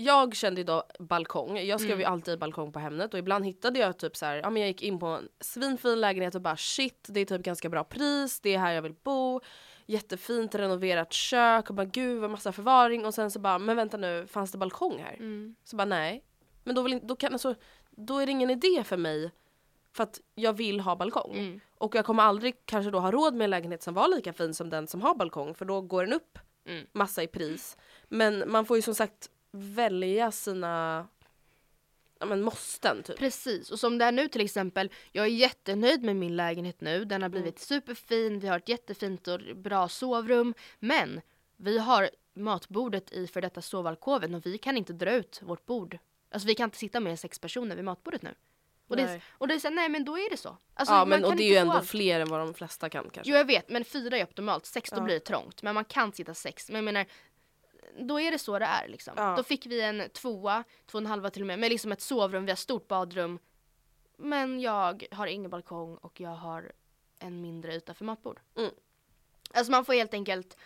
jag 0.03 0.37
kände 0.37 0.65
då 0.65 0.83
balkong, 0.99 1.59
jag 1.59 1.81
skrev 1.81 1.91
Mm. 1.93 2.01
ju 2.01 2.07
alltid 2.07 2.39
balkong 2.39 2.73
på 2.73 2.79
Hemnet 2.79 3.13
och 3.15 3.19
ibland 3.19 3.45
hittade 3.45 3.79
jag 3.79 3.99
typ 3.99 4.17
så 4.17 4.27
här, 4.27 4.37
ja 4.37 4.51
men 4.51 4.63
jag 4.63 4.69
gick 4.69 4.83
in 4.83 4.99
på 4.99 5.07
en 5.07 5.29
svinfin 5.41 6.01
lägenhet 6.01 6.35
och 6.35 6.41
bara 6.41 6.57
shit 6.57 7.07
det 7.09 7.21
är 7.21 7.25
typ 7.25 7.43
ganska 7.43 7.69
bra 7.69 7.85
pris, 7.85 8.41
det 8.41 8.55
är 8.55 8.59
här 8.59 8.73
jag 8.73 8.83
vill 8.83 8.95
bo, 9.03 9.41
jättefint 9.87 10.55
renoverat 10.55 11.13
kök 11.13 11.69
och 11.71 11.75
bara 11.77 11.85
gud 11.87 12.21
vad 12.21 12.31
massa 12.31 12.53
förvaring 12.53 13.07
och 13.07 13.15
sen 13.15 13.31
så 13.31 13.39
bara 13.39 13.59
men 13.59 13.77
vänta 13.77 13.97
nu 13.97 14.27
fanns 14.27 14.53
det 14.53 14.59
balkong 14.59 14.99
här? 14.99 15.15
Mm. 15.15 15.55
Så 15.65 15.77
bara 15.77 15.85
nej. 15.85 16.25
Men 16.65 16.75
då, 16.75 16.83
vill, 16.83 17.01
då, 17.03 17.17
kan, 17.17 17.33
alltså, 17.33 17.55
då 17.91 18.19
är 18.19 18.27
det 18.27 18.33
ingen 18.33 18.51
idé 18.51 18.85
för 18.85 18.97
mig 18.97 19.31
för 19.93 20.03
att 20.03 20.21
jag 20.35 20.53
vill 20.53 20.81
ha 20.81 20.97
balkong. 20.97 21.33
Mm. 21.39 21.61
Och 21.75 21.95
jag 21.95 22.05
kommer 22.05 22.23
aldrig 22.23 22.55
kanske 22.65 22.91
då 22.91 22.99
ha 23.01 23.11
råd 23.11 23.35
med 23.35 23.45
en 23.45 23.51
lägenhet 23.51 23.83
som 23.83 23.95
var 23.95 24.09
lika 24.09 24.33
fin 24.33 24.55
som 24.55 24.71
den 24.71 24.87
som 24.87 25.03
har 25.03 25.15
balkong 25.15 25.55
för 25.55 25.65
då 25.65 25.81
går 25.81 26.05
den 26.05 26.13
upp 26.13 26.39
Mm. 26.65 26.87
massa 26.93 27.23
i 27.23 27.27
pris. 27.27 27.77
Men 28.09 28.45
man 28.53 28.65
får 28.65 28.77
ju 28.77 28.83
som 28.83 28.95
sagt 28.95 29.31
välja 29.51 30.31
sina 30.33 31.07
ja, 32.21 32.27
men 32.27 32.43
måsten 32.43 33.03
typ. 33.03 33.19
Precis, 33.19 33.71
och 33.71 33.81
som 33.81 33.99
det 33.99 34.05
är 34.05 34.13
nu 34.13 34.29
till 34.29 34.41
exempel, 34.41 34.91
jag 35.13 35.25
är 35.27 35.31
jättenöjd 35.31 36.03
med 36.03 36.17
min 36.17 36.37
lägenhet 36.37 36.81
nu. 36.81 37.05
Den 37.05 37.23
har 37.23 37.29
Mm. 37.29 37.31
blivit 37.43 37.59
superfin, 37.59 38.39
vi 38.41 38.49
har 38.49 38.57
ett 38.59 38.69
jättefint 38.69 39.29
och 39.29 39.41
bra 39.57 39.89
sovrum. 39.89 40.55
Men 40.79 41.21
vi 41.57 41.79
har 41.79 42.11
matbordet 42.35 43.13
i 43.13 43.27
för 43.27 43.41
detta 43.41 43.63
sovalkoven 43.63 44.35
och 44.35 44.47
vi 44.47 44.59
kan 44.59 44.77
inte 44.77 44.93
dra 44.93 45.11
ut 45.13 45.41
vårt 45.43 45.67
bord. 45.67 45.99
Alltså 46.31 46.47
vi 46.49 46.55
kan 46.55 46.65
inte 46.65 46.79
sitta 46.79 47.01
med 47.01 47.19
sex 47.21 47.39
personer 47.39 47.77
vid 47.77 47.85
matbordet 47.85 48.23
nu. 48.23 48.35
Och 48.89 48.97
det, 48.97 49.21
och 49.31 49.49
det 49.49 49.55
är 49.55 49.59
så, 49.59 49.71
nej 49.71 49.89
men 49.89 50.05
då 50.05 50.19
är 50.19 50.31
det 50.31 50.37
så. 50.37 50.57
Alltså, 50.75 50.95
ja 50.95 51.05
men 51.05 51.25
och 51.25 51.37
det 51.37 51.43
är 51.43 51.51
ju 51.51 51.57
ändå 51.57 51.73
allt. 51.73 51.89
fler 51.89 52.21
än 52.21 52.29
vad 52.29 52.41
de 52.41 52.55
flesta 52.55 52.89
kan 52.89 53.11
kanske. 53.11 53.31
Jo 53.33 53.37
jag 53.37 53.45
vet, 53.45 53.69
men 53.69 53.85
fyra 53.85 54.19
är 54.19 54.25
optimalt. 54.25 54.67
Sex 54.67 54.91
då 54.91 54.97
Ja. 54.97 55.01
blir 55.01 55.15
det 55.15 55.21
trångt. 55.21 55.63
Men 55.63 55.75
man 55.75 55.85
kan 55.85 56.13
sitta 56.13 56.35
sex. 56.35 56.69
Men 56.69 56.75
jag 56.77 56.85
menar, 56.85 57.07
då 57.99 58.21
är 58.21 58.31
det 58.31 58.39
så 58.39 58.59
det 58.59 58.65
är 58.65 58.89
liksom. 58.89 59.15
Ja. 59.17 59.35
Då 59.37 59.43
fick 59.43 59.67
vi 59.67 59.81
en 59.81 60.11
tvåa, 60.11 60.65
två 60.87 60.97
och 60.99 61.03
en 61.03 61.07
halva 61.07 61.31
till 61.31 61.43
och 61.43 61.47
med, 61.47 61.59
med 61.59 61.71
liksom 61.71 61.93
ett 61.93 62.01
sovrum, 62.01 62.45
vi 62.45 62.51
har 62.51 62.57
stort 62.57 62.89
badrum. 62.89 63.39
Men 64.17 64.61
jag 64.61 65.07
har 65.11 65.27
ingen 65.27 65.51
balkong 65.51 65.97
och 65.97 66.21
jag 66.21 66.31
har 66.31 66.73
en 67.19 67.41
mindre 67.41 67.75
yta 67.75 67.95
för 67.95 68.05
matbord. 68.05 68.41
Mm. 68.57 68.71
Alltså 69.55 69.71
man 69.73 69.85
får 69.85 69.93
helt 69.95 70.15
enkelt 70.15 70.57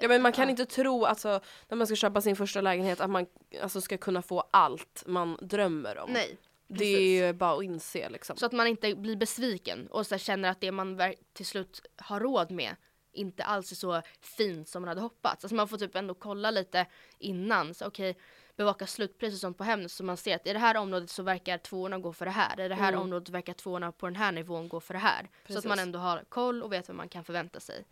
Ja 0.00 0.08
men 0.08 0.22
man 0.22 0.32
kan 0.32 0.44
Ja. 0.44 0.50
inte 0.50 0.66
tro 0.66 1.04
alltså 1.04 1.40
när 1.68 1.76
man 1.76 1.86
ska 1.86 1.96
köpa 1.96 2.20
sin 2.20 2.36
första 2.36 2.60
lägenhet 2.60 3.00
att 3.00 3.10
man 3.10 3.26
alltså, 3.62 3.80
ska 3.80 3.98
kunna 3.98 4.22
få 4.22 4.44
allt 4.50 5.02
man 5.06 5.38
drömmer 5.42 5.98
om. 5.98 6.10
Nej. 6.10 6.38
Det 6.68 6.84
är 6.84 7.26
ju 7.26 7.32
bara 7.32 7.56
att 7.56 7.62
inse 7.64 8.08
liksom. 8.08 8.36
Så 8.36 8.46
att 8.46 8.52
man 8.52 8.66
inte 8.66 8.94
blir 8.94 9.16
besviken 9.16 9.86
och 9.86 10.06
så 10.06 10.18
känner 10.18 10.48
att 10.50 10.60
det 10.60 10.72
man 10.72 11.14
till 11.32 11.46
slut 11.46 11.86
har 11.96 12.20
råd 12.20 12.50
med 12.50 12.76
inte 13.16 13.44
alls 13.44 13.72
är 13.72 13.76
så 13.76 14.02
fint 14.20 14.68
som 14.68 14.82
man 14.82 14.88
hade 14.88 15.00
hoppats. 15.00 15.44
Alltså 15.44 15.54
man 15.54 15.68
får 15.68 15.78
typ 15.78 15.96
ändå 15.96 16.14
kolla 16.14 16.50
lite 16.50 16.86
innan. 17.18 17.74
Så 17.74 17.86
okej, 17.86 18.16
bevaka 18.56 18.86
slutpris 18.86 19.34
och 19.34 19.40
sånt 19.40 19.58
på 19.58 19.64
Hemnet 19.64 19.92
så 19.92 20.04
man 20.04 20.16
ser 20.16 20.36
att 20.36 20.46
i 20.46 20.52
det 20.52 20.58
här 20.58 20.76
området 20.76 21.10
så 21.10 21.22
verkar 21.22 21.58
tvåorna 21.58 21.98
gå 21.98 22.12
för 22.12 22.24
det 22.24 22.30
här. 22.30 22.60
I 22.60 22.68
det 22.68 22.74
här 22.74 22.88
Mm. 22.88 23.00
området 23.00 23.28
verkar 23.28 23.52
tvåorna 23.52 23.92
på 23.92 24.06
den 24.06 24.16
här 24.16 24.32
nivån 24.32 24.68
gå 24.68 24.80
för 24.80 24.94
det 24.94 25.00
här. 25.00 25.20
Så 25.22 25.28
att 25.28 25.46
Precis. 25.46 25.64
man 25.64 25.78
ändå 25.78 25.98
har 25.98 26.24
koll 26.28 26.62
och 26.62 26.72
vet 26.72 26.88
vad 26.88 26.96
man 26.96 27.08
kan 27.08 27.24
förvänta 27.24 27.60
sig. 27.60 27.84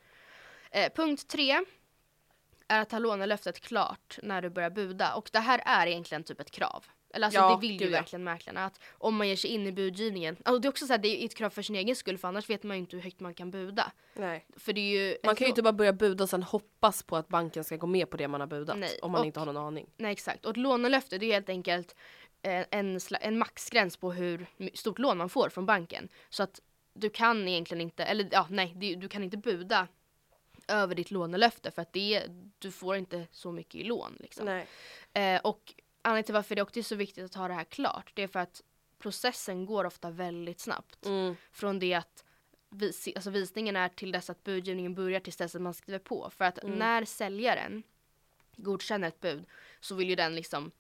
Eh, 0.71 0.93
punkt 0.97 1.29
tre 1.29 1.61
är 2.69 2.81
att 2.81 2.93
ha 2.93 2.99
lånelöftet 2.99 3.61
klart 3.61 4.19
när 4.23 4.43
du 4.43 4.51
börjar 4.51 4.71
buda. 4.71 5.15
Och 5.15 5.31
det 5.33 5.39
här 5.39 5.63
är 5.67 5.87
egentligen 5.87 6.25
typ 6.25 6.41
ett 6.41 6.51
krav. 6.51 6.85
Eller 7.15 7.27
alltså 7.27 7.41
Ja, 7.41 7.55
det 7.55 7.61
vill 7.69 7.81
ju 7.81 7.87
ja. 7.87 7.91
verkligen 7.93 8.25
mäklarna. 8.25 8.65
Att 8.65 8.81
om 8.93 9.17
man 9.17 9.29
ger 9.29 9.37
sig 9.37 9.51
in 9.51 9.67
i 9.67 9.73
budgivningen. 9.73 10.37
Alltså 10.45 10.59
det 10.61 10.69
är 10.69 10.71
också 10.71 10.87
så 10.87 10.93
här, 10.93 10.99
det 10.99 11.09
är 11.09 11.25
ett 11.25 11.35
krav 11.35 11.51
för 11.51 11.63
sin 11.63 11.77
egen 11.77 11.97
skull 11.97 12.19
för 12.19 12.29
annars 12.29 12.51
vet 12.51 12.63
man 12.63 12.77
ju 12.77 12.81
inte 12.81 12.97
hur 12.97 13.03
högt 13.03 13.21
man 13.21 13.35
kan 13.35 13.51
buda. 13.51 13.93
Nej. 14.15 14.47
För 14.57 14.73
det 14.73 14.81
är 14.81 15.03
ju... 15.09 15.17
Man 15.25 15.37
kan 15.37 15.45
ju 15.45 15.49
inte 15.49 15.63
bara 15.63 15.73
börja 15.73 15.93
buda 15.93 16.25
och 16.25 16.31
sen 16.31 16.43
hoppas 16.43 17.03
på 17.03 17.17
att 17.17 17.29
banken 17.29 17.65
ska 17.65 17.77
gå 17.77 17.87
med 17.87 18.11
på 18.11 18.17
det 18.17 18.29
man 18.29 18.41
har 18.41 18.47
budat. 18.49 18.79
Nej, 18.79 18.99
Om 19.03 19.13
man 19.13 19.21
och- 19.21 19.27
inte 19.27 19.41
har 19.41 19.47
någon 19.47 19.57
aning. 19.57 19.91
Nej 19.97 20.13
exakt. 20.13 20.45
Och 20.45 20.51
ett 20.51 20.57
lånelöfte 20.57 21.19
det 21.19 21.27
är 21.27 21.33
helt 21.33 21.49
enkelt 21.49 21.95
eh, 22.43 22.65
en, 22.71 22.99
en 23.21 23.39
maxgräns 23.39 23.97
på 23.97 24.13
hur 24.13 24.47
stort 24.75 24.99
lån 24.99 25.19
man 25.19 25.29
får 25.29 25.49
från 25.49 25.67
banken. 25.67 26.09
Så 26.31 26.43
att 26.43 26.61
du 26.95 27.11
kan 27.11 27.49
egentligen 27.49 27.81
inte, 27.81 28.05
eller 28.05 28.29
ja 28.33 28.47
nej, 28.51 28.73
du 28.97 29.09
kan 29.09 29.23
inte 29.23 29.37
buda 29.37 29.89
över 30.69 30.95
ditt 30.95 31.11
lånelöfte 31.11 31.71
för 31.71 31.83
att 31.83 31.93
det, 31.93 32.23
du 32.59 32.71
får 32.71 32.97
inte 32.97 33.27
så 33.31 33.53
mycket 33.53 33.75
i 33.75 33.85
lån. 33.85 34.17
Liksom. 34.21 34.47
Nej. 34.47 34.67
Eh, 35.35 35.41
och 35.41 35.75
anledningen 36.05 36.25
till 36.25 36.35
varför 36.35 36.55
det 36.55 36.63
också 36.63 36.79
är 36.79 36.83
så 36.83 36.95
viktigt 36.97 37.25
att 37.25 37.35
ha 37.35 37.49
det 37.49 37.55
här 37.55 37.65
klart, 37.65 38.11
det 38.15 38.23
är 38.23 38.29
för 38.29 38.39
att 38.41 38.63
processen 38.99 39.67
går 39.67 39.85
ofta 39.85 40.11
väldigt 40.11 40.61
snabbt. 40.61 41.07
Mm. 41.07 41.37
Från 41.53 41.79
det 41.79 41.95
att 41.95 42.25
vis, 42.71 43.09
alltså 43.17 43.31
visningen 43.31 43.77
är 43.77 43.89
till 43.89 44.13
dess 44.13 44.31
att 44.31 44.45
budgivningen 44.45 44.95
börjar 44.95 45.21
tills 45.21 45.37
dess 45.37 45.55
att 45.55 45.63
man 45.63 45.75
skriver 45.75 45.99
på. 45.99 46.31
För 46.31 46.45
att 46.45 46.59
Mm. 46.65 46.79
när 46.79 47.05
säljaren 47.05 47.83
godkänner 48.57 49.09
ett 49.09 49.21
bud 49.21 49.45
så 49.81 49.95
vill 49.95 50.09
ju 50.09 50.15
den 50.15 50.35
liksom 50.35 50.71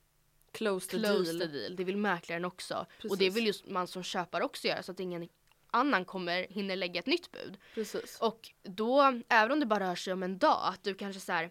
Close 0.52 0.90
the 0.90 0.98
close 0.98 1.32
deal. 1.32 1.40
the 1.40 1.46
deal. 1.46 1.76
Det 1.76 1.84
vill 1.84 1.96
mäklaren 1.96 2.44
också. 2.44 2.74
Och 2.90 3.02
det 3.02 3.08
Precis. 3.08 3.36
vill 3.36 3.46
ju 3.46 3.52
man 3.72 3.86
som 3.86 4.02
köpare 4.02 4.44
också 4.44 4.68
göra 4.68 4.82
så 4.82 4.92
att 4.92 5.00
ingen 5.00 5.28
annan 5.70 6.04
kommer 6.04 6.46
hinner 6.50 6.76
lägga 6.76 6.98
ett 7.00 7.06
nytt 7.06 7.30
bud. 7.32 7.58
Precis. 7.74 8.18
Och 8.20 8.50
då, 8.62 9.20
även 9.28 9.52
om 9.52 9.60
det 9.60 9.66
bara 9.66 9.90
rör 9.90 9.94
sig 9.94 10.12
om 10.12 10.22
en 10.22 10.38
dag, 10.38 10.60
att 10.62 10.82
du 10.84 10.94
kanske 10.94 11.20
så 11.20 11.32
här, 11.32 11.50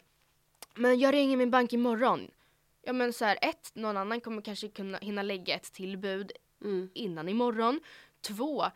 men 0.76 1.00
jag 1.00 1.14
ringer 1.14 1.38
min 1.38 1.52
bank 1.52 1.74
imorgon. 1.74 2.32
Ja 2.86 2.94
men 2.94 3.14
så 3.14 3.26
här, 3.26 3.38
ett, 3.42 3.72
någon 3.74 3.98
annan 3.98 4.22
kommer 4.22 4.42
kanske 4.42 4.68
kunna 4.68 4.98
hinna 4.98 5.22
lägga 5.22 5.56
ett 5.56 5.74
tillbud 5.74 6.32
Mm. 6.64 6.90
innan 6.94 7.30
imorgon. 7.30 7.80
Två, 8.22 8.64
eh, 8.64 8.72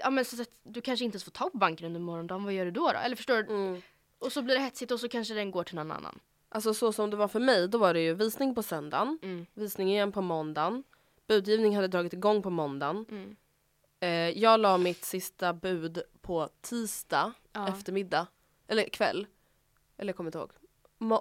ja 0.00 0.10
men 0.10 0.24
så 0.24 0.42
att 0.42 0.50
du 0.62 0.80
kanske 0.80 1.04
inte 1.04 1.14
ens 1.14 1.24
får 1.24 1.30
tag 1.30 1.52
på 1.52 1.58
banken 1.58 1.86
under 1.86 2.00
morgondagen, 2.00 2.44
vad 2.44 2.52
gör 2.52 2.64
du 2.64 2.70
då? 2.70 2.80
då? 2.92 2.98
Eller 2.98 3.16
förstår 3.16 3.42
du? 3.42 3.52
Mm. 3.54 3.82
Och 4.18 4.32
så 4.32 4.42
blir 4.42 4.54
det 4.54 4.60
hetsigt 4.60 4.90
och 4.92 5.00
så 5.00 5.08
kanske 5.08 5.34
den 5.34 5.50
går 5.50 5.64
till 5.64 5.74
någon 5.74 5.92
annan. 5.92 6.20
Alltså 6.48 6.74
så 6.74 6.92
som 6.92 7.10
det 7.10 7.16
var 7.16 7.28
för 7.28 7.40
mig, 7.40 7.68
då 7.68 7.78
var 7.78 7.94
det 7.94 8.00
ju 8.00 8.14
visning 8.14 8.54
på 8.54 8.62
söndagen, 8.62 9.18
Mm. 9.22 9.46
visning 9.54 9.90
igen 9.90 10.12
på 10.12 10.20
måndagen, 10.22 10.84
budgivning 11.26 11.76
hade 11.76 11.88
dragit 11.88 12.12
igång 12.12 12.42
på 12.42 12.50
måndagen. 12.50 13.04
Mm. 13.10 13.36
Eh, 14.00 14.38
jag 14.42 14.60
la 14.60 14.78
mitt 14.78 15.04
sista 15.04 15.52
bud 15.52 16.02
på 16.20 16.48
tisdag 16.60 17.32
Ja. 17.52 17.68
eftermiddag, 17.68 18.26
eller 18.68 18.88
kväll. 18.88 19.26
Eller 19.96 20.08
jag 20.12 20.16
kommer 20.16 20.28
inte 20.28 20.38
ihåg. 20.38 20.50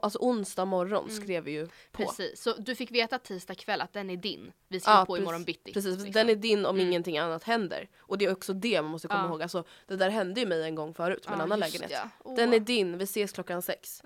Alltså 0.02 0.20
onsdag 0.22 0.66
morgon 0.66 1.10
skrev 1.10 1.44
vi 1.44 1.52
ju 1.52 1.66
på. 1.66 2.02
Mm. 2.04 2.08
Precis, 2.08 2.42
så 2.42 2.54
du 2.58 2.76
fick 2.76 2.92
veta 2.92 3.20
tisdag 3.20 3.56
kväll 3.56 3.82
att 3.82 3.94
den 3.94 4.10
är 4.10 4.18
din. 4.18 4.52
Vi 4.68 4.80
skriver 4.80 4.98
Ja, 5.00 5.06
på 5.06 5.14
precis. 5.14 5.22
imorgon 5.24 5.44
bitti. 5.44 5.74
Precis, 5.74 5.92
liksom. 5.96 6.12
den 6.12 6.30
är 6.30 6.36
din 6.36 6.66
om 6.66 6.76
Mm. 6.76 6.88
ingenting 6.88 7.18
annat 7.18 7.44
händer. 7.44 7.90
Och 8.00 8.18
det 8.18 8.26
är 8.26 8.32
också 8.32 8.54
det 8.54 8.82
man 8.82 8.92
måste 8.92 9.08
komma 9.08 9.20
Ja. 9.24 9.28
ihåg. 9.30 9.42
Alltså, 9.42 9.64
det 9.88 9.96
där 9.96 10.10
hände 10.10 10.40
ju 10.42 10.48
mig 10.48 10.64
en 10.64 10.76
gång 10.76 10.94
förut 10.94 11.26
med 11.26 11.34
en 11.34 11.40
Ja, 11.40 11.44
annan 11.44 11.60
just 11.60 11.74
lägenhet. 11.74 12.00
ja. 12.04 12.10
Åh. 12.24 12.36
Den 12.36 12.54
är 12.54 12.60
din, 12.60 12.98
vi 12.98 13.04
ses 13.04 13.32
klockan 13.32 13.62
sex. 13.62 14.02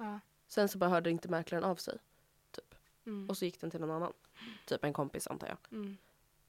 Sen 0.47 0.67
så 0.69 0.77
bara 0.77 0.89
hörde 0.89 1.09
inte 1.11 1.27
mäklaren 1.29 1.63
av 1.63 1.75
sig. 1.75 1.97
Typ. 2.51 2.75
Mm. 3.05 3.29
Och 3.29 3.37
så 3.37 3.45
gick 3.45 3.61
den 3.61 3.71
till 3.71 3.79
någon 3.81 3.91
annan. 3.91 4.13
Typ 4.65 4.83
en 4.83 4.93
kompis 4.93 5.27
antar 5.27 5.47
jag. 5.47 5.57
Mm. 5.71 5.97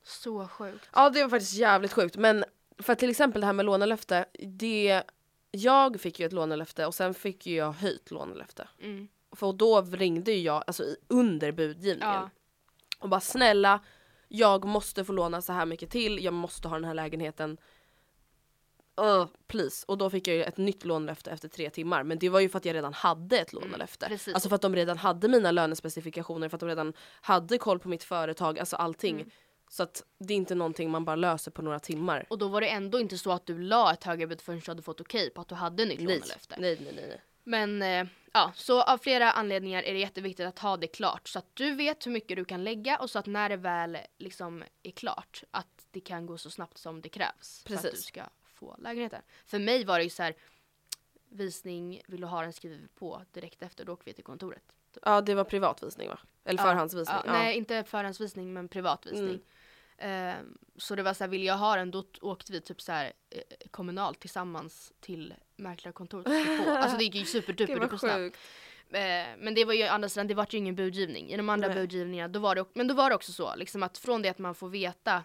Så 0.04 0.48
sjukt. 0.48 0.88
Ja 0.94 1.10
det 1.10 1.22
var 1.22 1.30
faktiskt 1.30 1.54
jävligt 1.54 1.92
sjukt 1.92 2.16
men 2.16 2.44
för 2.78 2.94
till 2.94 3.10
exempel 3.10 3.40
det 3.40 3.46
här 3.46 3.52
med 3.52 3.66
lånelöfte. 3.66 4.24
Det, 4.38 5.02
jag 5.54 6.00
fick 6.00 6.20
ju 6.20 6.26
ett 6.26 6.32
lånelöfte 6.32 6.86
och 6.86 6.94
sen 6.94 7.14
fick 7.14 7.46
ju 7.46 7.56
jag 7.56 7.72
höjt 7.72 8.10
lånelöfte. 8.10 8.68
Mm. 8.80 9.08
För 9.32 9.52
då 9.52 9.80
ringde 9.80 10.32
ju 10.32 10.42
jag 10.42 10.64
alltså 10.66 10.84
under 11.08 11.52
budgivningen. 11.52 12.14
Ja. 12.14 12.30
Och 12.98 13.08
bara 13.08 13.20
snälla 13.20 13.80
jag 14.28 14.64
måste 14.64 15.04
få 15.04 15.12
låna 15.12 15.42
så 15.42 15.52
här 15.52 15.66
mycket 15.66 15.90
till, 15.90 16.24
jag 16.24 16.34
måste 16.34 16.68
ha 16.68 16.76
den 16.76 16.84
här 16.84 16.94
lägenheten. 16.94 17.58
Uh, 19.00 19.26
please. 19.46 19.84
Och 19.88 19.98
då 19.98 20.10
fick 20.10 20.28
jag 20.28 20.36
ju 20.36 20.42
ett 20.42 20.56
nytt 20.56 20.84
lånelöfte 20.84 21.30
efter 21.30 21.48
tre 21.48 21.70
timmar. 21.70 22.02
Men 22.02 22.18
det 22.18 22.28
var 22.28 22.40
ju 22.40 22.48
för 22.48 22.58
att 22.58 22.64
jag 22.64 22.74
redan 22.74 22.92
hade 22.94 23.38
ett 23.38 23.52
lånelöfte. 23.52 24.06
precis. 24.08 24.34
alltså 24.34 24.48
för 24.48 24.56
att 24.56 24.62
de 24.62 24.76
redan 24.76 24.98
hade 24.98 25.28
mina 25.28 25.50
lönespecifikationer, 25.50 26.48
för 26.48 26.56
att 26.56 26.60
de 26.60 26.68
redan 26.68 26.92
hade 27.20 27.58
koll 27.58 27.78
på 27.78 27.88
mitt 27.88 28.04
företag, 28.04 28.58
alltså 28.58 28.76
allting. 28.76 29.14
Mm. 29.14 29.30
Så 29.72 29.82
att 29.82 30.04
det 30.18 30.34
är 30.34 30.36
inte 30.36 30.54
någonting 30.54 30.90
man 30.90 31.04
bara 31.04 31.16
löser 31.16 31.50
på 31.50 31.62
några 31.62 31.78
timmar. 31.78 32.26
Och 32.30 32.38
då 32.38 32.48
var 32.48 32.60
det 32.60 32.68
ändå 32.68 33.00
inte 33.00 33.18
så 33.18 33.32
att 33.32 33.46
du 33.46 33.58
la 33.58 33.92
ett 33.92 34.04
högre 34.04 34.26
bud 34.26 34.40
förrän 34.40 34.60
du 34.60 34.70
hade 34.70 34.82
fått 34.82 35.00
okej 35.00 35.30
på 35.30 35.40
att 35.40 35.48
du 35.48 35.54
hade 35.54 35.84
nytt 35.84 36.00
lånelöfte. 36.00 36.56
nej, 36.58 36.78
nej, 36.80 36.92
nej. 36.94 37.08
nej. 37.08 37.20
Men 37.44 37.82
eh, 37.82 38.06
ja, 38.32 38.52
så 38.54 38.82
av 38.82 38.98
flera 38.98 39.32
anledningar 39.32 39.82
är 39.82 39.92
det 39.92 39.98
jätteviktigt 39.98 40.46
att 40.46 40.58
ha 40.58 40.76
det 40.76 40.86
klart 40.86 41.28
så 41.28 41.38
att 41.38 41.46
du 41.54 41.74
vet 41.74 42.06
hur 42.06 42.10
mycket 42.10 42.36
du 42.36 42.44
kan 42.44 42.64
lägga 42.64 42.98
och 42.98 43.10
så 43.10 43.18
att 43.18 43.26
när 43.26 43.48
det 43.48 43.56
väl 43.56 43.98
liksom 44.18 44.64
är 44.82 44.90
klart 44.90 45.44
att 45.50 45.86
det 45.90 46.00
kan 46.00 46.26
gå 46.26 46.38
så 46.38 46.50
snabbt 46.50 46.78
som 46.78 47.00
det 47.00 47.08
krävs 47.08 47.62
för 47.66 47.74
att 47.74 47.82
du 47.82 47.90
Precis. 47.90 48.06
ska 48.06 48.22
få 48.44 48.76
lägenheten. 48.78 49.22
För 49.46 49.58
mig 49.58 49.84
var 49.84 49.98
det 49.98 50.04
ju 50.04 50.10
så 50.10 50.22
här 50.22 50.34
visning, 51.28 52.02
vill 52.06 52.20
du 52.20 52.26
ha 52.26 52.42
den 52.42 52.52
skriver 52.52 52.88
på 52.94 53.22
direkt 53.32 53.62
efter, 53.62 53.84
då 53.84 53.92
åker 53.92 54.04
vi 54.04 54.12
till 54.12 54.24
kontoret. 54.24 54.64
Ja 55.02 55.20
det 55.20 55.34
var 55.34 55.44
privatvisning 55.44 56.08
va? 56.08 56.18
Eller 56.44 56.58
Ja, 56.58 56.64
förhandsvisning. 56.64 57.16
Ja, 57.16 57.22
Ja, 57.26 57.32
Nej, 57.32 57.56
inte 57.56 57.84
förhandsvisning 57.84 58.52
men 58.52 58.68
privatvisning. 58.68 59.28
Mm. 59.28 59.42
Ehm, 60.02 60.58
så 60.76 60.94
det 60.94 61.02
var 61.02 61.14
så 61.14 61.24
här, 61.24 61.28
vill 61.28 61.44
jag 61.44 61.56
ha 61.58 61.76
den 61.76 61.90
då 61.90 62.04
åkte 62.20 62.52
vi 62.52 62.60
typ 62.60 62.80
så 62.80 62.92
här 62.92 63.12
eh, 63.30 63.40
kommunalt 63.70 64.20
tillsammans 64.20 64.92
till 65.00 65.34
mäklarkontoret. 65.56 66.26
Alltså 66.68 66.96
det 66.98 67.04
gick 67.04 67.14
ju 67.14 67.24
superduper 67.24 67.96
snabbt. 67.96 68.14
sjukt. 68.14 68.38
Eh, 68.90 69.00
men 69.38 69.54
det 69.54 69.64
var 69.64 69.72
ju 69.74 69.82
andra 69.82 70.08
sidan, 70.08 70.26
det 70.26 70.34
var 70.34 70.46
ju 70.50 70.58
ingen 70.58 70.74
budgivning. 70.74 71.30
I 71.30 71.36
de 71.36 71.48
andra 71.48 71.68
Nej. 71.68 71.76
budgivningarna, 71.76 72.28
då 72.28 72.40
var 72.40 72.54
det, 72.54 72.64
men 72.74 72.88
då 72.88 72.94
var 72.94 73.08
det 73.10 73.16
också 73.16 73.32
så 73.32 73.54
liksom 73.56 73.82
att 73.82 73.98
från 73.98 74.22
det 74.22 74.28
att 74.28 74.38
man 74.38 74.54
får 74.54 74.68
veta 74.68 75.24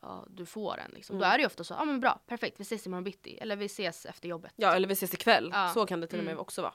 Ja, 0.00 0.26
du 0.30 0.46
får 0.46 0.76
den 0.76 0.90
liksom. 0.94 1.18
Då 1.18 1.24
Mm. 1.24 1.32
är 1.34 1.38
det 1.38 1.42
ju 1.42 1.46
ofta 1.46 1.64
så, 1.64 1.74
ja 1.74 1.80
ah, 1.80 1.84
men 1.84 2.00
bra, 2.00 2.20
perfekt, 2.26 2.60
vi 2.60 2.62
ses 2.62 2.86
imorgon 2.86 3.04
bitti. 3.04 3.38
Eller 3.40 3.56
vi 3.56 3.64
ses 3.64 4.06
efter 4.06 4.28
jobbet. 4.28 4.52
Ja 4.56 4.74
eller 4.74 4.88
vi 4.88 4.92
ses 4.92 5.14
ikväll. 5.14 5.50
Ja. 5.52 5.70
Så 5.74 5.86
kan 5.86 6.00
det 6.00 6.06
till 6.06 6.18
och 6.18 6.24
med 6.24 6.32
Mm. 6.32 6.40
också 6.42 6.62
vara. 6.62 6.74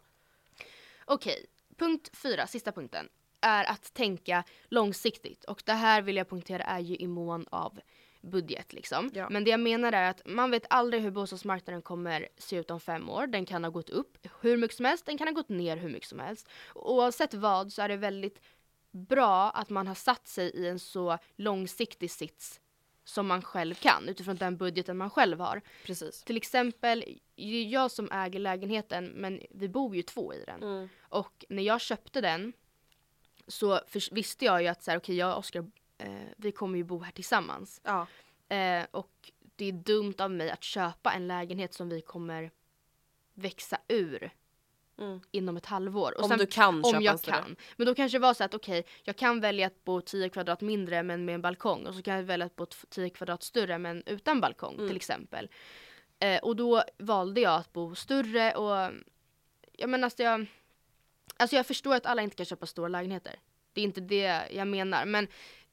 Okej, 1.06 1.46
punkt 1.78 2.10
fyra, 2.18 2.48
sista 2.48 2.72
punkten, 2.72 3.10
är 3.48 3.72
att 3.72 3.94
tänka 3.94 4.44
långsiktigt. 4.68 5.44
Och 5.44 5.64
det 5.66 5.74
här 5.74 6.02
vill 6.02 6.16
jag 6.16 6.30
punktera 6.30 6.64
är 6.64 6.80
ju 6.80 6.96
i 6.96 7.08
mån 7.08 7.46
av 7.50 7.80
budget 8.22 8.74
liksom. 8.74 9.12
Ja. 9.14 9.30
Men 9.30 9.44
det 9.44 9.52
jag 9.52 9.60
menar 9.60 9.92
är 9.92 10.10
att 10.10 10.22
man 10.26 10.52
vet 10.52 10.66
aldrig 10.70 11.04
hur 11.04 11.12
bostadsmarknaden 11.12 11.82
kommer 11.82 12.28
se 12.38 12.56
ut 12.56 12.72
om 12.72 12.80
fem 12.80 13.10
år. 13.10 13.28
Den 13.28 13.46
kan 13.46 13.64
ha 13.64 13.72
gått 13.72 13.90
upp 13.90 14.28
hur 14.42 14.58
mycket 14.58 14.78
som 14.78 14.86
helst, 14.86 15.06
den 15.06 15.18
kan 15.18 15.28
ha 15.28 15.34
gått 15.34 15.50
ner 15.50 15.78
hur 15.78 15.90
mycket 15.90 16.10
som 16.10 16.20
helst. 16.20 16.50
Oavsett 16.76 17.34
vad 17.34 17.74
så 17.74 17.82
är 17.82 17.90
det 17.90 17.98
väldigt 17.98 18.42
bra 18.92 19.50
att 19.50 19.70
man 19.70 19.88
har 19.88 19.96
satt 19.96 20.28
sig 20.28 20.50
i 20.50 20.68
en 20.68 20.80
så 20.80 21.18
långsiktig 21.36 22.12
sits 22.12 22.62
som 23.04 23.28
man 23.28 23.42
själv 23.42 23.76
kan 23.76 24.10
utifrån 24.10 24.36
den 24.36 24.58
budgeten 24.58 24.98
man 24.98 25.10
själv 25.10 25.40
har. 25.40 25.62
Precis. 25.86 26.24
Till 26.24 26.38
exempel, 26.38 27.20
jag 27.70 27.92
som 27.92 28.12
äger 28.12 28.40
lägenheten 28.40 29.06
men 29.06 29.42
vi 29.50 29.70
bor 29.70 29.96
ju 29.96 30.02
två 30.02 30.34
i 30.34 30.44
den. 30.46 30.64
Mm. 30.64 30.90
Och 31.02 31.46
när 31.50 31.64
jag 31.64 31.82
köpte 31.82 32.22
den 32.22 32.54
så 33.48 33.80
förs- 33.88 34.12
visste 34.12 34.46
jag 34.46 34.62
ju 34.62 34.68
att 34.68 34.84
så 34.84 34.92
här, 34.92 34.98
okej 34.98 35.16
jag 35.16 35.32
och 35.32 35.38
Oskar, 35.40 35.66
eh, 35.98 36.10
vi 36.38 36.52
kommer 36.52 36.78
ju 36.78 36.84
bo 36.84 37.00
här 37.00 37.12
tillsammans. 37.12 37.82
Ja. 37.84 38.08
Eh, 38.56 38.86
och 38.92 39.32
det 39.56 39.66
är 39.66 39.72
dumt 39.72 40.14
av 40.18 40.32
mig 40.32 40.50
att 40.52 40.64
köpa 40.64 41.12
en 41.14 41.28
lägenhet 41.28 41.74
som 41.74 41.90
vi 41.90 42.02
kommer 42.02 42.52
växa 43.34 43.78
ur 43.88 44.30
Mm. 45.00 45.20
inom 45.32 45.58
ett 45.58 45.66
halvår. 45.66 46.18
Och 46.18 46.24
Om 46.32 46.38
du 46.38 46.46
kan 46.46 46.84
köpa 46.84 46.98
Om 46.98 47.04
jag 47.04 47.22
kan. 47.22 47.56
Men 47.76 47.88
då 47.88 47.96
kanske 47.96 48.18
det 48.18 48.22
var 48.22 48.34
så 48.34 48.44
att 48.44 48.54
okej, 48.54 48.86
jag 49.04 49.16
kan 49.16 49.40
välja 49.40 49.68
att 49.68 49.84
bo 49.84 50.02
10 50.02 50.30
kvadrat 50.30 50.62
mindre 50.62 51.04
men 51.04 51.26
med 51.26 51.36
en 51.36 51.42
balkong 51.42 51.88
och 51.88 51.96
så 51.96 52.02
kan 52.02 52.16
jag 52.16 52.24
välja 52.24 52.46
att 52.46 52.56
bo 52.56 52.66
t- 52.66 52.76
10 52.90 53.10
kvadrat 53.10 53.44
större 53.44 53.78
men 53.78 54.04
utan 54.06 54.42
balkong 54.42 54.74
Mm. 54.76 54.88
till 54.88 54.96
exempel. 54.96 55.50
Eh, 56.20 56.40
och 56.44 56.56
då 56.56 56.84
valde 56.98 57.42
jag 57.42 57.54
att 57.56 57.74
bo 57.74 57.96
större 57.96 58.56
och 58.56 58.92
jag 59.74 59.90
menar 59.90 60.06
alltså 60.06 60.24
jag, 60.24 60.46
alltså 61.40 61.56
jag 61.56 61.66
förstår 61.66 61.96
att 61.96 62.06
alla 62.06 62.22
inte 62.22 62.36
kan 62.36 62.46
köpa 62.46 62.66
stora 62.66 62.88
lägenheter. 62.88 63.40
Det 63.74 63.82
är 63.82 63.86
inte 63.86 64.02
det 64.02 64.48
jag 64.52 64.68
menar 64.68 65.06
men 65.06 65.28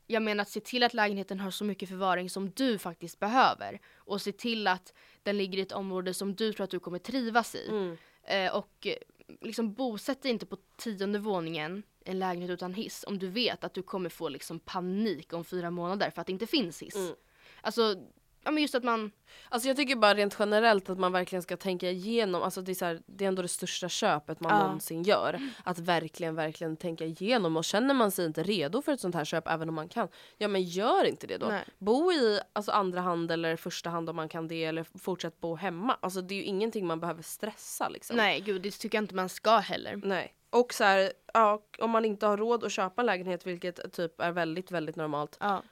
jag 0.06 0.22
menar 0.22 0.42
att 0.42 0.48
se 0.48 0.60
till 0.60 0.82
att 0.82 0.94
lägenheten 0.94 1.40
har 1.40 1.50
så 1.50 1.64
mycket 1.64 1.88
förvaring 1.88 2.30
som 2.30 2.50
du 2.50 2.78
faktiskt 2.78 3.20
behöver 3.20 3.80
och 3.96 4.22
se 4.22 4.32
till 4.32 4.66
att 4.66 4.92
den 5.22 5.38
ligger 5.38 5.58
i 5.58 5.62
ett 5.62 5.72
område 5.72 6.14
som 6.14 6.34
du 6.34 6.52
tror 6.52 6.64
att 6.64 6.70
du 6.70 6.80
kommer 6.80 6.98
trivas 6.98 7.54
i. 7.54 7.68
Mm. 7.68 7.96
Eh, 8.22 8.56
och 8.56 8.86
eh, 8.86 8.96
liksom 9.40 9.74
bosätt 9.74 10.22
dig 10.22 10.30
inte 10.30 10.46
på 10.46 10.56
tionde 10.76 11.18
våningen 11.18 11.82
i 12.04 12.10
en 12.10 12.18
lägenhet 12.18 12.50
utan 12.50 12.74
hiss 12.74 13.04
om 13.08 13.18
du 13.18 13.28
vet 13.28 13.64
att 13.64 13.74
du 13.74 13.82
kommer 13.82 14.10
få 14.10 14.28
liksom 14.28 14.60
panik 14.60 15.32
om 15.32 15.44
fyra 15.44 15.70
månader 15.70 16.10
för 16.10 16.20
att 16.20 16.26
det 16.26 16.32
inte 16.32 16.46
finns 16.46 16.82
hiss. 16.82 16.96
Mm. 16.96 17.14
Alltså, 17.60 17.96
ja 18.44 18.50
men 18.50 18.62
just 18.62 18.74
att 18.74 18.84
man, 18.84 19.10
Alltså 19.48 19.68
jag 19.68 19.76
tycker 19.76 19.96
bara 19.96 20.14
rent 20.14 20.36
generellt 20.38 20.90
att 20.90 20.98
man 20.98 21.12
verkligen 21.12 21.42
ska 21.42 21.56
tänka 21.56 21.90
igenom, 21.90 22.42
alltså 22.42 22.62
det 22.62 22.72
är, 22.72 22.74
så 22.74 22.84
här, 22.84 23.02
det 23.06 23.24
är 23.24 23.28
ändå 23.28 23.42
det 23.42 23.48
största 23.48 23.88
köpet 23.88 24.40
man 24.40 24.52
Ja. 24.52 24.64
någonsin 24.64 25.02
gör. 25.02 25.40
Att 25.64 25.78
verkligen, 25.78 26.34
verkligen 26.34 26.76
tänka 26.76 27.04
igenom 27.04 27.56
och 27.56 27.64
känner 27.64 27.94
man 27.94 28.10
sig 28.10 28.26
inte 28.26 28.42
redo 28.42 28.82
för 28.82 28.92
ett 28.92 29.00
sånt 29.00 29.14
här 29.14 29.24
köp 29.24 29.48
även 29.48 29.68
om 29.68 29.74
man 29.74 29.88
kan, 29.88 30.08
ja 30.38 30.48
men 30.48 30.62
gör 30.62 31.04
inte 31.04 31.26
det 31.26 31.36
då. 31.38 31.46
Nej. 31.46 31.64
Bo 31.78 32.12
i 32.12 32.40
alltså, 32.52 32.72
andra 32.72 33.00
hand 33.00 33.30
eller 33.30 33.56
första 33.56 33.90
hand 33.90 34.10
om 34.10 34.16
man 34.16 34.28
kan 34.28 34.48
det 34.48 34.64
eller 34.64 34.86
fortsätt 34.98 35.40
bo 35.40 35.54
hemma. 35.54 35.96
Alltså 36.00 36.20
det 36.20 36.34
är 36.34 36.36
ju 36.36 36.44
ingenting 36.44 36.86
man 36.86 37.00
behöver 37.00 37.22
stressa 37.22 37.88
liksom. 37.88 38.16
nej 38.16 38.40
gud 38.40 38.62
det 38.62 38.70
tycker 38.70 38.98
jag 38.98 39.02
inte 39.04 39.14
man 39.14 39.28
ska 39.28 39.56
heller. 39.56 40.00
Nej. 40.04 40.34
Och 40.50 40.74
så 40.74 40.84
här, 40.84 41.12
ja, 41.34 41.62
om 41.78 41.90
man 41.90 42.04
inte 42.04 42.26
har 42.26 42.36
råd 42.36 42.64
att 42.64 42.72
köpa 42.72 43.02
en 43.02 43.06
lägenhet 43.06 43.46
vilket 43.46 43.92
typ 43.92 44.20
är 44.20 44.32
väldigt, 44.32 44.70
väldigt 44.70 44.96
normalt. 44.96 45.36
Ja. 45.40 45.62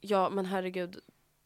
Ja 0.00 0.30
men 0.30 0.46
herregud, 0.46 1.00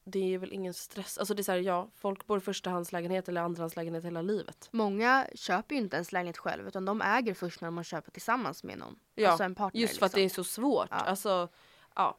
det 0.08 0.34
är 0.34 0.38
väl 0.38 0.52
ingen 0.52 0.74
stress. 0.74 1.18
Alltså 1.18 1.34
det 1.34 1.40
är 1.40 1.44
så 1.44 1.52
här, 1.52 1.58
ja, 1.58 1.90
folk 1.94 2.26
bor 2.26 2.38
i 2.38 2.40
förstahandslägenhet 2.40 3.28
eller 3.28 3.40
andrahandslägenhet 3.40 4.04
hela 4.04 4.22
livet. 4.22 4.68
Många 4.70 5.26
köper 5.34 5.74
ju 5.74 5.80
inte 5.80 5.96
ens 5.96 6.12
lägenhet 6.12 6.38
själv 6.38 6.68
utan 6.68 6.84
de 6.84 7.02
äger 7.02 7.34
först 7.34 7.60
när 7.60 7.70
man 7.70 7.84
köper 7.84 8.10
tillsammans 8.10 8.64
med 8.64 8.78
någon. 8.78 8.98
Ja, 9.14 9.28
alltså 9.30 9.44
en 9.44 9.54
partner. 9.54 9.80
Just 9.80 9.98
för 9.98 10.06
att 10.06 10.12
det 10.12 10.20
är 10.20 10.22
liksom. 10.22 10.44
så 10.44 10.50
svårt. 10.50 10.88
Ja. 10.90 10.96
Alltså, 10.96 11.48
ja. 11.94 12.18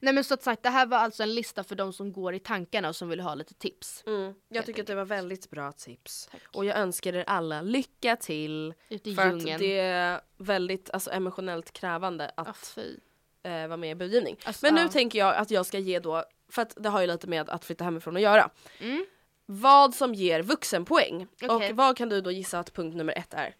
Nej 0.00 0.14
men 0.14 0.24
så 0.24 0.34
att 0.34 0.42
sagt, 0.42 0.62
det 0.62 0.68
här 0.68 0.86
var 0.86 0.98
alltså 0.98 1.22
en 1.22 1.34
lista 1.34 1.64
för 1.64 1.74
de 1.74 1.92
som 1.92 2.12
går 2.12 2.34
i 2.34 2.38
tankarna 2.38 2.88
och 2.88 2.96
som 2.96 3.08
vill 3.08 3.20
ha 3.20 3.34
lite 3.34 3.54
tips. 3.54 4.04
Mm. 4.06 4.34
Jag 4.48 4.66
tycker 4.66 4.82
att 4.82 4.86
det 4.86 4.94
var 4.94 5.04
väldigt 5.04 5.50
bra 5.50 5.72
tips. 5.72 6.30
Och 6.52 6.64
jag 6.64 6.78
önskar 6.78 7.12
er 7.12 7.24
alla 7.26 7.62
lycka 7.62 8.16
till. 8.16 8.74
Ute 8.88 9.10
i 9.10 9.14
För 9.14 9.22
att 9.26 9.32
djungeln. 9.32 9.60
det 9.60 9.78
är 9.78 10.20
väldigt 10.36 10.90
alltså, 10.90 11.10
emotionellt 11.10 11.72
krävande 11.72 12.30
att 12.36 12.56
fy. 12.74 12.96
eh, 13.42 13.52
vara 13.66 13.76
med 13.76 13.90
i 13.90 13.94
budgivning. 13.94 14.36
Alltså, 14.44 14.66
Men 14.66 14.74
nu 14.74 14.80
ja. 14.80 14.88
tänker 14.88 15.18
jag 15.18 15.36
att 15.36 15.50
jag 15.50 15.66
ska 15.66 15.78
ge 15.78 15.98
då, 15.98 16.24
för 16.52 16.62
att 16.62 16.74
det 16.76 16.88
har 16.88 17.00
ju 17.00 17.06
lite 17.06 17.26
med 17.26 17.50
att 17.50 17.64
flytta 17.64 17.84
hemifrån 17.84 18.16
att 18.16 18.22
göra. 18.22 18.50
Mm. 18.78 19.06
Vad 19.46 19.94
som 19.94 20.14
ger 20.14 20.42
vuxenpoäng. 20.42 21.26
Okej. 21.42 21.48
Och 21.70 21.76
vad 21.76 21.96
kan 21.96 22.08
du 22.08 22.20
då 22.20 22.30
gissa 22.30 22.58
att 22.58 22.72
punkt 22.72 22.96
nummer 22.96 23.18
ett 23.18 23.34
är? 23.34 23.56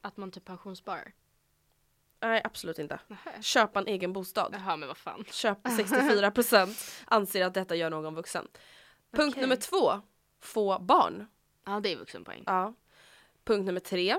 Att 0.00 0.16
man 0.16 0.30
typ 0.30 0.44
pensionssparar. 0.44 1.12
Nej 2.20 2.40
absolut 2.44 2.78
inte. 2.78 3.00
Nähä. 3.06 3.42
Köpa 3.42 3.78
en 3.78 3.86
egen 3.86 4.12
bostad. 4.12 4.54
Jaha 4.54 4.76
men 4.76 4.88
vad 4.88 4.96
fan. 4.96 5.24
Köp 5.30 5.58
64% 5.66 7.02
anser 7.04 7.44
att 7.44 7.54
detta 7.54 7.76
gör 7.76 7.90
någon 7.90 8.14
vuxen. 8.14 8.48
Punkt 9.10 9.32
Okej. 9.32 9.42
nummer 9.42 9.56
två, 9.56 10.00
få 10.40 10.78
barn. 10.78 11.26
Ja 11.64 11.80
det 11.80 11.92
är 11.92 11.96
vuxenpoäng. 11.96 12.42
Ja. 12.46 12.74
Punkt 13.44 13.66
nummer 13.66 13.80
tre, 13.80 14.18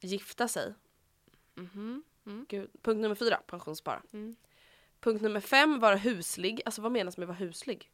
gifta 0.00 0.48
sig. 0.48 0.74
Mhm. 1.54 2.02
Mm. 2.26 2.46
Gud. 2.48 2.70
Punkt 2.82 3.00
nummer 3.00 3.14
fyra, 3.14 3.40
pensionsspara. 3.46 4.02
Mm. 4.12 4.36
Punkt 5.00 5.22
nummer 5.22 5.40
fem, 5.40 5.80
vara 5.80 5.96
huslig. 5.96 6.62
Alltså 6.64 6.82
vad 6.82 6.92
menas 6.92 7.16
med 7.16 7.24
att 7.24 7.28
vara 7.28 7.38
huslig? 7.38 7.90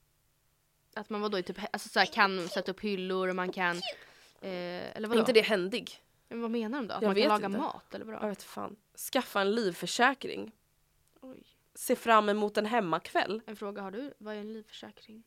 Att 0.95 1.11
man 1.11 1.21
vadå, 1.21 1.43
typ, 1.43 1.59
alltså, 1.73 1.89
så 1.89 1.99
här, 1.99 2.07
kan 2.07 2.49
sätta 2.49 2.71
upp 2.73 2.81
hyllor 2.81 3.29
och 3.29 3.37
man 3.37 3.53
kan... 3.53 3.77
Eh, 4.41 4.97
eller 4.97 5.09
vadå? 5.09 5.15
Är 5.15 5.21
inte 5.21 5.33
det 5.33 5.41
händig? 5.41 6.01
Men 6.29 6.43
vad 6.43 6.51
menar 6.51 6.79
de 6.79 6.89
då? 6.89 6.95
Att 6.95 7.03
Jag 7.03 7.09
man 7.09 7.17
kan 7.17 7.29
laga 7.29 7.47
inte. 7.47 7.59
mat 7.59 7.95
eller 7.95 8.05
vadå? 8.05 8.19
Jag 8.23 8.29
vet 8.29 8.43
fan. 8.43 8.77
Skaffa 9.13 9.41
en 9.41 9.55
livförsäkring. 9.55 10.53
Oj. 11.21 11.43
Se 11.75 11.97
fram 11.97 12.29
emot 12.29 12.57
en 12.57 12.67
hemmakväll. 12.67 13.43
En 13.47 13.57
fråga, 13.57 13.83
har 13.83 13.91
du? 13.91 14.15
Vad 14.19 14.35
är 14.35 14.39
en 14.39 14.53
livförsäkring? 14.53 15.23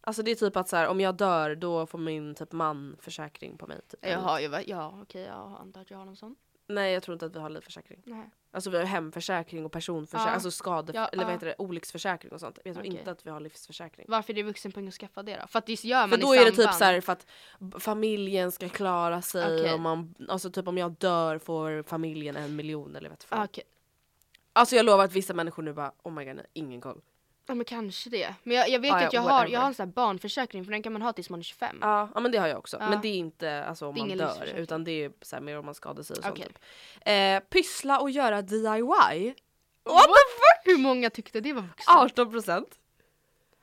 Alltså 0.00 0.22
det 0.22 0.30
är 0.30 0.34
typ 0.34 0.56
att 0.56 0.68
så 0.68 0.76
här, 0.76 0.88
om 0.88 1.00
jag 1.00 1.14
dör 1.14 1.54
då 1.54 1.86
får 1.86 1.98
min 1.98 2.34
typ 2.34 2.52
man 2.52 2.96
försäkring 3.00 3.58
på 3.58 3.66
mig. 3.66 3.80
Typ. 3.88 4.00
Jag 4.06 4.18
har 4.18 4.40
ju, 4.40 4.62
ja 4.66 4.98
okej 5.02 5.22
jag 5.22 5.56
antar 5.60 5.80
att 5.80 5.90
jag 5.90 5.98
har 5.98 6.04
någon 6.04 6.16
sån. 6.16 6.36
Nej 6.68 6.92
jag 6.92 7.02
tror 7.02 7.12
inte 7.12 7.26
att 7.26 7.36
vi 7.36 7.38
har 7.38 7.50
livförsäkring. 7.50 8.02
Nej. 8.04 8.30
Alltså 8.50 8.70
vi 8.70 8.76
har 8.76 8.84
hemförsäkring 8.84 9.64
och 9.64 9.72
personförsäkring, 9.72 10.28
Ja. 10.28 10.34
alltså 10.34 10.50
skade, 10.50 10.92
Ja, 10.94 11.08
eller 11.08 11.24
vad 11.24 11.32
heter 11.32 11.46
det, 11.46 11.54
olycksförsäkring 11.58 12.32
och 12.32 12.40
sånt. 12.40 12.58
Jag 12.64 12.74
tror 12.74 12.86
Okej. 12.86 12.98
inte 12.98 13.10
att 13.10 13.26
vi 13.26 13.30
har 13.30 13.40
livsförsäkring. 13.40 14.06
Varför 14.08 14.32
är 14.32 14.34
det 14.34 14.42
vuxenpoäng 14.42 14.88
att 14.88 14.94
skaffa 14.94 15.22
det 15.22 15.36
då? 15.40 15.46
För 15.46 15.58
att 15.58 15.66
det 15.66 15.84
gör 15.84 16.00
man 16.00 16.10
För 16.10 16.18
i 16.18 16.20
då 16.20 16.34
är 16.34 16.44
det 16.44 16.50
typ 16.52 16.72
så 16.72 16.84
här 16.84 17.00
för 17.00 17.12
att 17.12 17.26
familjen 17.78 18.52
ska 18.52 18.68
klara 18.68 19.22
sig 19.22 19.60
Okej. 19.60 19.72
och 19.72 19.80
man, 19.80 20.14
alltså 20.28 20.50
typ 20.50 20.68
om 20.68 20.78
jag 20.78 20.92
dör 20.92 21.38
får 21.38 21.82
familjen 21.82 22.36
en 22.36 22.56
miljon 22.56 22.96
eller 22.96 23.10
vet 23.10 23.24
fan. 23.24 23.44
Okej. 23.44 23.64
Alltså 24.52 24.76
jag 24.76 24.86
lovar 24.86 25.04
att 25.04 25.12
vissa 25.12 25.34
människor 25.34 25.62
nu 25.62 25.72
bara 25.72 25.92
oh 26.02 26.12
my 26.12 26.24
god, 26.24 26.36
nej, 26.36 26.46
ingen 26.52 26.80
koll. 26.80 27.00
Ja 27.46 27.54
men 27.54 27.64
kanske 27.64 28.10
det. 28.10 28.34
Men 28.42 28.56
jag, 28.56 28.68
jag 28.68 28.80
vet 28.80 28.92
Ah, 28.92 28.96
att 28.96 29.12
jag 29.12 29.20
har, 29.20 29.28
whatever. 29.28 29.52
jag 29.52 29.60
har 29.60 29.66
en 29.68 29.74
sån 29.74 29.86
här 29.86 29.92
barnförsäkring 29.92 30.64
för 30.64 30.72
den 30.72 30.82
kan 30.82 30.92
man 30.92 31.02
ha 31.02 31.12
tills 31.12 31.30
man 31.30 31.38
är 31.40 31.44
25. 31.44 31.78
Ja, 31.80 32.08
ja 32.14 32.20
men 32.20 32.32
det 32.32 32.38
har 32.38 32.46
jag 32.48 32.58
också. 32.58 32.76
Ja. 32.80 32.90
Men 32.90 33.00
det 33.00 33.08
är 33.08 33.16
inte 33.16 33.64
alltså, 33.64 33.86
om 33.86 33.94
Det 33.94 34.00
man 34.00 34.18
dör 34.18 34.54
utan 34.56 34.84
det 34.84 34.90
är 35.04 35.12
så 35.22 35.36
här, 35.36 35.40
mer 35.42 35.58
om 35.58 35.64
man 35.64 35.74
skadar 35.74 36.02
sig 36.02 36.16
och 36.16 36.22
sånt. 36.22 36.36
Typ. 36.36 36.58
Eh, 37.00 37.40
pyssla 37.40 38.00
och 38.00 38.10
göra 38.10 38.42
DIY. 38.42 39.34
What 39.84 40.02
the 40.04 40.26
fuck? 40.36 40.62
Hur 40.64 40.78
många 40.78 41.10
tyckte 41.10 41.40
det 41.40 41.52
var 41.52 41.62
vuxen? 41.62 41.94
18%. 41.94 42.64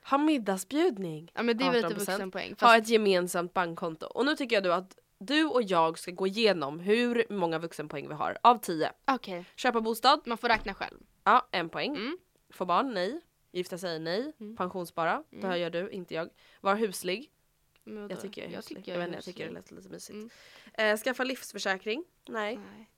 Ha 0.10 0.18
middagsbjudning. 0.18 1.32
Ja 1.34 1.44
men 1.44 1.58
det 1.58 1.64
är 1.66 1.72
väl 1.72 1.76
lite 1.84 1.88
18%. 1.96 1.98
vuxenpoäng. 2.00 2.50
Ha 2.50 2.56
Fast, 2.58 2.78
ett 2.78 2.90
gemensamt 2.90 3.54
bankkonto. 3.54 4.06
Och 4.06 4.26
nu 4.26 4.36
tycker 4.36 4.56
jag 4.56 4.64
du 4.64 4.74
att 4.74 4.98
du 5.18 5.46
och 5.46 5.62
jag 5.64 6.00
ska 6.00 6.12
gå 6.12 6.28
igenom 6.28 6.80
hur 6.80 7.26
många 7.30 7.60
vuxenpoäng 7.60 8.08
vi 8.08 8.14
har 8.14 8.38
av 8.44 8.58
10. 8.58 8.92
okej, 9.08 9.46
Köpa 9.56 9.82
bostad, 9.82 10.22
man 10.26 10.38
får 10.38 10.48
räkna 10.48 10.74
själv. 10.74 10.98
ja 11.24 11.48
en 11.52 11.70
poäng. 11.70 11.96
Mm. 11.96 12.18
Få 12.54 12.66
barn, 12.66 12.94
nej. 12.94 13.22
Gifta 13.54 13.78
sig, 13.78 14.00
nej. 14.00 14.34
Pensionsspara, 14.58 15.24
det 15.30 15.48
här 15.48 15.56
gör 15.56 15.70
du, 15.70 15.90
inte 15.90 16.14
jag. 16.14 16.30
Var 16.62 16.76
huslig, 16.76 17.32
jag 18.10 18.22
tycker 18.22 18.42
jag 18.42 18.52
är 18.52 18.56
huslig. 18.56 18.84
Jag, 18.88 18.96
är 18.96 19.00
vet 19.00 19.08
inte, 19.08 19.18
jag 19.18 19.24
tycker 19.24 19.46
det 19.48 19.54
lät 19.54 19.72
lite 19.72 19.90
mysigt. 19.90 20.32
Mm. 20.74 20.92
Eh, 20.94 20.98
skaffa 20.98 21.24
livsförsäkring, 21.24 22.04
nej. 22.28 22.58
Nej. 22.58 22.90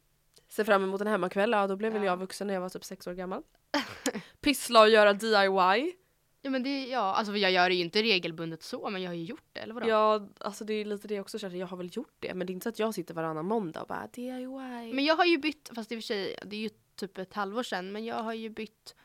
Se 0.47 0.65
fram 0.65 0.83
emot 0.83 1.01
en 1.01 1.07
hemmakväll, 1.07 1.51
ja 1.51 1.67
då 1.67 1.75
blev 1.75 1.93
väl 1.93 2.01
Ja. 2.03 2.07
jag 2.11 2.17
vuxen 2.17 2.47
när 2.47 2.53
jag 2.53 2.61
var 2.61 2.69
typ 2.69 2.83
sex 2.83 3.07
år 3.07 3.13
gammal. 3.13 3.43
Pyssla 4.41 4.81
och 4.81 4.89
göra 4.89 5.13
DIY. 5.13 5.95
Ja 6.41 6.49
men 6.49 6.63
det, 6.63 6.85
ja 6.87 6.99
alltså 6.99 7.37
jag 7.37 7.51
gör 7.51 7.69
det 7.69 7.75
ju 7.75 7.81
inte 7.83 8.01
regelbundet 8.01 8.63
så 8.63 8.89
men 8.89 9.01
jag 9.01 9.09
har 9.09 9.15
ju 9.15 9.23
gjort 9.23 9.45
det 9.53 9.59
eller 9.59 9.73
vadå? 9.73 9.87
Ja, 9.89 10.29
alltså 10.37 10.65
det 10.65 10.73
är 10.73 10.85
lite 10.85 11.07
det 11.07 11.13
jag 11.13 11.21
också 11.21 11.39
känner, 11.39 11.55
jag 11.55 11.67
har 11.67 11.77
väl 11.77 11.89
gjort 11.91 12.15
det 12.19 12.33
men 12.33 12.47
det 12.47 12.51
är 12.51 12.53
inte 12.53 12.63
så 12.63 12.69
att 12.69 12.79
jag 12.79 12.93
sitter 12.93 13.13
varannan 13.13 13.45
måndag 13.45 13.81
och 13.81 13.87
bara 13.87 14.07
DIY. 14.13 14.93
Men 14.93 15.05
jag 15.05 15.15
har 15.15 15.25
ju 15.25 15.37
bytt, 15.37 15.71
fast 15.75 15.91
i 15.91 15.95
och 15.95 15.97
för 15.97 16.05
sig 16.05 16.39
det 16.45 16.55
är 16.55 16.59
ju 16.59 16.69
typ 16.95 17.17
ett 17.17 17.33
halvår 17.33 17.63
sedan 17.63 17.91
men 17.91 18.05
jag 18.05 18.23
har 18.23 18.33
ju 18.33 18.49
bytt 18.49 18.95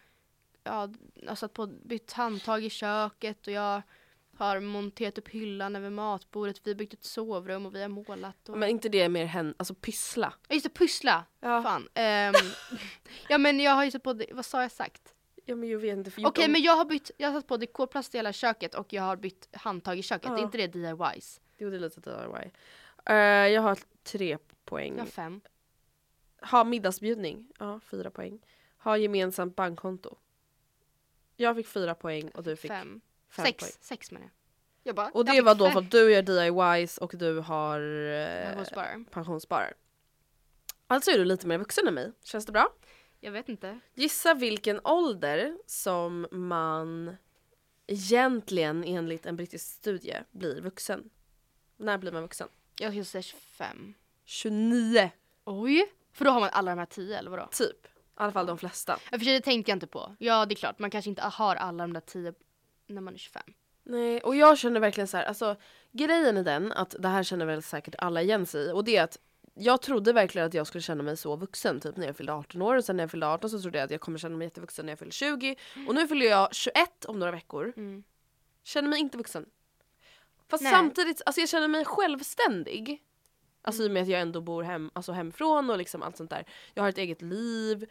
ja, 0.65 0.89
satt 1.37 1.53
på, 1.53 1.67
bytt 1.67 2.13
handtag 2.13 2.65
i 2.65 2.71
köket 2.71 3.47
och 3.47 3.53
jag 3.53 3.83
har 4.37 4.61
monterat 4.61 5.19
upp 5.19 5.29
hyllan 5.29 5.77
över 5.77 5.91
matbordet. 5.91 6.61
Vi 6.65 6.71
har 6.71 6.79
byggt 6.79 6.93
ett 6.93 7.05
sovrum 7.05 7.67
och 7.67 7.75
vi 7.75 7.83
har 7.83 7.89
målat. 7.89 8.49
Och... 8.49 8.59
Men 8.59 8.69
inte 8.69 8.89
det 8.89 9.09
mer 9.09 9.25
hen, 9.25 9.55
alltså 9.59 9.75
pyssla? 9.75 10.35
Ja 10.49 10.55
just 10.55 10.65
det, 10.65 10.71
pyssla! 10.71 11.25
Ja. 11.41 11.63
Fan. 11.63 11.89
Ehm, 11.95 12.35
ja 13.29 13.39
men 13.39 13.61
jag 13.61 13.73
har 13.73 13.85
ju 13.85 13.91
satt 13.91 14.03
på, 14.03 14.21
vad 14.33 14.45
sa 14.45 14.63
jag 14.63 14.73
sagt? 14.73 15.15
Ja 15.45 15.57
men 15.57 15.69
jag 15.69 15.79
vet 15.79 15.97
inte. 15.97 16.11
Okej 16.25 16.47
de- 16.47 16.53
men 16.53 16.63
jag 16.63 16.77
har 16.77 16.85
bytt, 16.85 17.11
jag 17.17 17.29
har 17.29 17.41
satt 17.41 17.47
på 17.47 17.57
dekorplast 17.57 18.15
i 18.15 18.19
hela 18.19 18.33
köket 18.33 18.75
och 18.75 18.93
jag 18.93 19.03
har 19.03 19.17
bytt 19.17 19.49
handtag 19.53 19.99
i 19.99 20.03
köket. 20.03 20.31
Ja. 20.31 20.39
Är 20.39 20.43
inte 20.43 20.59
det 20.59 20.67
DIYs? 20.67 21.41
Jo 21.59 21.71
det 21.71 21.77
är 21.77 21.81
lite 21.81 22.01
DIY. 22.01 22.51
Uh, 23.11 23.17
jag 23.53 23.63
har 23.63 23.79
tre 24.03 24.39
poäng. 24.65 24.93
Jag 24.97 25.05
har 25.05 25.11
fem. 25.11 25.41
Ha 26.51 26.65
middagsbjudning. 26.65 27.49
Ja, 27.59 27.81
fyra 27.81 28.11
poäng. 28.11 28.41
Ha 28.79 28.97
gemensamt 28.97 29.57
bankkonto. 29.57 30.17
Jag 31.41 31.57
fick 31.57 31.67
fyra 31.67 31.95
poäng 31.95 32.29
och 32.29 32.43
du 32.43 32.57
fick 32.57 32.71
Fem. 32.71 33.01
fem 33.31 33.45
sex. 33.47 33.59
poäng. 33.65 33.73
Sex 33.81 34.11
menar 34.11 34.25
jag. 34.25 34.33
jag 34.83 34.97
bara, 34.97 35.09
Och 35.11 35.19
jag 35.21 35.27
det 35.27 35.33
fick 35.33 35.45
var 35.45 35.55
då 35.55 35.65
fem. 35.65 35.73
för 35.73 35.81
att 35.81 35.91
du 35.91 36.13
gör 36.13 36.23
DIYs 36.23 36.99
och 36.99 37.13
du 37.17 37.39
har 37.39 37.81
eh, 37.81 38.45
Pensionssparare. 38.47 39.05
pensionssparar. 39.11 39.75
Alltså 40.87 41.11
är 41.11 41.19
du 41.19 41.25
lite 41.25 41.47
mer 41.47 41.59
vuxen 41.59 41.89
än 41.89 41.95
mig. 41.95 42.13
Känns 42.23 42.47
det 42.47 42.53
bra? 42.53 42.73
Jag 43.21 43.33
vet 43.33 43.49
inte. 43.49 43.81
Gissa 43.95 44.35
vilken 44.35 44.81
ålder 44.85 45.59
som 45.67 46.27
man 46.31 47.17
egentligen 47.87 48.85
enligt 48.85 49.27
en 49.27 49.37
brittisk 49.37 49.67
studie 49.75 50.17
blir 50.31 50.61
vuxen. 50.61 51.11
När 51.77 51.99
blir 51.99 52.13
man 52.13 52.23
vuxen? 52.23 52.49
Jag 52.79 52.91
skulle 52.93 53.05
säga 53.05 53.23
25. 53.23 53.95
29 54.25 55.11
Oj! 55.45 55.93
För 56.13 56.25
då 56.25 56.31
har 56.31 56.41
man 56.41 56.51
alla 56.53 56.71
de 56.71 56.79
här 56.79 56.87
tio 56.87 57.19
eller 57.19 57.31
vadå? 57.31 57.49
typ. 57.53 57.87
I 58.21 58.23
alla 58.23 58.33
fall 58.33 58.47
de 58.47 58.59
flesta. 58.59 58.99
Ja, 59.11 59.19
för 59.19 59.25
sig, 59.25 59.35
det 59.35 59.41
tänkte 59.41 59.71
jag 59.71 59.77
inte 59.77 59.87
på. 59.87 60.17
Ja 60.19 60.47
det 60.47 60.55
är 60.55 60.57
klart, 60.57 60.79
man 60.79 60.91
kanske 60.91 61.09
inte 61.11 61.23
har 61.23 61.57
alla 61.57 61.85
de 61.85 61.93
där 61.93 62.01
tio 62.01 62.35
när 62.87 63.01
man 63.01 63.15
är 63.15 63.19
25. 63.19 63.43
Nej, 63.83 64.21
och 64.21 64.37
jag 64.37 64.59
känner 64.59 64.81
verkligen 64.81 65.09
så 65.09 65.17
här, 65.17 65.25
alltså 65.25 65.57
grejen 65.93 66.37
är 66.37 66.45
den 66.45 66.73
att 66.73 66.95
det 66.99 67.09
här 67.09 67.23
känner 67.23 67.47
väl 67.47 67.63
säkert 67.63 67.95
alla 67.99 68.23
igen 68.23 68.47
sig 68.47 68.69
i 68.69 68.73
och 68.73 68.85
det 68.85 68.97
är 68.97 69.03
att 69.05 69.19
jag 69.55 69.83
trodde 69.83 70.13
verkligen 70.13 70.47
att 70.47 70.55
jag 70.55 70.67
skulle 70.67 70.83
känna 70.83 71.03
mig 71.03 71.17
så 71.17 71.37
vuxen 71.37 71.81
typ 71.81 71.97
när 71.97 72.07
jag 72.07 72.17
fyllde 72.17 72.33
18 72.33 72.63
år 72.63 72.77
och 72.77 72.85
sen 72.85 72.97
när 72.97 73.05
jag 73.05 73.11
fyllde 73.11 73.27
18 73.27 73.51
så 73.51 73.61
trodde 73.61 73.79
jag 73.79 73.85
att 73.85 73.91
jag 73.91 74.01
kommer 74.01 74.19
känna 74.19 74.37
mig 74.37 74.47
jättevuxen 74.47 74.87
när 74.87 74.93
jag 74.93 74.99
fyller 74.99 75.13
20 75.13 75.57
och 75.89 75.95
nu 75.95 76.09
fyller 76.09 76.27
jag 76.27 76.55
21 76.55 77.05
om 77.05 77.19
några 77.19 77.33
veckor. 77.33 77.73
Mm. 77.77 78.03
Känner 78.63 78.89
mig 78.89 79.01
inte 79.01 79.19
vuxen. 79.19 79.47
Fast 80.49 80.63
Nej. 80.63 80.73
samtidigt, 80.73 81.23
alltså 81.27 81.41
jag 81.41 81.49
känner 81.49 81.69
mig 81.69 81.85
självständig. 81.85 83.03
Alltså 83.63 83.83
i 83.83 83.89
och 83.89 83.91
med 83.91 84.03
att 84.03 84.09
jag 84.09 84.21
ändå 84.21 84.41
bor 84.41 84.63
hem, 84.63 84.91
alltså 84.93 85.13
hemifrån 85.13 85.71
och 85.71 85.79
liksom 85.79 86.03
allt 86.03 86.17
sånt 86.17 86.31
där. 86.31 86.45
Jag 86.75 86.83
har 86.83 86.89
ett 86.89 86.99
eget 86.99 87.23
liv. 87.23 87.91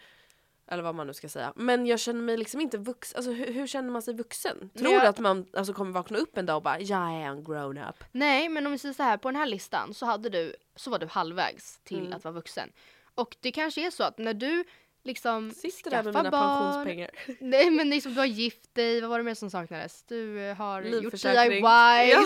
Eller 0.72 0.84
vad 0.84 0.96
man 0.96 1.08
nu 1.08 1.14
ska 1.14 1.30
säga. 1.30 1.54
Men 1.56 1.86
jag 1.86 2.00
känner 2.00 2.22
mig 2.22 2.38
liksom 2.38 2.62
inte 2.62 2.78
vuxen. 2.78 3.18
Alltså 3.18 3.32
hur, 3.32 3.54
hur 3.54 3.68
känner 3.68 3.92
man 3.92 4.02
sig 4.02 4.14
vuxen? 4.14 4.70
Tror 4.78 4.94
jag- 4.94 5.04
du 5.04 5.08
att 5.08 5.20
man 5.20 5.46
alltså, 5.54 5.74
kommer 5.74 5.92
vakna 5.92 6.18
upp 6.18 6.38
en 6.38 6.46
dag 6.46 6.56
och 6.58 6.64
bara 6.64 6.80
jag 6.80 7.00
är 7.00 7.26
en 7.28 7.44
grown 7.44 7.78
up? 7.78 8.04
Nej 8.12 8.50
men 8.50 8.66
om 8.66 8.72
vi 8.72 8.78
säger 8.78 8.94
så 8.94 9.04
här, 9.04 9.18
på 9.18 9.28
den 9.28 9.36
här 9.36 9.46
listan 9.46 9.94
så 9.94 10.06
hade 10.06 10.30
du, 10.30 10.56
så 10.76 10.90
var 10.90 11.00
du 11.00 11.08
halvvägs 11.08 11.80
till 11.84 12.00
Mm. 12.00 12.14
att 12.14 12.24
vara 12.24 12.34
vuxen. 12.34 12.70
Och 13.16 13.36
det 13.40 13.52
kanske 13.52 13.86
är 13.86 13.92
så 13.92 14.04
att 14.04 14.18
när 14.18 14.34
du 14.34 14.64
liksom 15.04 15.52
Sitter 15.52 15.92
där 15.92 16.04
med 16.04 16.14
mina 16.16 16.32
barn, 16.32 16.58
pensionspengar. 16.72 17.10
Nej 17.40 17.70
men 17.72 17.90
liksom 17.90 18.14
du 18.14 18.20
har 18.20 18.26
gift 18.26 18.76
dig, 18.76 19.02
vad 19.02 19.10
var 19.10 19.18
det 19.18 19.24
mer 19.24 19.34
som 19.34 19.50
saknades? 19.50 20.04
Du 20.04 20.40
eh, 20.40 20.56
har 20.56 20.82
gjort. 20.82 21.12
DIYs. 21.14 21.24
ja 21.24 22.26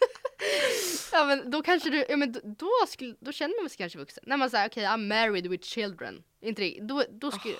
men 1.25 1.51
då 1.51 1.61
kanske 1.61 1.89
du, 1.89 2.05
ja 2.09 2.17
men 2.17 2.31
då, 2.31 2.39
då, 2.43 2.71
skulle, 2.87 3.15
då 3.19 3.31
känner 3.31 3.61
man 3.61 3.69
sig 3.69 3.77
kanske 3.77 3.99
vuxen. 3.99 4.23
När 4.27 4.37
man 4.37 4.49
säger 4.49 4.67
okej 4.67 4.85
I'm 4.85 5.07
married 5.07 5.47
with 5.47 5.63
children. 5.67 6.23
Inte 6.41 6.61
det, 6.61 6.79
då, 6.81 7.03
då 7.09 7.31
skulle, 7.31 7.55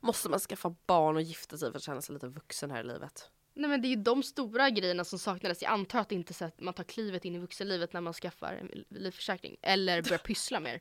Måste 0.00 0.28
man 0.28 0.38
skaffa 0.38 0.74
barn 0.86 1.16
och 1.16 1.22
gifta 1.22 1.58
sig 1.58 1.70
för 1.70 1.76
att 1.76 1.82
känna 1.82 2.02
sig 2.02 2.12
lite 2.12 2.26
vuxen 2.26 2.70
här 2.70 2.80
i 2.80 2.86
livet? 2.86 3.30
nej 3.54 3.70
men 3.70 3.82
det 3.82 3.88
är 3.88 3.90
ju 3.90 3.96
de 3.96 4.22
stora 4.22 4.70
grejerna 4.70 5.04
som 5.04 5.18
saknades. 5.18 5.62
Jag 5.62 5.72
antar 5.72 6.00
att 6.00 6.08
det 6.08 6.14
inte 6.14 6.32
är 6.32 6.34
så 6.34 6.44
att 6.44 6.60
man 6.60 6.74
tar 6.74 6.84
klivet 6.84 7.24
in 7.24 7.34
i 7.34 7.38
vuxenlivet 7.38 7.92
när 7.92 8.00
man 8.00 8.12
skaffar 8.12 8.52
en 8.52 8.84
livförsäkring. 8.88 9.56
Eller 9.62 10.02
börjar 10.02 10.18
pyssla 10.18 10.60
mer. 10.60 10.80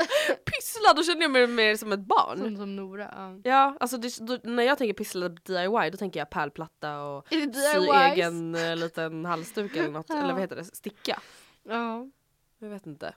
Pyssla, 0.44 0.92
då 0.96 1.02
känner 1.02 1.22
jag 1.22 1.30
mig 1.30 1.46
mer 1.46 1.76
som 1.76 1.92
ett 1.92 2.00
barn. 2.00 2.38
Som, 2.38 2.56
som 2.56 2.76
Nora. 2.76 3.14
Ja. 3.44 3.50
Ja, 3.50 3.76
alltså 3.80 3.96
det, 3.96 4.18
då, 4.20 4.38
när 4.42 4.62
jag 4.62 4.78
tänker 4.78 4.94
pyssla 4.94 5.28
DIY 5.28 5.90
då 5.90 5.96
tänker 5.96 6.20
jag 6.20 6.30
pärlplatta 6.30 7.02
och 7.02 7.26
sy 7.28 7.88
egen 7.94 8.54
eh, 8.54 8.76
liten 8.76 9.24
halsduk 9.24 9.76
eller 9.76 9.90
något. 9.90 10.10
Eller 10.20 10.32
vad 10.32 10.40
heter 10.40 10.56
det? 10.56 10.64
Sticka? 10.64 11.20
ja. 11.62 12.10
Jag 12.62 12.68
vet 12.68 12.86
inte. 12.86 13.14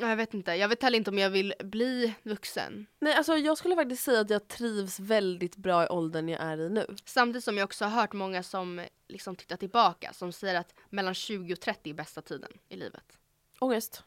Ja, 0.00 0.08
Jag 0.08 0.16
vet 0.16 0.34
inte. 0.34 0.54
Jag 0.54 0.68
vet 0.68 0.82
heller 0.82 0.98
inte 0.98 1.10
om 1.10 1.18
jag 1.18 1.30
vill 1.30 1.54
bli 1.64 2.14
vuxen. 2.22 2.86
Nej 3.00 3.14
alltså 3.14 3.36
jag 3.36 3.58
skulle 3.58 3.76
faktiskt 3.76 4.04
säga 4.04 4.20
att 4.20 4.30
jag 4.30 4.48
trivs 4.48 5.00
väldigt 5.00 5.56
bra 5.56 5.84
i 5.84 5.88
åldern 5.88 6.28
jag 6.28 6.40
är 6.40 6.58
i 6.60 6.68
nu. 6.68 6.86
Samtidigt 7.04 7.44
som 7.44 7.58
jag 7.58 7.64
också 7.64 7.84
har 7.84 8.00
hört 8.00 8.12
många 8.12 8.42
som 8.42 8.86
liksom 9.08 9.36
tittar 9.36 9.56
tillbaka 9.56 10.12
som 10.12 10.32
säger 10.32 10.54
att 10.54 10.74
mellan 10.88 11.14
20 11.14 11.52
och 11.52 11.60
30 11.60 11.90
är 11.90 11.94
bästa 11.94 12.22
tiden 12.22 12.50
i 12.68 12.76
livet. 12.76 13.18
Ångest. 13.58 14.04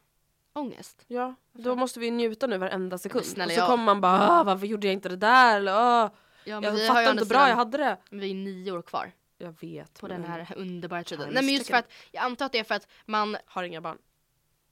Ångest. 0.54 1.04
Ja, 1.08 1.36
då 1.54 1.76
måste 1.76 2.00
vi 2.00 2.12
njuta 2.12 2.48
nu 2.48 2.58
varenda 2.58 2.98
sekund. 2.98 3.26
snälla, 3.26 3.46
och 3.46 3.52
så 3.56 3.60
jag- 3.60 3.68
kommer 3.68 3.84
man 3.84 4.02
bara 4.02 4.30
"Ah, 4.30 4.44
varför 4.44 4.68
gjorde 4.68 4.88
jag 4.88 4.94
inte 4.94 5.10
det 5.10 5.16
där? 5.16 5.58
Eller, 5.58 5.72
"Ah, 5.74 6.10
Ja, 6.46 6.62
jag 6.64 6.64
fattar 6.88 7.00
inte 7.02 7.10
andra 7.10 7.26
bra 7.26 7.50
jag 7.50 7.56
hade 7.56 7.78
det. 7.78 7.98
Vi 8.10 8.30
är 8.32 8.36
nio 8.36 8.72
år 8.72 8.82
kvar 8.82 9.12
Jag 9.38 9.56
vet. 9.62 10.00
på 10.00 10.08
men 10.08 10.22
den 10.22 10.32
här 10.32 10.54
underbara 10.58 11.04
tiden. 11.04 11.30
Nej 11.34 11.44
men 11.44 11.54
just 11.54 11.68
för 11.70 11.78
att, 11.78 11.92
jag 12.12 12.24
antar 12.24 12.46
att 12.46 12.52
det 12.52 12.60
är 12.60 12.64
för 12.64 12.76
att 12.76 12.88
man... 13.06 13.38
Har 13.46 13.64
inga 13.64 13.82
barn. 13.82 13.98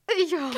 Ja. 0.31 0.51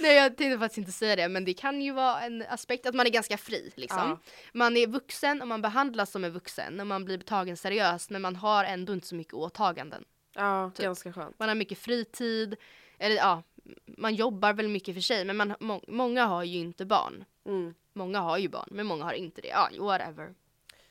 Nej 0.00 0.14
jag 0.16 0.36
tänkte 0.36 0.58
faktiskt 0.58 0.78
inte 0.78 0.92
säga 0.92 1.16
det 1.16 1.28
men 1.28 1.44
det 1.44 1.54
kan 1.54 1.80
ju 1.80 1.92
vara 1.92 2.20
en 2.20 2.44
aspekt 2.48 2.86
att 2.86 2.94
man 2.94 3.06
är 3.06 3.10
ganska 3.10 3.36
fri 3.38 3.72
liksom. 3.76 3.98
Ja. 3.98 4.18
Man 4.52 4.76
är 4.76 4.86
vuxen 4.86 5.42
och 5.42 5.48
man 5.48 5.62
behandlas 5.62 6.10
som 6.10 6.24
en 6.24 6.32
vuxen 6.32 6.80
och 6.80 6.86
man 6.86 7.04
blir 7.04 7.18
tagen 7.18 7.56
seriöst 7.56 8.10
men 8.10 8.22
man 8.22 8.36
har 8.36 8.64
ändå 8.64 8.92
inte 8.92 9.06
så 9.06 9.14
mycket 9.14 9.34
åtaganden. 9.34 10.04
Ja, 10.34 10.70
ganska 10.78 11.12
skönt. 11.12 11.38
Man 11.38 11.48
har 11.48 11.54
mycket 11.56 11.78
fritid, 11.78 12.56
eller 12.98 13.16
ja, 13.16 13.42
man 13.86 14.14
jobbar 14.14 14.52
väl 14.52 14.68
mycket 14.68 14.94
för 14.94 15.00
sig 15.02 15.24
men 15.24 15.36
man, 15.36 15.54
må, 15.60 15.82
många 15.88 16.24
har 16.26 16.44
ju 16.44 16.58
inte 16.58 16.84
barn. 16.86 17.24
Mm. 17.44 17.74
Många 17.92 18.20
har 18.20 18.38
ju 18.38 18.48
barn 18.48 18.68
men 18.70 18.86
många 18.86 19.04
har 19.04 19.12
inte 19.12 19.40
det. 19.40 19.48
Ja, 19.48 19.70
whatever. 19.78 20.34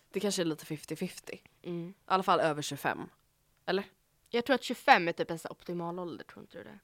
Det 0.10 0.20
kanske 0.20 0.42
är 0.42 0.46
lite 0.46 0.66
50-50. 0.66 1.40
Mm. 1.64 1.90
I 1.90 1.94
alla 2.06 2.24
fall 2.24 2.40
över 2.40 2.62
25. 2.62 3.10
Eller? 3.66 3.84
Jag 4.30 4.46
tror 4.46 4.54
att 4.56 4.64
25 4.64 5.08
är 5.08 5.12
typ 5.12 5.32
en 5.32 5.40
optimal 5.50 6.00
ålder, 6.00 6.24
tror 6.26 6.44
inte 6.44 6.58
du 6.58 6.64
det? 6.64 6.80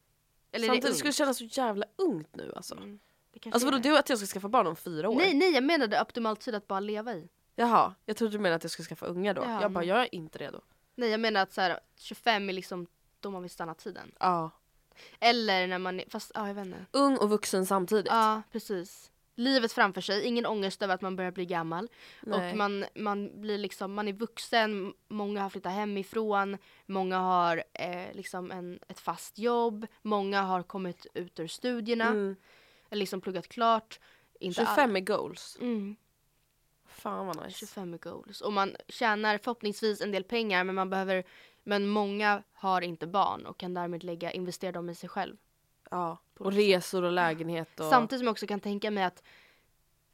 Eller 0.52 0.68
det 0.68 0.74
Samtidigt 0.74 0.98
skulle 0.98 1.08
det 1.08 1.10
ungt? 1.10 1.16
kännas 1.16 1.38
så 1.38 1.62
jävla 1.62 1.86
ungt 1.96 2.36
nu 2.36 2.54
alltså. 2.56 2.76
Mm, 2.76 3.00
Alltså 3.46 3.66
vadå, 3.66 3.78
du 3.78 3.98
att 3.98 4.10
jag 4.10 4.18
ska 4.20 4.28
skaffa 4.28 4.50
barn 4.50 4.68
om 4.68 4.76
fyra 4.76 5.10
år? 5.10 5.16
Nej, 5.16 5.34
nej, 5.34 5.52
jag 5.54 5.64
menade 5.64 6.02
optimal 6.02 6.38
tid 6.38 6.56
att 6.56 6.68
bara 6.68 6.80
leva 6.80 7.14
i. 7.14 7.30
Jaha, 7.56 7.96
jag 8.06 8.18
trodde 8.18 8.32
du 8.34 8.39
menade 8.39 8.56
att 8.56 8.64
jag 8.64 8.72
ska 8.72 8.84
skaffa 8.84 9.06
unga 9.06 9.34
då. 9.34 9.42
Ja, 9.42 9.62
jag 9.62 9.72
bara, 9.72 9.84
jag 9.84 10.02
är 10.02 10.16
inte 10.16 10.38
redo. 10.39 10.62
Nej, 10.96 11.10
jag 11.10 11.20
menar 11.20 11.42
att 11.42 11.54
så 11.54 11.62
här, 11.62 11.80
25 11.96 12.50
är 12.50 12.54
liksom 12.54 12.88
då 13.20 13.32
man 13.32 13.42
vill 13.42 13.52
stanna 13.52 13.74
tiden. 13.74 14.12
Ja. 14.20 14.52
Eller 15.20 15.68
när 15.68 15.80
man 15.80 16.00
är, 16.00 16.06
fast 16.10 16.32
ja, 16.36 16.48
jag 16.48 16.54
vet 16.54 16.66
inte. 16.66 16.86
Ung 16.92 17.18
och 17.18 17.30
vuxen 17.30 17.66
samtidigt. 17.66 18.06
Ja, 18.10 18.42
precis. 18.52 19.12
Livet 19.36 19.72
framför 19.74 20.02
sig, 20.02 20.24
ingen 20.26 20.46
ångest 20.46 20.82
över 20.82 20.94
att 20.96 21.02
man 21.02 21.16
börjar 21.16 21.32
bli 21.32 21.46
gammal. 21.46 21.88
Nej. 22.22 22.52
Och 22.52 22.58
man, 22.58 22.86
man 22.96 23.42
blir 23.42 23.58
liksom, 23.58 23.94
man 23.94 24.08
är 24.08 24.14
vuxen, 24.14 24.94
många 25.08 25.42
har 25.42 25.50
flyttat 25.50 25.74
hemifrån, 25.74 26.58
många 26.86 27.18
har 27.20 27.64
eh, 27.74 28.14
liksom 28.14 28.52
en, 28.52 28.80
ett 28.88 29.00
fast 29.00 29.38
jobb, 29.39 29.88
många 30.02 30.42
har 30.42 30.64
kommit 30.64 31.08
ut 31.14 31.39
ur 31.39 31.48
studierna, 31.48 32.08
Mm. 32.08 32.36
eller 32.89 33.00
liksom 33.00 33.22
pluggat 33.22 33.48
klart. 33.48 34.00
Inte 34.39 34.66
25 34.66 34.96
är 34.96 35.00
goals. 35.00 35.58
mm, 35.62 35.96
Fan 36.86 37.28
vad 37.28 37.46
nice. 37.46 37.58
25 37.60 37.94
är 37.94 37.98
goals. 37.98 38.42
Och 38.42 38.54
man 38.54 38.76
tjänar 38.88 39.38
förhoppningsvis 39.38 40.02
en 40.02 40.12
del 40.12 40.24
pengar 40.24 40.64
men 40.64 40.76
man 40.76 40.89
behöver, 40.89 41.24
men 41.64 41.88
många 41.88 42.43
har 42.53 42.82
inte 42.82 43.07
barn 43.07 43.45
och 43.45 43.57
kan 43.59 43.74
därmed 43.74 44.03
lägga, 44.03 44.32
investera 44.32 44.72
dem 44.72 44.89
i 44.89 44.95
sig 44.95 45.09
själv. 45.09 45.38
Ja. 45.89 46.18
Och 46.39 46.53
resor 46.53 47.03
och 47.03 47.12
lägenhet 47.12 47.80
och... 47.80 47.86
Samtidigt 47.86 48.20
som 48.20 48.26
jag 48.26 48.32
också 48.32 48.47
kan 48.47 48.59
tänka 48.59 48.91
mig 48.91 49.03
att 49.03 49.24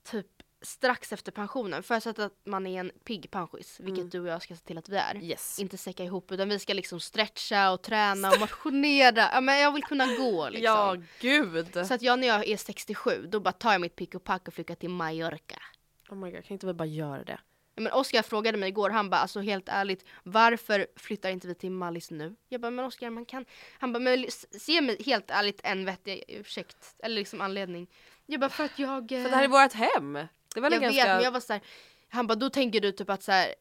typ 0.03 0.27
strax 0.61 1.13
efter 1.13 1.31
pensionen, 1.31 1.83
förutsatt 1.83 2.19
att 2.19 2.33
man 2.45 2.67
är 2.67 2.79
en 2.79 2.91
pigg 3.03 3.31
pensionist, 3.31 3.79
vilket 3.79 3.99
Mm. 3.99 4.09
du 4.09 4.19
och 4.19 4.27
jag 4.27 4.41
ska 4.41 4.55
se 4.55 4.61
till 4.65 4.77
att 4.77 4.89
vi 4.89 4.97
är. 4.97 5.23
Yes. 5.23 5.59
Inte 5.59 5.77
säcka 5.77 6.03
ihop 6.03 6.31
utan 6.31 6.49
vi 6.49 6.59
ska 6.59 6.73
liksom 6.73 6.99
stretcha 6.99 7.71
och 7.71 7.81
träna 7.81 8.29
och 8.31 8.39
motionera. 8.39 9.29
Ja, 9.33 9.41
men 9.41 9.59
jag 9.59 9.71
vill 9.71 9.83
kunna 9.83 10.05
gå 10.05 10.49
liksom. 10.51 10.63
Ja, 10.63 10.95
gud. 11.19 11.87
Så 11.87 11.93
att 11.93 12.01
jag 12.01 12.19
när 12.19 12.27
jag 12.27 12.47
är 12.47 12.57
67 12.57 13.27
då 13.29 13.39
bara 13.39 13.51
tar 13.51 13.71
jag 13.71 13.81
mitt 13.81 13.95
pick 13.95 14.15
och 14.15 14.23
pack 14.23 14.47
och 14.47 14.53
flyttar 14.53 14.75
till 14.75 14.89
Mallorca. 14.89 15.61
Oh 16.09 16.17
my 16.17 16.31
god, 16.31 16.45
kan 16.45 16.55
inte 16.55 16.65
vi 16.65 16.73
bara 16.73 16.85
göra 16.85 17.23
det? 17.23 17.39
Men 17.77 17.91
Oskar 17.93 18.21
frågade 18.21 18.57
mig 18.57 18.69
igår, 18.69 18.89
han 18.89 19.09
bara 19.09 19.21
alltså 19.21 19.39
helt 19.39 19.69
ärligt 19.69 20.05
varför 20.23 20.87
flyttar 20.95 21.29
inte 21.29 21.47
vi 21.47 21.55
till 21.55 21.71
Mallis 21.71 22.11
nu? 22.11 22.35
Jag 22.49 22.61
bara 22.61 22.71
men 22.71 22.85
Oskar 22.85 23.09
man 23.09 23.25
kan, 23.25 23.45
han 23.79 23.93
bara 23.93 23.99
men 23.99 24.23
s- 24.25 24.45
ge 24.67 24.81
mig 24.81 25.03
helt 25.05 25.31
ärligt 25.31 25.61
en 25.63 25.85
vettig 25.85 26.23
ursäkt 26.27 26.95
eller 26.99 27.15
liksom 27.15 27.41
anledning. 27.41 27.87
Jag 28.25 28.39
bara 28.39 28.49
för 28.49 28.63
att 28.63 28.79
jag... 28.79 29.09
För 29.09 29.23
det 29.29 29.35
här 29.35 29.43
är 29.43 29.47
vårt 29.47 29.73
hem. 29.73 30.13
Det 30.55 30.61
väl 30.61 30.73
jag 30.73 30.81
ganska... 30.81 31.03
vet 31.05 31.15
men 31.15 31.23
jag 31.23 31.31
var 31.31 31.39
så 31.39 31.53
här, 31.53 31.61
han 32.09 32.27
bara 32.27 32.35
då 32.35 32.49
tänker 32.49 32.79
du 32.81 32.91
typ 32.91 33.09
att 33.09 33.23
så 33.23 33.31
här, 33.31 33.53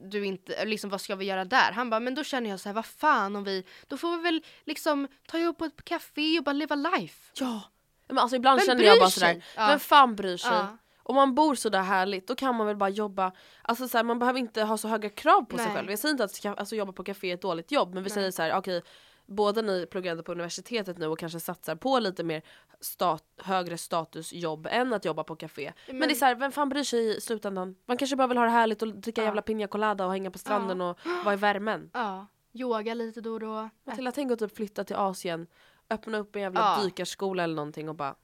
du 0.00 0.24
inte, 0.26 0.64
liksom 0.64 0.90
vad 0.90 1.00
ska 1.00 1.16
vi 1.16 1.24
göra 1.24 1.44
där? 1.44 1.72
Han 1.72 1.90
bara 1.90 2.00
men 2.00 2.14
då 2.14 2.24
känner 2.24 2.50
jag 2.50 2.60
så 2.60 2.68
här, 2.68 2.74
vad 2.74 2.86
fan 2.86 3.36
om 3.36 3.44
vi, 3.44 3.64
då 3.86 3.96
får 3.96 4.16
vi 4.16 4.22
väl 4.22 4.42
liksom 4.64 5.08
ta 5.26 5.38
ihop 5.38 5.58
på 5.58 5.64
ett 5.64 5.84
café 5.84 6.38
och 6.38 6.44
bara 6.44 6.52
leva 6.52 6.74
life. 6.74 7.32
Ja. 7.34 7.62
Men 8.08 8.18
alltså 8.18 8.36
ibland 8.36 8.60
Vem 8.60 8.66
känner 8.66 8.84
jag 8.84 8.98
bara 8.98 9.10
sig? 9.10 9.20
sådär, 9.20 9.44
Ja. 9.56 9.66
vem 9.68 9.80
fan 9.80 10.16
bryr 10.16 10.36
sig? 10.36 10.50
Ja. 10.52 10.78
Om 11.08 11.14
man 11.16 11.34
bor 11.34 11.54
så 11.54 11.68
där 11.68 11.82
härligt 11.82 12.26
då 12.28 12.34
kan 12.34 12.56
man 12.56 12.66
väl 12.66 12.76
bara 12.76 12.90
jobba, 12.90 13.32
alltså 13.62 13.88
så 13.88 13.96
här, 13.96 14.04
man 14.04 14.18
behöver 14.18 14.38
inte 14.38 14.62
ha 14.62 14.78
så 14.78 14.88
höga 14.88 15.10
krav 15.10 15.42
på 15.42 15.56
sig 15.56 15.66
Nej. 15.66 15.76
själv. 15.76 15.90
Jag 15.90 15.98
säger 15.98 16.12
inte 16.12 16.24
att 16.24 16.58
alltså, 16.58 16.76
jobba 16.76 16.92
på 16.92 17.04
café 17.04 17.30
är 17.30 17.34
ett 17.34 17.42
dåligt 17.42 17.72
jobb 17.72 17.94
men 17.94 18.02
vi 18.04 18.10
säger 18.10 18.30
så 18.30 18.42
här, 18.42 18.56
okej 18.56 18.82
båda 19.28 19.62
ni 19.62 19.86
pluggar 19.86 20.10
ändå 20.10 20.22
på 20.22 20.32
universitetet 20.32 20.98
nu 20.98 21.06
och 21.06 21.18
kanske 21.18 21.40
satsar 21.40 21.76
på 21.76 21.98
lite 21.98 22.24
mer 22.24 22.42
stat, 22.80 23.24
högre 23.36 23.78
statusjobb 23.78 24.68
än 24.70 24.92
att 24.92 25.04
jobba 25.04 25.24
på 25.24 25.36
café. 25.36 25.72
Men, 25.86 26.00
det 26.00 26.10
är 26.10 26.14
så 26.14 26.24
här, 26.24 26.34
vem 26.34 26.52
fan 26.52 26.68
bryr 26.68 26.84
sig 26.84 27.16
i 27.16 27.20
slutändan? 27.20 27.74
Man 27.86 27.96
kanske 27.96 28.16
bara 28.16 28.28
vill 28.28 28.38
ha 28.38 28.44
det 28.44 28.50
härligt 28.50 28.82
och 28.82 28.88
dricka 28.88 29.22
jävla 29.22 29.40
piña 29.42 29.66
colada 29.66 30.06
och 30.06 30.12
hänga 30.12 30.30
på 30.30 30.38
stranden 30.38 30.80
och 30.80 30.98
vara 31.24 31.34
i 31.34 31.36
värmen. 31.36 31.90
Ja, 31.98 32.26
yoga 32.52 32.94
lite 32.94 33.20
då 33.20 33.32
och 33.32 33.40
då. 33.40 33.68
Matilda, 33.84 34.12
tänk 34.12 34.32
att 34.32 34.38
typ 34.38 34.56
flytta 34.56 34.84
till 34.84 34.96
Asien, 34.96 35.46
öppna 35.90 36.18
upp 36.18 36.36
en 36.36 36.42
jävla 36.42 36.60
Ja. 36.60 36.84
dykarskola 36.84 37.44
eller 37.44 37.54
någonting 37.54 37.88
och 37.88 37.94
bara 37.94 38.14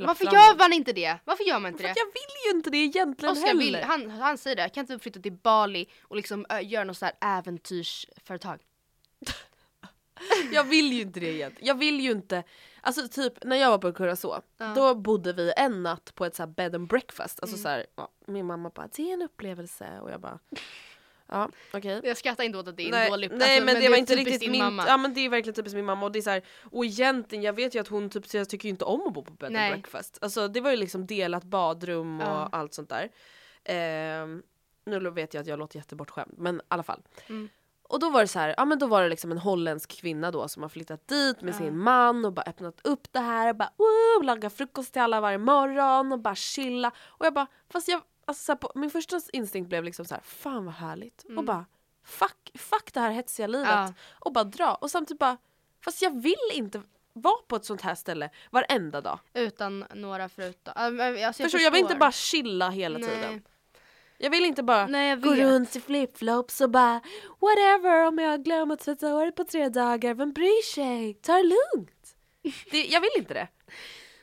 Varför 0.00 0.24
gör 0.24 0.58
man 0.58 0.72
inte 0.72 0.92
det? 0.92 1.18
Varför 1.24 1.44
gör 1.44 1.58
man 1.58 1.72
inte 1.72 1.82
För 1.82 1.88
det? 1.88 1.94
jag 1.98 2.06
vill 2.06 2.52
ju 2.52 2.56
inte 2.56 2.70
det 2.70 2.76
egentligen 2.76 3.32
Oskar 3.32 3.46
heller. 3.46 3.60
vill, 3.60 3.74
han, 3.74 4.10
han 4.10 4.38
säger 4.38 4.56
det, 4.56 4.68
kan 4.68 4.80
inte 4.80 4.98
flytta 4.98 5.20
till 5.20 5.32
Bali 5.32 5.88
och 6.02 6.16
liksom 6.16 6.46
ö, 6.48 6.60
göra 6.60 6.84
något 6.84 6.96
så 6.98 7.04
här 7.04 7.14
äventyrsföretag? 7.20 8.60
Jag 10.52 10.64
vill 10.64 10.92
ju 10.92 11.00
inte 11.00 11.20
det 11.20 11.26
egentligen. 11.32 11.66
Jag 11.66 11.74
vill 11.74 12.00
ju 12.00 12.10
inte, 12.10 12.42
alltså 12.80 13.08
typ 13.08 13.44
när 13.44 13.56
jag 13.56 13.70
var 13.70 13.78
på 13.78 13.92
Curacao, 13.92 14.42
då 14.74 14.94
bodde 14.94 15.32
vi 15.32 15.52
en 15.56 15.82
natt 15.82 16.12
på 16.14 16.24
ett 16.24 16.36
så 16.36 16.46
bed 16.46 16.74
and 16.74 16.88
breakfast. 16.88 17.40
Alltså 17.40 17.56
så 17.56 17.68
här, 17.68 17.86
ja, 17.96 18.08
min 18.26 18.46
mamma 18.46 18.70
bara 18.74 18.88
det 18.96 19.10
är 19.10 19.14
en 19.14 19.22
upplevelse 19.22 20.00
och 20.02 20.10
jag 20.10 20.20
bara 20.20 20.38
ja 21.34 21.48
okej. 21.72 22.00
Jag 22.04 22.16
skrattar 22.16 22.44
inte 22.44 22.58
åt 22.58 22.68
att 22.68 22.76
det 22.76 22.82
är 22.82 22.84
en 22.84 22.90
Nej, 22.90 23.10
dålig 23.10 23.30
nej 23.32 23.50
alltså, 23.50 23.64
men, 23.64 23.74
det 23.74 23.86
är 23.86 23.90
var 23.90 23.96
inte 23.96 24.14
riktigt 24.16 24.50
min, 24.50 24.62
mamma. 24.64 24.84
ja 24.86 24.96
men 24.96 25.14
det 25.14 25.20
är 25.20 25.28
verkligen 25.28 25.54
typiskt 25.54 25.76
min 25.76 25.84
mamma 25.84 26.06
och 26.06 26.12
det 26.12 26.18
är 26.18 26.22
så 26.22 26.30
här, 26.30 26.42
och 26.72 26.84
egentligen 26.84 27.42
jag 27.44 27.52
vet 27.52 27.74
ju 27.74 27.78
att 27.80 27.88
hon 27.88 28.10
typ 28.10 28.34
jag 28.34 28.48
tycker 28.48 28.64
ju 28.64 28.70
inte 28.70 28.84
om 28.84 29.06
att 29.06 29.12
bo 29.12 29.22
på 29.22 29.32
bed 29.32 29.52
Nej. 29.52 29.72
and 29.72 29.82
breakfast. 29.82 30.18
Alltså 30.20 30.48
det 30.48 30.60
var 30.60 30.70
ju 30.70 30.76
liksom 30.76 31.06
delat 31.06 31.44
badrum 31.44 32.20
och 32.20 32.26
Ja. 32.26 32.48
allt 32.52 32.74
sånt 32.74 32.88
där. 32.88 33.08
Ehm, 33.64 34.42
nu 34.86 35.10
vet 35.10 35.34
jag 35.34 35.40
att 35.40 35.46
jag 35.46 35.58
låter 35.58 35.76
jättebortskämd 35.76 36.34
men 36.38 36.56
i 36.56 36.60
alla 36.68 36.82
fall. 36.82 37.02
Mm. 37.28 37.48
Och 37.88 38.00
då 38.00 38.10
var 38.10 38.20
det 38.20 38.28
så 38.28 38.38
här, 38.38 38.54
ja 38.56 38.64
men 38.64 38.78
då 38.78 38.86
var 38.86 39.02
det 39.02 39.08
liksom 39.08 39.32
en 39.32 39.38
holländsk 39.38 39.90
kvinna 40.00 40.30
då 40.30 40.48
som 40.48 40.62
har 40.62 40.68
flyttat 40.70 41.08
dit 41.08 41.42
med 41.42 41.54
sin 41.54 41.78
man 41.78 42.24
och 42.24 42.32
bara 42.32 42.42
öppnat 42.46 42.80
upp 42.84 43.12
det 43.12 43.20
här 43.20 43.48
och 43.50 43.56
bara 43.56 43.70
woo, 43.76 44.22
laga 44.22 44.50
frukost 44.50 44.92
till 44.92 45.02
alla 45.02 45.20
varje 45.20 45.38
morgon 45.38 46.12
och 46.12 46.18
bara 46.20 46.34
chilla. 46.34 46.92
Och 47.04 47.26
jag 47.26 47.34
bara, 47.34 47.46
fast 47.72 47.88
jag, 47.88 48.00
alltså 48.26 48.44
så 48.44 48.56
på, 48.56 48.72
min 48.74 48.90
första 48.90 49.20
instinkt 49.32 49.68
blev 49.68 49.84
liksom 49.84 50.04
så 50.04 50.14
här, 50.14 50.22
fan 50.22 50.64
vad 50.64 50.74
härligt. 50.74 51.24
Och 51.36 51.44
bara, 51.44 51.66
fuck, 52.04 52.50
fuck 52.54 52.92
det 52.92 53.00
här 53.00 53.10
hetsiga 53.10 53.46
livet. 53.46 53.68
Mm. 53.68 53.84
Ja. 53.84 53.92
Och 54.20 54.32
bara 54.32 54.44
dra. 54.44 54.74
Och 54.74 54.90
samtidigt 54.90 55.20
bara, 55.20 55.36
fast 55.84 56.02
jag 56.02 56.22
vill 56.22 56.50
inte 56.52 56.82
vara 57.12 57.42
på 57.46 57.56
ett 57.56 57.64
sånt 57.64 57.80
här 57.80 57.94
ställe 57.94 58.30
varenda 58.50 59.00
dag. 59.00 59.18
Utan 59.34 59.84
några 59.94 60.28
förutom. 60.28 60.72
Alltså, 60.76 61.04
jag, 61.04 61.36
Förstår? 61.36 61.60
Jag 61.60 61.70
vill 61.70 61.80
inte 61.80 61.96
bara 61.96 62.12
chilla 62.12 62.70
hela 62.70 62.98
Nej. 62.98 63.08
tiden. 63.08 63.42
Jag 64.18 64.30
vill 64.30 64.44
inte 64.44 64.62
bara 64.62 64.86
Nej, 64.86 65.16
gå 65.16 65.34
runt 65.34 65.76
i 65.76 65.80
flipflops 65.80 66.60
och 66.60 66.70
bara 66.70 67.00
whatever 67.40 68.06
om 68.06 68.18
jag 68.18 68.44
glömmer 68.44 68.74
att 68.74 68.80
tvätta 68.80 69.06
håret 69.06 69.34
på 69.34 69.44
tre 69.44 69.68
dagar, 69.68 70.14
vem 70.14 70.32
bryr 70.32 70.62
sig? 70.62 71.14
Ta 71.14 71.32
det 71.32 71.42
lugnt. 71.42 72.16
Det, 72.70 72.84
jag 72.84 73.00
vill 73.00 73.10
inte 73.16 73.34
det. 73.34 73.48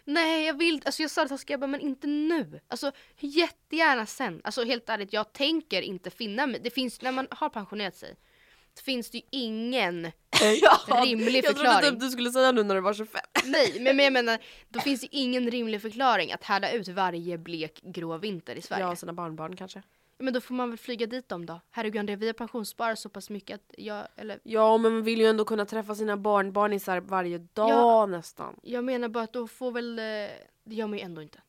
Nej 0.05 0.45
jag 0.45 0.57
vill 0.57 0.81
alltså 0.85 1.01
jag 1.01 1.11
sa 1.11 1.21
det 1.21 1.27
till 1.27 1.35
Oskar, 1.35 1.53
jag 1.53 1.59
bara, 1.59 1.67
men 1.67 1.81
inte 1.81 2.07
nu. 2.07 2.59
Alltså 2.67 2.91
jättegärna 3.19 4.05
sen. 4.05 4.41
Alltså 4.43 4.63
helt 4.63 4.89
ärligt 4.89 5.13
jag 5.13 5.33
tänker 5.33 5.81
inte 5.81 6.09
finna 6.09 6.47
mig. 6.47 6.59
Det 6.63 6.69
finns, 6.69 7.01
när 7.01 7.11
man 7.11 7.27
har 7.31 7.49
pensionerat 7.49 7.95
sig. 7.95 8.15
Så 8.73 8.83
finns 8.83 9.09
det 9.11 9.17
ju 9.17 9.23
ingen 9.31 10.03
rimlig 11.03 11.35
Jag 11.35 11.43
trodde 11.45 11.59
förklaring. 11.59 11.89
typ 11.91 11.99
du 11.99 12.09
skulle 12.09 12.31
säga 12.31 12.51
nu 12.51 12.63
när 12.63 12.75
du 12.75 12.81
var 12.81 12.93
25. 12.93 13.21
Nej 13.45 13.73
men, 13.79 13.95
men 13.95 14.03
jag 14.03 14.13
menar, 14.23 14.39
då 14.69 14.79
finns 14.79 15.01
det 15.01 15.07
ingen 15.11 15.51
rimlig 15.51 15.81
förklaring 15.81 16.31
att 16.31 16.43
härda 16.43 16.71
ut 16.71 16.87
varje 16.87 17.37
blek 17.37 17.79
grå 17.83 18.17
vinter 18.17 18.55
i 18.55 18.61
Sverige. 18.61 18.85
Och 18.85 18.97
sina 18.97 19.13
barnbarn 19.13 19.55
kanske. 19.55 19.81
Men 20.21 20.33
då 20.33 20.41
får 20.41 20.55
man 20.55 20.69
väl 20.69 20.77
flyga 20.79 21.07
dit 21.07 21.29
dem 21.29 21.45
då. 21.45 21.61
Herregud 21.71 21.99
Andrea, 21.99 22.15
vi 22.17 22.25
har 22.25 22.33
pensionssparat 22.33 22.99
så 22.99 23.09
pass 23.09 23.29
mycket 23.29 23.55
att 23.55 23.75
jag, 23.77 24.07
eller 24.15 24.39
Ja 24.43 24.77
men 24.77 24.93
man 24.93 25.03
vill 25.03 25.19
ju 25.19 25.25
ändå 25.27 25.45
kunna 25.45 25.65
träffa 25.65 25.95
sina 25.95 26.17
barnbarn 26.17 26.73
isär 26.73 26.99
varje 27.01 27.37
dag 27.37 27.69
Ja. 27.69 28.05
nästan. 28.05 28.59
jag 28.63 28.83
menar 28.83 29.07
bara 29.09 29.23
att 29.23 29.33
då 29.33 29.47
får 29.47 29.71
väl, 29.71 29.99
eh, 29.99 30.03
det 30.63 30.75
gör 30.75 30.87
man 30.87 30.97
ju 30.99 31.03
ändå 31.05 31.21
inte. 31.21 31.39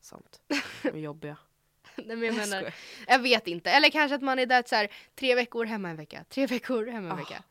Sant. 0.00 0.40
De 0.82 0.88
är 0.88 0.96
jobbiga. 0.98 1.36
Nej 1.96 2.16
men 2.16 2.22
jag 2.22 2.34
menar, 2.34 2.56
skojar. 2.56 2.74
jag 3.06 3.18
vet 3.18 3.46
inte. 3.46 3.70
Eller 3.70 3.90
kanske 3.90 4.14
att 4.14 4.22
man 4.22 4.38
är 4.38 4.46
där 4.46 4.64
så 4.66 4.74
här, 4.74 4.88
tre 5.14 5.34
veckor 5.34 5.64
hemma 5.64 5.88
en 5.90 5.96
vecka, 5.96 6.24
tre 6.28 6.46
veckor 6.46 6.86
hemma 6.86 7.06
en 7.06 7.12
Ah. 7.12 7.16
vecka. 7.16 7.42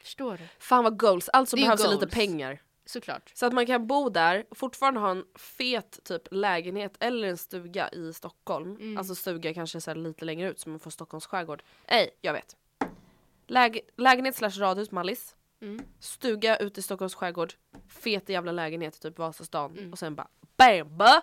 Förstår 0.00 0.36
du? 0.36 0.44
Fan 0.58 0.84
vad 0.84 0.98
goals, 0.98 1.28
alltså 1.28 1.56
Det 1.56 1.62
behövs 1.62 1.82
det 1.82 1.88
lite 1.88 1.98
goals. 2.00 2.14
pengar. 2.14 2.62
Såklart. 2.86 3.32
Så 3.34 3.46
att 3.46 3.52
man 3.52 3.66
kan 3.66 3.86
bo 3.86 4.08
där 4.08 4.46
fortfarande 4.50 5.00
ha 5.00 5.10
en 5.10 5.24
fet 5.34 6.00
typ 6.04 6.22
lägenhet 6.30 6.96
eller 7.00 7.28
en 7.28 7.36
stuga 7.36 7.88
i 7.88 8.12
Stockholm. 8.12 8.76
Mm. 8.76 8.98
Alltså 8.98 9.14
stuga 9.14 9.54
kanske 9.54 9.80
så 9.80 9.94
lite 9.94 10.24
längre 10.24 10.50
ut 10.50 10.60
så 10.60 10.70
man 10.70 10.78
får 10.78 10.90
Stockholms 10.90 11.26
skärgård. 11.26 11.62
Nej, 11.90 12.10
jag 12.20 12.32
vet. 12.32 12.56
Läge, 13.46 13.80
lägenhet 13.96 14.36
slash 14.36 14.58
radhus, 14.58 14.90
Mallis. 14.90 15.36
Mm. 15.60 15.84
Stuga 16.00 16.56
ute 16.56 16.80
i 16.80 16.82
Stockholms 16.82 17.14
skärgård. 17.14 17.54
Fet 17.88 18.28
jävla 18.28 18.52
lägenhet 18.52 19.00
typ 19.00 19.18
Vasastan. 19.18 19.78
Mm. 19.78 19.92
Och 19.92 19.98
sen 19.98 20.14
bara 20.14 20.28
BAM! 20.56 20.96
ba! 20.96 21.22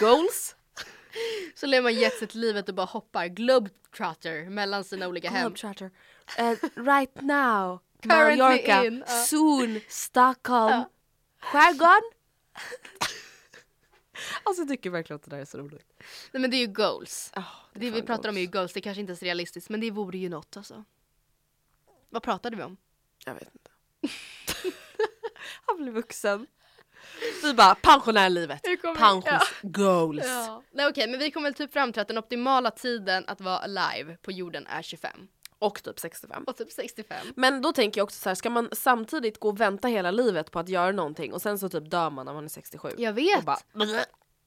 Goals! 0.00 0.56
Så 1.54 1.66
lever 1.66 1.82
man 1.82 1.94
jetset-livet 1.94 2.68
och 2.68 2.74
bara 2.74 2.86
hoppar 2.86 3.26
globetrotter 3.26 4.50
mellan 4.50 4.84
sina 4.84 5.08
olika 5.08 5.30
hem. 5.30 5.42
Globetrotter. 5.42 5.90
Uh, 6.40 6.84
right 6.84 7.20
now, 7.20 7.78
Currently 8.02 8.36
Mallorca. 8.42 8.84
in, 8.84 9.04
ja. 9.06 9.12
Soon, 9.12 9.80
Stockholm. 9.88 10.84
Skärgården. 11.40 12.10
alltså 14.42 14.62
jag 14.62 14.68
tycker 14.68 14.90
verkligen 14.90 15.16
att 15.16 15.22
det 15.22 15.30
där 15.30 15.38
är 15.40 15.44
så 15.44 15.58
roligt. 15.58 15.86
Nej 16.32 16.40
men 16.40 16.50
det 16.50 16.56
är 16.56 16.66
ju 16.66 16.66
goals. 16.66 17.32
Oh, 17.36 17.42
Det 17.74 17.90
vi 17.90 18.02
pratar 18.02 18.28
om 18.28 18.36
är 18.36 18.40
ju 18.40 18.46
goals, 18.46 18.72
det 18.72 18.80
kanske 18.80 19.00
inte 19.00 19.12
är 19.12 19.16
så 19.16 19.24
realistiskt 19.24 19.70
men 19.70 19.80
det 19.80 19.90
vore 19.90 20.18
ju 20.18 20.28
något 20.28 20.56
alltså. 20.56 20.84
Vad 22.10 22.22
pratade 22.22 22.56
vi 22.56 22.62
om? 22.62 22.76
Jag 23.26 23.34
vet 23.34 23.48
inte. 23.54 23.70
Han 25.66 25.76
blir 25.76 25.92
vuxen. 25.92 26.46
Vi 27.42 27.54
bara 27.54 27.74
pensionärlivet. 27.74 28.60
Hur 28.66 28.76
kommer- 28.76 28.94
Pensions 28.94 29.42
goals. 29.62 30.26
Ja. 30.26 30.62
Nej 30.70 30.86
okej 30.88 31.08
men 31.08 31.18
vi 31.20 31.30
kommer 31.30 31.46
väl 31.48 31.54
typ 31.54 31.72
fram 31.72 31.92
till 31.92 32.02
att 32.02 32.08
den 32.08 32.18
optimala 32.18 32.70
tiden 32.70 33.24
att 33.26 33.40
vara 33.40 33.58
alive 33.58 34.16
på 34.16 34.32
jorden 34.32 34.66
är 34.66 34.82
25. 34.82 35.28
Och 35.60 35.82
typ 35.82 35.98
65. 35.98 36.44
Och 36.44 36.56
typ 36.56 36.72
65. 36.72 37.26
Men 37.36 37.62
då 37.62 37.72
tänker 37.72 38.00
jag 38.00 38.04
också 38.04 38.20
så 38.20 38.28
här, 38.28 38.34
ska 38.34 38.50
man 38.50 38.68
samtidigt 38.72 39.40
gå 39.40 39.48
och 39.48 39.60
vänta 39.60 39.88
hela 39.88 40.10
livet 40.10 40.50
på 40.50 40.58
att 40.58 40.68
göra 40.68 40.92
någonting 40.92 41.32
och 41.32 41.42
sen 41.42 41.58
så 41.58 41.68
typ 41.68 41.90
dör 41.90 42.10
man 42.10 42.26
när 42.26 42.32
man 42.32 42.44
är 42.44 42.48
67? 42.48 42.88
Jag 42.98 43.12
vet. 43.12 43.44
Bara. 43.44 43.58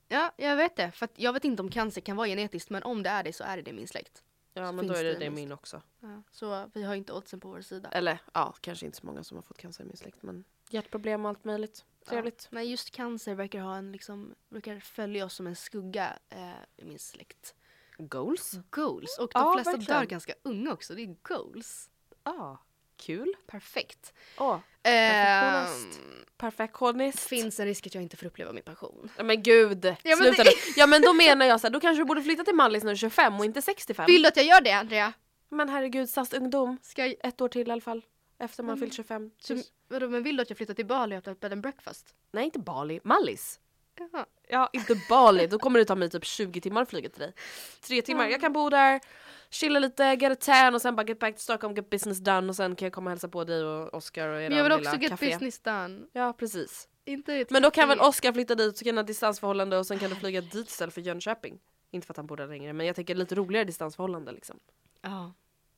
Ja, 0.08 0.32
jag 0.38 0.56
vet 0.56 0.76
det. 0.76 0.92
För 0.92 1.10
jag 1.16 1.34
vet 1.34 1.46
inte 1.46 1.62
om 1.62 1.70
cancer 1.70 2.02
kan 2.02 2.16
vara 2.16 2.28
genetiskt 2.28 2.70
men 2.70 2.84
om 2.84 3.04
det 3.04 3.10
är 3.10 3.24
det 3.24 3.34
så 3.34 3.44
är 3.44 3.58
det 3.58 3.64
det 3.64 3.70
i 3.70 3.74
min 3.74 3.88
släkt. 3.88 4.24
ja 4.54 4.68
Så 4.68 4.74
men 4.74 4.88
då 4.88 4.94
är 4.94 5.04
det 5.04 5.14
det 5.14 5.20
det 5.20 5.30
min 5.30 5.52
också. 5.52 5.82
Ja, 6.00 6.24
så 6.32 6.70
vi 6.74 6.84
har 6.84 6.96
inte 6.96 7.14
oddsen 7.14 7.40
på 7.40 7.48
vår 7.48 7.62
sida. 7.62 7.90
Eller 7.92 8.20
ja, 8.34 8.54
kanske 8.62 8.86
inte 8.86 8.98
så 8.98 9.06
många 9.06 9.24
som 9.24 9.38
har 9.38 9.42
fått 9.42 9.58
cancer 9.58 9.84
i 9.84 9.88
min 9.88 9.98
släkt 9.98 10.24
men 10.24 10.44
hjärtproblem 10.70 11.26
och 11.26 11.30
allt 11.30 11.44
möjligt. 11.44 11.86
Trevligt. 12.06 12.48
Nej 12.52 12.72
just 12.72 12.92
cancer 12.92 13.36
verkar 13.36 13.60
ha 13.60 13.76
en 13.76 13.92
liksom, 13.92 14.36
brukar 14.50 14.80
följa 14.80 15.26
oss 15.26 15.34
som 15.34 15.48
en 15.48 15.56
skugga 15.56 16.18
eh, 16.30 16.52
i 16.78 16.86
min 16.86 17.00
släkt. 17.00 17.56
Goals? 17.98 18.56
Goals. 18.70 19.18
Och 19.18 19.30
de 19.34 19.40
Ja, 19.42 19.54
flesta 19.54 19.72
verkligen. 19.72 20.00
dör 20.00 20.06
ganska 20.06 20.34
unga 20.44 20.74
också. 20.74 20.96
Det 20.96 21.02
är 21.02 21.16
goals. 21.22 21.90
Ja, 22.24 22.58
kul. 22.98 23.34
Perfekt. 23.48 24.14
Åh, 24.38 24.58
perfektionist. 24.84 26.00
Perfektionist. 26.38 27.20
finns 27.20 27.60
en 27.60 27.66
risk 27.66 27.88
att 27.88 27.94
jag 27.94 28.04
inte 28.04 28.18
får 28.18 28.26
uppleva 28.26 28.52
min 28.54 28.64
pension. 28.64 29.10
Ja, 29.18 29.24
men 29.24 29.44
gud, 29.44 29.84
men 30.04 30.18
sluta 30.18 30.44
det- 30.44 30.50
nu. 30.50 30.74
Ja 30.76 30.88
men 30.88 31.02
då 31.02 31.14
menar 31.14 31.46
jag 31.46 31.62
så 31.62 31.68
här, 31.68 31.72
då 31.74 31.80
kanske 31.80 32.02
du 32.02 32.06
borde 32.06 32.22
flytta 32.24 32.44
till 32.44 32.56
Mallis 32.56 32.84
när 32.84 32.90
du 32.92 32.94
är 32.94 32.98
25 32.98 33.36
och 33.40 33.46
inte 33.46 33.62
65. 33.62 34.06
Vill 34.06 34.22
du 34.22 34.28
att 34.28 34.38
jag 34.38 34.46
gör 34.46 34.62
det 34.62 34.72
Andrea? 34.72 35.14
Men 35.50 35.70
herregud, 35.70 36.10
SAS 36.10 36.34
ungdom. 36.34 36.78
Ska 36.82 37.06
jag, 37.06 37.16
Ett 37.24 37.42
år 37.42 37.48
till 37.50 37.68
i 37.68 37.72
alla 37.72 37.82
fall. 37.82 38.02
Efter 38.40 38.64
man 38.64 38.78
fyllt 38.78 38.94
25. 38.94 39.32
så, 39.40 39.58
vadå, 39.88 40.08
men 40.10 40.24
vill 40.24 40.36
du 40.36 40.42
att 40.42 40.50
jag 40.50 40.58
flyttar 40.58 40.74
till 40.74 40.86
Bali 40.86 41.18
och 41.18 41.28
ett 41.28 41.40
bed 41.40 41.52
and 41.52 41.62
breakfast? 41.62 42.16
Nej 42.32 42.46
inte 42.46 42.60
Bali, 42.60 43.00
Mallis. 43.04 43.60
Jaha. 43.96 44.26
Ja 44.48 44.70
inte 44.74 44.96
Bali, 45.10 45.48
då 45.48 45.60
kommer 45.60 45.80
det 45.80 45.86
ta 45.86 45.96
mig 45.96 46.10
typ 46.10 46.26
20 46.26 46.62
timmar 46.62 46.82
att 46.82 46.90
flyga 46.90 47.10
till 47.10 47.20
dig. 47.20 47.34
Tre 47.82 48.02
timmar, 48.02 48.28
jag 48.28 48.42
kan 48.42 48.54
bo 48.54 48.70
där, 48.70 49.02
chilla 49.50 49.80
lite, 49.80 50.04
get 50.04 50.32
a 50.32 50.36
tan 50.36 50.76
och 50.76 50.82
sen 50.82 50.96
bara 50.96 51.08
get 51.08 51.20
back 51.20 51.36
to 51.36 51.42
Stockholm, 51.42 51.76
get 51.76 51.90
business 51.90 52.20
done 52.20 52.50
och 52.50 52.56
sen 52.56 52.76
kan 52.76 52.86
jag 52.86 52.94
komma 52.94 53.08
och 53.08 53.12
hälsa 53.12 53.28
på 53.28 53.44
dig 53.44 53.64
och 53.64 53.94
Oscar 53.94 54.28
och 54.28 54.36
Men 54.36 54.52
jag 54.52 54.64
vill 54.64 54.74
också 54.74 54.96
get 54.96 55.10
café. 55.10 55.26
business 55.30 55.60
done. 55.60 56.00
Ja 56.14 56.34
precis. 56.34 56.88
Inte 57.06 57.46
Men 57.50 57.62
då 57.62 57.72
kan 57.72 57.90
väl. 57.90 58.00
Oscar 58.00 58.34
flytta 58.34 58.56
dit 58.56 58.78
så 58.78 58.86
kan 58.86 58.98
ha 58.98 59.04
distansförhållande 59.04 59.78
och 59.78 59.86
sen 59.88 60.00
kan 60.00 60.10
du 60.10 60.16
flyga 60.16 60.42
dit 60.42 60.70
istället 60.70 60.94
för 60.94 61.02
Jönköping. 61.02 61.60
Inte 61.92 62.08
för 62.08 62.14
att 62.14 62.18
han 62.18 62.28
bor 62.28 62.38
där 62.38 62.48
längre 62.48 62.74
men 62.74 62.86
jag 62.86 62.96
tänker 62.96 63.16
lite 63.16 63.36
roligare 63.36 63.66
distansförhållande 63.66 64.32
liksom. 64.32 64.60
Ja. 65.02 65.34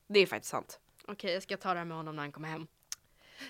Det 0.07 0.19
är 0.19 0.25
faktiskt 0.25 0.51
sant. 0.51 0.79
Okej 1.07 1.33
jag 1.33 1.43
ska 1.43 1.57
ta 1.57 1.73
det 1.73 1.79
här 1.79 1.85
med 1.85 1.97
honom 1.97 2.15
när 2.15 2.23
han 2.23 2.31
kommer 2.31 2.47
hem. 2.47 2.67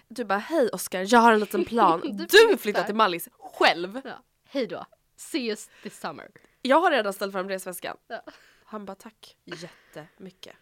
Du 0.07 0.25
bara 0.25 0.39
hej 0.39 0.69
Oscar, 0.73 1.05
jag 1.13 1.19
har 1.19 1.33
en 1.33 1.39
liten 1.39 1.65
plan. 1.65 2.01
Du 2.03 2.25
du 2.51 2.57
flyttar 2.57 2.83
till 2.83 2.95
Mallis 2.95 3.29
själv. 3.39 4.01
Ja. 4.03 4.23
Hej 4.49 4.67
då. 4.67 4.85
See 5.15 5.49
us 5.49 5.69
this 5.83 5.99
summer. 5.99 6.31
Jag 6.61 6.81
har 6.81 6.91
redan 6.91 7.13
ställt 7.13 7.33
fram 7.33 7.49
resväskan. 7.49 7.97
Ja. 8.07 8.21
Han 8.67 8.85
bara 8.85 8.95
tack 8.95 9.37
jättemycket. 9.43 10.55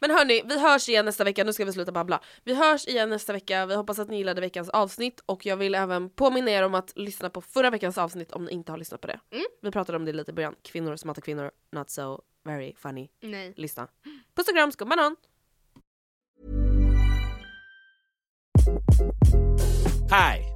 Men 0.00 0.10
hörni, 0.10 0.42
vi 0.44 0.60
hörs 0.60 0.88
igen 0.88 1.04
nästa 1.04 1.24
vecka. 1.24 1.44
Nu 1.44 1.52
ska 1.52 1.64
vi 1.64 1.72
sluta 1.72 1.92
babbla. 1.92 2.20
Vi 2.44 2.54
hörs 2.54 2.86
igen 2.86 3.10
nästa 3.10 3.32
vecka. 3.32 3.66
Vi 3.66 3.74
hoppas 3.74 3.98
att 3.98 4.08
ni 4.08 4.16
gillade 4.16 4.40
veckans 4.40 4.68
avsnitt 4.68 5.22
och 5.26 5.46
jag 5.46 5.56
vill 5.56 5.74
även 5.74 6.10
påminna 6.10 6.50
er 6.50 6.62
om 6.62 6.74
att 6.74 6.92
lyssna 6.96 7.30
på 7.30 7.40
förra 7.40 7.70
veckans 7.70 7.98
avsnitt 7.98 8.32
om 8.32 8.44
ni 8.44 8.52
inte 8.52 8.72
har 8.72 8.78
lyssnat 8.78 9.00
på 9.00 9.06
det. 9.06 9.20
Mm. 9.30 9.46
Vi 9.62 9.70
pratade 9.70 9.96
om 9.96 10.04
det 10.04 10.12
lite 10.12 10.30
i 10.30 10.34
början. 10.34 10.54
Kvinnor 10.62 10.96
som 10.96 11.08
hatar 11.08 11.22
kvinnor, 11.22 11.50
not 11.72 11.90
so 11.90 12.22
very 12.44 12.74
funny. 12.74 13.08
Nej. 13.20 13.54
Lyssna. 13.56 13.88
Puss 14.34 14.48
och 14.48 14.54
kram, 14.54 14.72
skumbanan! 14.72 15.16
Hi, 20.10 20.55